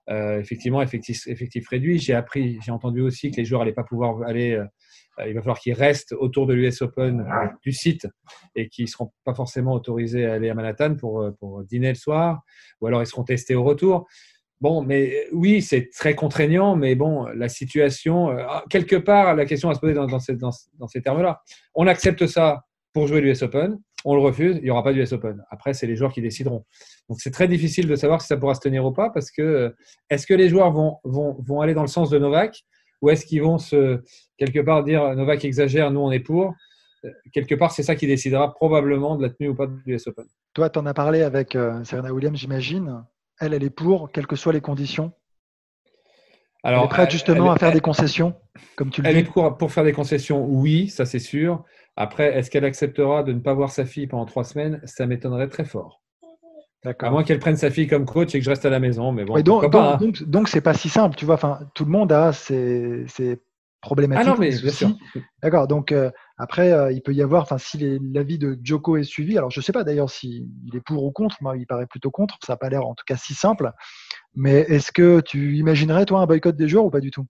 Euh, 0.09 0.39
effectivement, 0.39 0.81
effectif, 0.81 1.67
réduit. 1.69 1.99
J'ai 1.99 2.13
appris, 2.13 2.57
j'ai 2.63 2.71
entendu 2.71 3.01
aussi 3.01 3.31
que 3.31 3.37
les 3.37 3.45
joueurs 3.45 3.61
n'allaient 3.61 3.73
pas 3.73 3.83
pouvoir 3.83 4.21
aller. 4.23 4.53
Euh, 4.53 5.27
il 5.27 5.33
va 5.33 5.41
falloir 5.41 5.59
qu'ils 5.59 5.73
restent 5.73 6.13
autour 6.13 6.45
de 6.47 6.53
l'US 6.53 6.81
Open 6.81 7.25
du 7.61 7.71
site 7.71 8.07
et 8.55 8.67
qu'ils 8.67 8.85
ne 8.85 8.89
seront 8.89 9.11
pas 9.23 9.33
forcément 9.33 9.73
autorisés 9.73 10.25
à 10.25 10.33
aller 10.33 10.49
à 10.49 10.53
Manhattan 10.53 10.95
pour, 10.95 11.31
dîner 11.63 11.89
le 11.89 11.95
soir, 11.95 12.41
ou 12.81 12.87
alors 12.87 13.01
ils 13.01 13.07
seront 13.07 13.23
testés 13.23 13.55
au 13.55 13.63
retour. 13.63 14.07
Bon, 14.59 14.81
mais 14.83 15.27
oui, 15.31 15.61
c'est 15.61 15.89
très 15.89 16.15
contraignant, 16.15 16.75
mais 16.75 16.95
bon, 16.95 17.27
la 17.27 17.47
situation, 17.47 18.29
ah, 18.29 18.65
quelque 18.69 18.97
part, 18.97 19.35
la 19.35 19.45
question 19.45 19.69
à 19.69 19.75
se 19.75 19.79
poser 19.79 19.93
dans, 19.93 20.05
dans, 20.05 20.19
dans 20.79 20.87
ces 20.87 21.01
termes-là. 21.01 21.41
On 21.75 21.87
accepte 21.87 22.27
ça 22.27 22.65
pour 22.93 23.07
jouer 23.07 23.21
l'US 23.21 23.41
Open 23.41 23.79
on 24.05 24.15
le 24.15 24.21
refuse, 24.21 24.57
il 24.57 24.63
n'y 24.63 24.69
aura 24.69 24.83
pas 24.83 24.93
d'US 24.93 25.11
Open. 25.11 25.43
Après, 25.49 25.73
c'est 25.73 25.87
les 25.87 25.95
joueurs 25.95 26.13
qui 26.13 26.21
décideront. 26.21 26.63
Donc, 27.09 27.19
c'est 27.19 27.31
très 27.31 27.47
difficile 27.47 27.87
de 27.87 27.95
savoir 27.95 28.21
si 28.21 28.27
ça 28.27 28.37
pourra 28.37 28.53
se 28.53 28.61
tenir 28.61 28.85
ou 28.85 28.91
pas 28.91 29.09
parce 29.09 29.31
que 29.31 29.41
euh, 29.41 29.69
est-ce 30.11 30.27
que 30.27 30.35
les 30.35 30.47
joueurs 30.47 30.71
vont, 30.71 30.99
vont, 31.03 31.35
vont 31.39 31.61
aller 31.61 31.73
dans 31.73 31.81
le 31.81 31.87
sens 31.87 32.11
de 32.11 32.19
Novak 32.19 32.63
ou 33.01 33.09
est-ce 33.09 33.25
qu'ils 33.25 33.41
vont 33.41 33.57
se, 33.57 34.01
quelque 34.37 34.59
part 34.59 34.83
dire 34.83 35.15
Novak 35.15 35.43
exagère, 35.43 35.89
nous 35.91 35.99
on 35.99 36.11
est 36.11 36.19
pour 36.19 36.53
euh, 37.03 37.09
Quelque 37.33 37.55
part, 37.55 37.71
c'est 37.71 37.83
ça 37.83 37.95
qui 37.95 38.05
décidera 38.05 38.53
probablement 38.53 39.15
de 39.15 39.23
la 39.23 39.29
tenue 39.31 39.49
ou 39.49 39.55
pas 39.55 39.65
de 39.65 39.75
l'US 39.85 40.07
Open. 40.07 40.25
Toi, 40.53 40.69
tu 40.69 40.79
en 40.79 40.85
as 40.85 40.93
parlé 40.93 41.23
avec 41.23 41.55
euh, 41.55 41.83
Serena 41.83 42.13
Williams, 42.13 42.37
j'imagine. 42.37 43.03
Elle, 43.39 43.55
elle 43.55 43.63
est 43.63 43.69
pour, 43.71 44.11
quelles 44.11 44.27
que 44.27 44.35
soient 44.35 44.53
les 44.53 44.61
conditions 44.61 45.11
alors, 46.63 46.79
elle 46.79 46.85
est 46.85 46.89
prête 46.89 47.11
justement 47.11 47.51
à 47.51 47.57
faire 47.59 47.71
des 47.71 47.79
concessions, 47.79 48.33
comme 48.75 48.89
tu 48.89 49.03
le 49.03 49.07
elle 49.07 49.13
dis. 49.13 49.19
est 49.21 49.23
pour, 49.23 49.55
pour 49.55 49.71
faire 49.71 49.83
des 49.83 49.93
concessions, 49.93 50.43
oui, 50.47 50.89
ça 50.89 51.05
c'est 51.05 51.19
sûr. 51.19 51.63
Après, 51.95 52.37
est-ce 52.37 52.51
qu'elle 52.51 52.65
acceptera 52.65 53.23
de 53.23 53.31
ne 53.31 53.39
pas 53.39 53.53
voir 53.53 53.71
sa 53.71 53.85
fille 53.85 54.07
pendant 54.07 54.25
trois 54.25 54.43
semaines? 54.43 54.81
Ça 54.85 55.05
m'étonnerait 55.05 55.47
très 55.47 55.65
fort. 55.65 56.01
À 56.99 57.09
moins 57.09 57.23
qu'elle 57.23 57.39
prenne 57.39 57.55
sa 57.55 57.71
fille 57.71 57.87
comme 57.87 58.05
coach 58.05 58.35
et 58.35 58.39
que 58.39 58.45
je 58.45 58.49
reste 58.49 58.65
à 58.65 58.69
la 58.69 58.79
maison. 58.79 59.11
Mais 59.11 59.25
bon, 59.25 59.41
donc, 59.41 59.63
hein. 59.73 59.97
donc, 59.97 60.23
donc, 60.23 60.49
c'est 60.49 60.61
pas 60.61 60.73
si 60.73 60.89
simple, 60.89 61.15
tu 61.15 61.25
vois. 61.25 61.35
Enfin, 61.35 61.59
tout 61.73 61.85
le 61.85 61.91
monde 61.91 62.11
a 62.11 62.31
ses, 62.31 63.05
problématiques. 63.81 64.27
Ah 64.27 64.31
non, 64.31 64.37
mais 64.37 64.49
bien 64.49 64.71
sûr. 64.71 64.89
D'accord. 65.43 65.67
Donc 65.67 65.91
euh, 65.91 66.11
après, 66.37 66.71
euh, 66.71 66.91
il 66.91 67.01
peut 67.01 67.13
y 67.13 67.21
avoir, 67.21 67.43
enfin, 67.43 67.57
si 67.57 67.99
l'avis 68.13 68.37
de 68.37 68.59
Joko 68.63 68.97
est 68.97 69.03
suivi, 69.03 69.37
alors 69.37 69.51
je 69.51 69.61
sais 69.61 69.71
pas 69.71 69.83
d'ailleurs 69.83 70.09
s'il 70.09 70.47
est 70.73 70.81
pour 70.81 71.03
ou 71.03 71.11
contre. 71.11 71.37
Moi, 71.41 71.57
il 71.57 71.65
paraît 71.65 71.87
plutôt 71.87 72.11
contre. 72.11 72.37
Ça 72.45 72.53
n'a 72.53 72.57
pas 72.57 72.69
l'air, 72.69 72.85
en 72.85 72.93
tout 72.93 73.05
cas, 73.07 73.15
si 73.15 73.33
simple. 73.33 73.71
Mais 74.35 74.59
est-ce 74.67 74.91
que 74.91 75.21
tu 75.21 75.57
imaginerais 75.57 76.05
toi 76.05 76.19
un 76.19 76.25
boycott 76.27 76.55
des 76.55 76.67
joueurs 76.67 76.85
ou 76.85 76.91
pas 76.91 76.99
du 76.99 77.09
tout? 77.09 77.25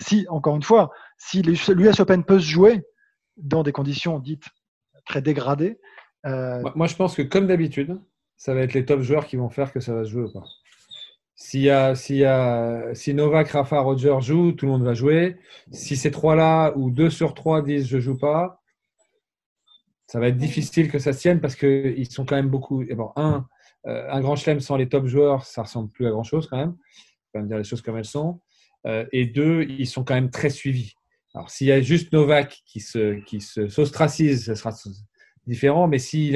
Si, 0.00 0.26
encore 0.28 0.54
une 0.54 0.62
fois, 0.62 0.90
si 1.16 1.42
l'US 1.42 2.00
Open 2.00 2.22
peut 2.22 2.38
se 2.38 2.48
jouer, 2.48 2.82
dans 3.36 3.62
des 3.62 3.72
conditions 3.72 4.18
dites 4.18 4.44
très 5.04 5.22
dégradées. 5.22 5.78
Euh, 6.24 6.62
moi, 6.74 6.86
je 6.86 6.96
pense 6.96 7.14
que 7.14 7.22
comme 7.22 7.46
d'habitude, 7.46 8.00
ça 8.36 8.54
va 8.54 8.60
être 8.60 8.74
les 8.74 8.84
top 8.84 9.00
joueurs 9.00 9.26
qui 9.26 9.36
vont 9.36 9.48
faire 9.48 9.72
que 9.72 9.80
ça 9.80 9.94
va 9.94 10.04
se 10.04 10.10
jouer 10.10 10.24
ou 10.24 10.32
pas. 10.32 10.44
S'il 11.34 11.62
y 11.62 12.96
si 12.96 13.14
Novak, 13.14 13.48
Rafa, 13.48 13.80
Roger 13.80 14.16
jouent, 14.20 14.52
tout 14.52 14.66
le 14.66 14.72
monde 14.72 14.84
va 14.84 14.94
jouer. 14.94 15.36
Si 15.70 15.96
ces 15.96 16.10
trois-là 16.10 16.72
ou 16.76 16.90
deux 16.90 17.10
sur 17.10 17.34
trois 17.34 17.62
disent 17.62 17.86
je 17.86 17.98
joue 17.98 18.16
pas, 18.16 18.62
ça 20.06 20.18
va 20.18 20.28
être 20.28 20.38
difficile 20.38 20.90
que 20.90 20.98
ça 20.98 21.12
se 21.12 21.20
tienne 21.20 21.40
parce 21.40 21.56
qu'ils 21.56 22.10
sont 22.10 22.24
quand 22.24 22.36
même 22.36 22.48
beaucoup. 22.48 22.84
bon, 22.84 23.12
un, 23.16 23.46
euh, 23.86 24.10
un 24.10 24.20
grand 24.20 24.36
chelem 24.36 24.60
sans 24.60 24.76
les 24.76 24.88
top 24.88 25.06
joueurs, 25.06 25.44
ça 25.44 25.62
ressemble 25.62 25.90
plus 25.90 26.06
à 26.06 26.10
grand 26.10 26.24
chose 26.24 26.48
quand 26.48 26.56
même. 26.56 26.76
On 27.34 27.40
va 27.40 27.46
dire 27.46 27.58
les 27.58 27.64
choses 27.64 27.82
comme 27.82 27.96
elles 27.96 28.04
sont. 28.04 28.40
Euh, 28.86 29.04
et 29.12 29.26
deux, 29.26 29.62
ils 29.68 29.86
sont 29.86 30.04
quand 30.04 30.14
même 30.14 30.30
très 30.30 30.50
suivis. 30.50 30.94
Alors, 31.36 31.50
s'il 31.50 31.66
y 31.66 31.72
a 31.72 31.82
juste 31.82 32.12
Novak 32.14 32.62
qui 32.64 32.80
se, 32.80 33.20
qui 33.20 33.42
se 33.42 33.68
s'ostracise, 33.68 34.46
ce 34.46 34.54
sera 34.54 34.72
différent. 35.46 35.86
Mais 35.86 35.98
si 35.98 36.32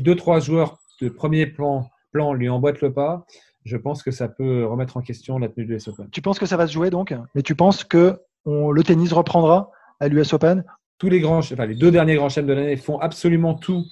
deux, 0.00 0.16
trois 0.16 0.40
joueurs 0.40 0.78
de 1.02 1.10
premier 1.10 1.46
plan, 1.46 1.90
plan 2.10 2.32
lui 2.32 2.48
emboîtent 2.48 2.80
le 2.80 2.92
pas, 2.92 3.26
je 3.64 3.76
pense 3.76 4.02
que 4.02 4.10
ça 4.10 4.28
peut 4.28 4.64
remettre 4.64 4.96
en 4.96 5.02
question 5.02 5.38
la 5.38 5.48
tenue 5.48 5.66
de 5.66 5.74
l'US 5.74 5.88
Open. 5.88 6.08
Tu 6.10 6.22
penses 6.22 6.38
que 6.38 6.46
ça 6.46 6.56
va 6.56 6.66
se 6.66 6.72
jouer 6.72 6.88
donc? 6.88 7.14
Mais 7.34 7.42
tu 7.42 7.54
penses 7.54 7.84
que 7.84 8.18
le 8.46 8.82
tennis 8.82 9.12
reprendra 9.12 9.70
à 10.00 10.08
l'US 10.08 10.32
Open? 10.32 10.64
Tous 10.96 11.10
les 11.10 11.20
grands, 11.20 11.38
enfin, 11.38 11.66
les 11.66 11.74
deux 11.74 11.90
derniers 11.90 12.14
grands 12.14 12.30
chaînes 12.30 12.46
de 12.46 12.54
l'année 12.54 12.76
font 12.76 12.98
absolument 12.98 13.54
tout 13.54 13.84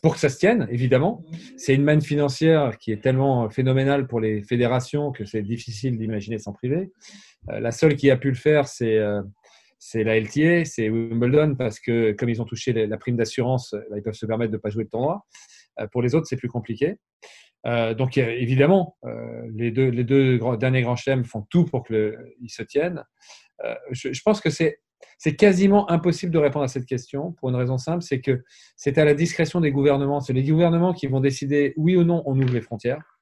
pour 0.00 0.14
que 0.14 0.20
ça 0.20 0.28
se 0.28 0.38
tienne, 0.38 0.68
évidemment. 0.70 1.24
C'est 1.56 1.74
une 1.74 1.82
manne 1.82 2.02
financière 2.02 2.78
qui 2.78 2.92
est 2.92 3.02
tellement 3.02 3.50
phénoménale 3.50 4.06
pour 4.06 4.20
les 4.20 4.42
fédérations 4.42 5.10
que 5.10 5.24
c'est 5.24 5.42
difficile 5.42 5.98
d'imaginer 5.98 6.38
sans 6.38 6.52
priver. 6.52 6.92
Euh, 7.50 7.58
la 7.58 7.72
seule 7.72 7.96
qui 7.96 8.10
a 8.10 8.16
pu 8.16 8.28
le 8.28 8.36
faire, 8.36 8.68
c'est 8.68 8.98
euh, 8.98 9.22
c'est 9.78 10.04
la 10.04 10.20
LTA, 10.20 10.64
c'est 10.64 10.88
Wimbledon, 10.88 11.56
parce 11.56 11.80
que 11.80 12.12
comme 12.12 12.28
ils 12.28 12.40
ont 12.40 12.44
touché 12.44 12.72
la 12.72 12.96
prime 12.96 13.16
d'assurance, 13.16 13.74
bah, 13.90 13.96
ils 13.96 14.02
peuvent 14.02 14.14
se 14.14 14.26
permettre 14.26 14.52
de 14.52 14.56
ne 14.56 14.60
pas 14.60 14.70
jouer 14.70 14.84
le 14.84 14.88
tournoi. 14.88 15.26
Pour 15.90 16.02
les 16.02 16.14
autres, 16.14 16.28
c'est 16.28 16.36
plus 16.36 16.48
compliqué. 16.48 16.98
donc 17.64 18.16
évidemment, 18.16 18.96
les 19.52 19.72
deux, 19.72 19.88
les 19.88 20.04
deux 20.04 20.38
derniers 20.60 20.82
grands 20.82 20.94
chelems 20.94 21.24
font 21.24 21.44
tout 21.50 21.64
pour 21.64 21.82
qu'ils 21.82 22.14
se 22.46 22.62
tiennent. 22.62 23.02
je, 23.90 24.20
pense 24.24 24.40
que 24.40 24.50
c'est 24.50 24.78
c'est 25.18 25.36
quasiment 25.36 25.90
impossible 25.90 26.32
de 26.32 26.38
répondre 26.38 26.64
à 26.64 26.68
cette 26.68 26.86
question 26.86 27.32
pour 27.32 27.48
une 27.48 27.56
raison 27.56 27.78
simple, 27.78 28.02
c'est 28.02 28.20
que 28.20 28.42
c'est 28.76 28.98
à 28.98 29.04
la 29.04 29.14
discrétion 29.14 29.60
des 29.60 29.70
gouvernements. 29.70 30.20
C'est 30.20 30.32
les 30.32 30.42
gouvernements 30.42 30.92
qui 30.92 31.06
vont 31.06 31.20
décider 31.20 31.74
oui 31.76 31.96
ou 31.96 32.04
non 32.04 32.22
on 32.26 32.38
ouvre 32.38 32.52
les 32.52 32.60
frontières 32.60 33.18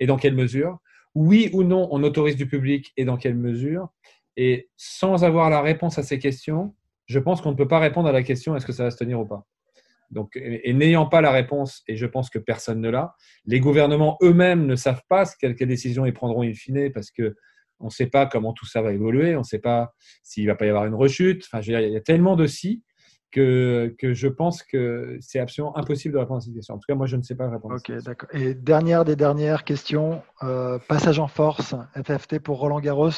et 0.00 0.06
dans 0.06 0.16
quelle 0.16 0.34
mesure, 0.34 0.78
oui 1.14 1.50
ou 1.52 1.62
non 1.62 1.88
on 1.90 2.02
autorise 2.02 2.36
du 2.36 2.46
public 2.46 2.92
et 2.96 3.04
dans 3.04 3.16
quelle 3.16 3.36
mesure. 3.36 3.88
Et 4.36 4.68
sans 4.76 5.24
avoir 5.24 5.50
la 5.50 5.62
réponse 5.62 5.98
à 5.98 6.02
ces 6.02 6.18
questions, 6.18 6.74
je 7.06 7.18
pense 7.18 7.40
qu'on 7.40 7.52
ne 7.52 7.56
peut 7.56 7.68
pas 7.68 7.78
répondre 7.78 8.08
à 8.08 8.12
la 8.12 8.22
question 8.22 8.56
est-ce 8.56 8.66
que 8.66 8.72
ça 8.72 8.84
va 8.84 8.90
se 8.90 8.96
tenir 8.96 9.20
ou 9.20 9.26
pas. 9.26 9.46
Donc, 10.10 10.36
et, 10.36 10.72
n'ayant 10.72 11.06
pas 11.06 11.20
la 11.20 11.32
réponse, 11.32 11.82
et 11.88 11.96
je 11.96 12.06
pense 12.06 12.30
que 12.30 12.38
personne 12.38 12.80
ne 12.80 12.88
l'a, 12.88 13.14
les 13.46 13.60
gouvernements 13.60 14.18
eux-mêmes 14.22 14.66
ne 14.66 14.76
savent 14.76 15.02
pas 15.08 15.24
quelles 15.40 15.54
décisions 15.56 16.06
ils 16.06 16.12
prendront 16.12 16.42
in 16.42 16.54
fine 16.54 16.92
parce 16.92 17.10
que 17.10 17.34
on 17.80 17.86
ne 17.86 17.90
sait 17.90 18.06
pas 18.06 18.26
comment 18.26 18.52
tout 18.52 18.66
ça 18.66 18.82
va 18.82 18.92
évoluer, 18.92 19.34
on 19.36 19.40
ne 19.40 19.44
sait 19.44 19.58
pas 19.58 19.94
s'il 20.22 20.46
va 20.46 20.54
pas 20.54 20.66
y 20.66 20.68
avoir 20.68 20.86
une 20.86 20.94
rechute. 20.94 21.44
Enfin, 21.44 21.60
il 21.62 21.72
y 21.72 21.96
a 21.96 22.00
tellement 22.00 22.36
de 22.36 22.46
si 22.46 22.82
que, 23.34 23.94
que 23.98 24.14
je 24.14 24.28
pense 24.28 24.62
que 24.62 25.18
c'est 25.20 25.40
absolument 25.40 25.76
impossible 25.76 26.14
de 26.14 26.18
répondre 26.18 26.38
à 26.38 26.40
cette 26.40 26.54
question. 26.54 26.74
En 26.74 26.78
tout 26.78 26.86
cas, 26.88 26.94
moi, 26.94 27.06
je 27.06 27.16
ne 27.16 27.22
sais 27.22 27.34
pas 27.34 27.50
répondre. 27.50 27.74
Ok, 27.74 27.90
d'accord. 28.04 28.28
Et 28.32 28.54
dernière 28.54 29.04
des 29.04 29.16
dernières 29.16 29.64
questions, 29.64 30.22
euh, 30.44 30.78
passage 30.78 31.18
en 31.18 31.26
force, 31.26 31.74
FFT 31.96 32.38
pour 32.38 32.58
Roland 32.60 32.78
Garros. 32.78 33.10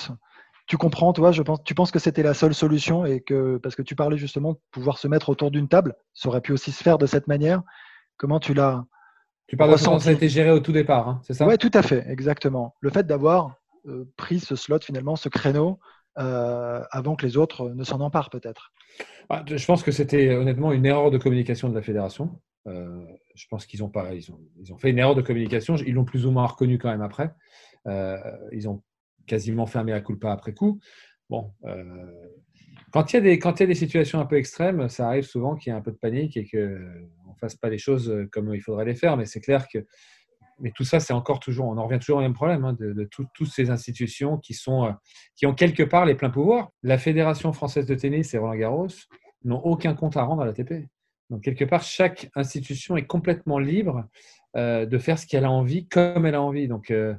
Tu 0.67 0.79
comprends, 0.79 1.13
toi, 1.13 1.33
je 1.33 1.43
pense, 1.43 1.63
tu 1.65 1.75
penses 1.75 1.91
que 1.91 1.99
c'était 1.99 2.23
la 2.23 2.35
seule 2.35 2.55
solution 2.55 3.05
et 3.05 3.21
que, 3.21 3.59
parce 3.59 3.77
que 3.77 3.83
tu 3.83 3.95
parlais 3.95 4.17
justement 4.17 4.55
de 4.55 4.59
pouvoir 4.73 4.99
se 4.99 5.07
mettre 5.07 5.29
autour 5.29 5.51
d'une 5.51 5.69
table, 5.69 5.95
ça 6.15 6.29
aurait 6.29 6.41
pu 6.41 6.53
aussi 6.53 6.73
se 6.73 6.83
faire 6.83 6.99
de 6.99 7.07
cette 7.07 7.29
manière. 7.29 7.63
Comment 8.17 8.41
tu 8.41 8.55
l'as 8.55 8.85
Tu 9.47 9.57
parles 9.57 9.79
de 9.79 9.85
comment 9.85 10.01
ça 10.01 10.11
a 10.11 10.13
été 10.15 10.29
géré 10.31 10.51
au 10.51 10.61
tout 10.61 10.73
départ, 10.73 11.09
hein, 11.09 11.21
c'est 11.23 11.35
ça? 11.35 11.47
Oui, 11.47 11.59
tout 11.59 11.71
à 11.75 11.83
fait, 11.83 12.05
exactement. 12.09 12.75
Le 12.81 12.91
fait 12.91 13.07
d'avoir 13.07 13.55
pris 14.17 14.41
ce 14.41 14.57
slot 14.57 14.81
finalement, 14.81 15.17
ce 15.17 15.29
créneau, 15.29 15.79
euh, 16.19 16.83
avant 16.91 17.15
que 17.15 17.27
les 17.27 17.37
autres 17.37 17.71
ne 17.71 17.85
s'en 17.85 18.01
emparent 18.01 18.31
peut-être 18.31 18.73
bah, 19.29 19.45
Je 19.47 19.65
pense 19.67 19.83
que 19.83 19.93
c'était 19.93 20.35
honnêtement 20.35 20.73
une 20.73 20.87
erreur 20.87 21.11
de 21.11 21.19
communication 21.19 21.69
de 21.69 21.75
la 21.75 21.83
fédération. 21.83 22.41
Euh, 22.67 23.05
je 23.35 23.45
pense 23.51 23.67
qu'ils 23.67 23.85
ont, 23.85 23.93
ils 24.13 24.33
ont, 24.33 24.41
ils 24.59 24.73
ont 24.73 24.79
fait 24.79 24.91
une 24.91 24.99
erreur 24.99 25.15
de 25.15 25.21
communication. 25.21 25.77
Ils 25.77 25.93
l'ont 25.93 26.07
plus 26.07 26.25
ou 26.25 26.31
moins 26.31 26.47
reconnu 26.47 26.79
quand 26.79 26.91
même 26.91 27.03
après. 27.03 27.31
ils 28.53 28.69
ont 28.69 28.83
quasiment 29.27 29.69
un 29.75 29.85
mea 29.85 30.01
culpa 30.01 30.33
après 30.33 30.55
coup. 30.55 30.81
Bon, 31.29 31.53
quand 32.93 33.13
il, 33.13 33.17
y 33.17 33.19
a 33.19 33.21
des, 33.21 33.39
quand 33.39 33.59
il 33.59 33.65
y 33.65 33.65
a 33.65 33.67
des 33.67 33.75
situations 33.75 34.21
un 34.21 34.27
peu 34.27 34.37
extrêmes, 34.37 34.89
ça 34.89 35.09
arrive 35.09 35.25
souvent 35.25 35.55
qu'il 35.55 35.71
y 35.71 35.77
ait 35.77 35.79
un 35.79 35.83
peu 35.83 35.91
de 35.91 35.99
panique 35.99 36.37
et 36.37 36.47
qu'on 36.49 36.57
ne 36.57 37.37
fasse 37.39 37.57
pas 37.57 37.69
les 37.69 37.79
choses 37.79 38.27
comme 38.33 38.55
il 38.55 38.63
faudrait 38.63 38.87
les 38.87 38.95
faire. 38.95 39.19
Mais 39.19 39.27
c'est 39.27 39.41
clair 39.41 39.69
que 39.69 39.85
mais 40.61 40.73
tout 40.75 40.85
ça, 40.85 41.01
c'est 41.01 41.13
encore 41.13 41.41
toujours, 41.41 41.67
on 41.67 41.77
en 41.77 41.85
revient 41.87 41.99
toujours 41.99 42.19
au 42.19 42.23
même 42.23 42.33
problème 42.33 42.65
hein, 42.65 42.77
de, 42.79 43.09
toutes 43.13 43.51
ces 43.51 43.71
institutions 43.71 44.39
qui, 44.39 44.55
sont, 44.55 44.87
euh, 44.87 44.93
qui 45.35 45.47
ont 45.47 45.55
quelque 45.55 45.83
part 45.83 46.07
les 46.07 46.15
pleins 46.15 46.31
pouvoirs. 46.31 46.71
La 46.83 46.99
Fédération 46.99 47.53
française 47.53 47.87
de 47.87 47.95
tennis 47.95 48.33
et 48.35 48.39
Roland 48.39 48.57
Garros 48.57 48.89
n'ont 49.45 49.61
aucun 49.61 49.95
compte 49.95 50.17
à 50.17 50.23
rendre 50.23 50.43
à 50.43 50.47
l'ATP. 50.47 50.89
Donc, 51.31 51.43
quelque 51.43 51.65
part, 51.65 51.83
chaque 51.83 52.31
institution 52.35 52.97
est 52.97 53.07
complètement 53.07 53.59
libre 53.59 54.05
euh, 54.57 54.87
de 54.87 54.99
faire 54.99 55.19
ce 55.19 55.27
qu'elle 55.27 55.45
a 55.45 55.51
envie, 55.51 55.87
comme 55.89 56.25
elle 56.25 56.37
a 56.37 56.43
envie. 56.43 56.69
Donc, 56.69 56.91
euh, 56.91 57.15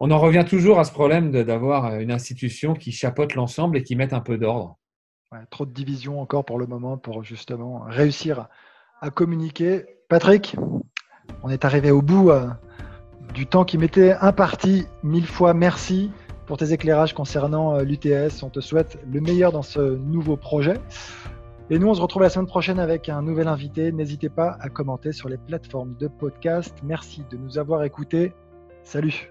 on 0.00 0.10
en 0.10 0.18
revient 0.18 0.44
toujours 0.48 0.80
à 0.80 0.84
ce 0.84 0.92
problème 0.92 1.30
d'avoir 1.30 1.96
une 1.96 2.10
institution 2.10 2.74
qui 2.74 2.90
chapeaute 2.90 3.34
l'ensemble 3.34 3.76
et 3.76 3.82
qui 3.82 3.96
mette 3.96 4.14
un 4.14 4.20
peu 4.20 4.38
d'ordre. 4.38 4.78
trop 5.50 5.66
de 5.66 5.72
division 5.72 6.20
encore 6.20 6.44
pour 6.46 6.58
le 6.58 6.66
moment 6.66 6.96
pour 6.96 7.22
justement 7.22 7.80
réussir 7.86 8.48
à 9.02 9.10
communiquer. 9.10 9.84
Patrick, 10.08 10.56
on 11.42 11.50
est 11.50 11.64
arrivé 11.64 11.90
au 11.90 12.02
bout 12.02 12.30
euh, 12.30 12.46
du 13.34 13.46
temps 13.46 13.64
qui 13.64 13.78
m'était 13.78 14.12
imparti. 14.20 14.86
Mille 15.02 15.26
fois 15.26 15.54
merci 15.54 16.10
pour 16.46 16.56
tes 16.56 16.72
éclairages 16.72 17.14
concernant 17.14 17.76
euh, 17.76 17.82
l'UTS. 17.82 18.42
On 18.42 18.48
te 18.48 18.60
souhaite 18.60 18.98
le 19.10 19.20
meilleur 19.20 19.52
dans 19.52 19.62
ce 19.62 19.80
nouveau 19.80 20.36
projet. 20.36 20.74
Et 21.70 21.78
nous, 21.78 21.86
on 21.86 21.94
se 21.94 22.00
retrouve 22.00 22.22
la 22.22 22.30
semaine 22.30 22.48
prochaine 22.48 22.80
avec 22.80 23.08
un 23.08 23.22
nouvel 23.22 23.46
invité. 23.46 23.92
N'hésitez 23.92 24.28
pas 24.28 24.58
à 24.60 24.68
commenter 24.68 25.12
sur 25.12 25.28
les 25.28 25.38
plateformes 25.38 25.94
de 26.00 26.08
podcast. 26.08 26.74
Merci 26.82 27.22
de 27.30 27.36
nous 27.36 27.58
avoir 27.58 27.84
écoutés. 27.84 28.32
Salut. 28.82 29.30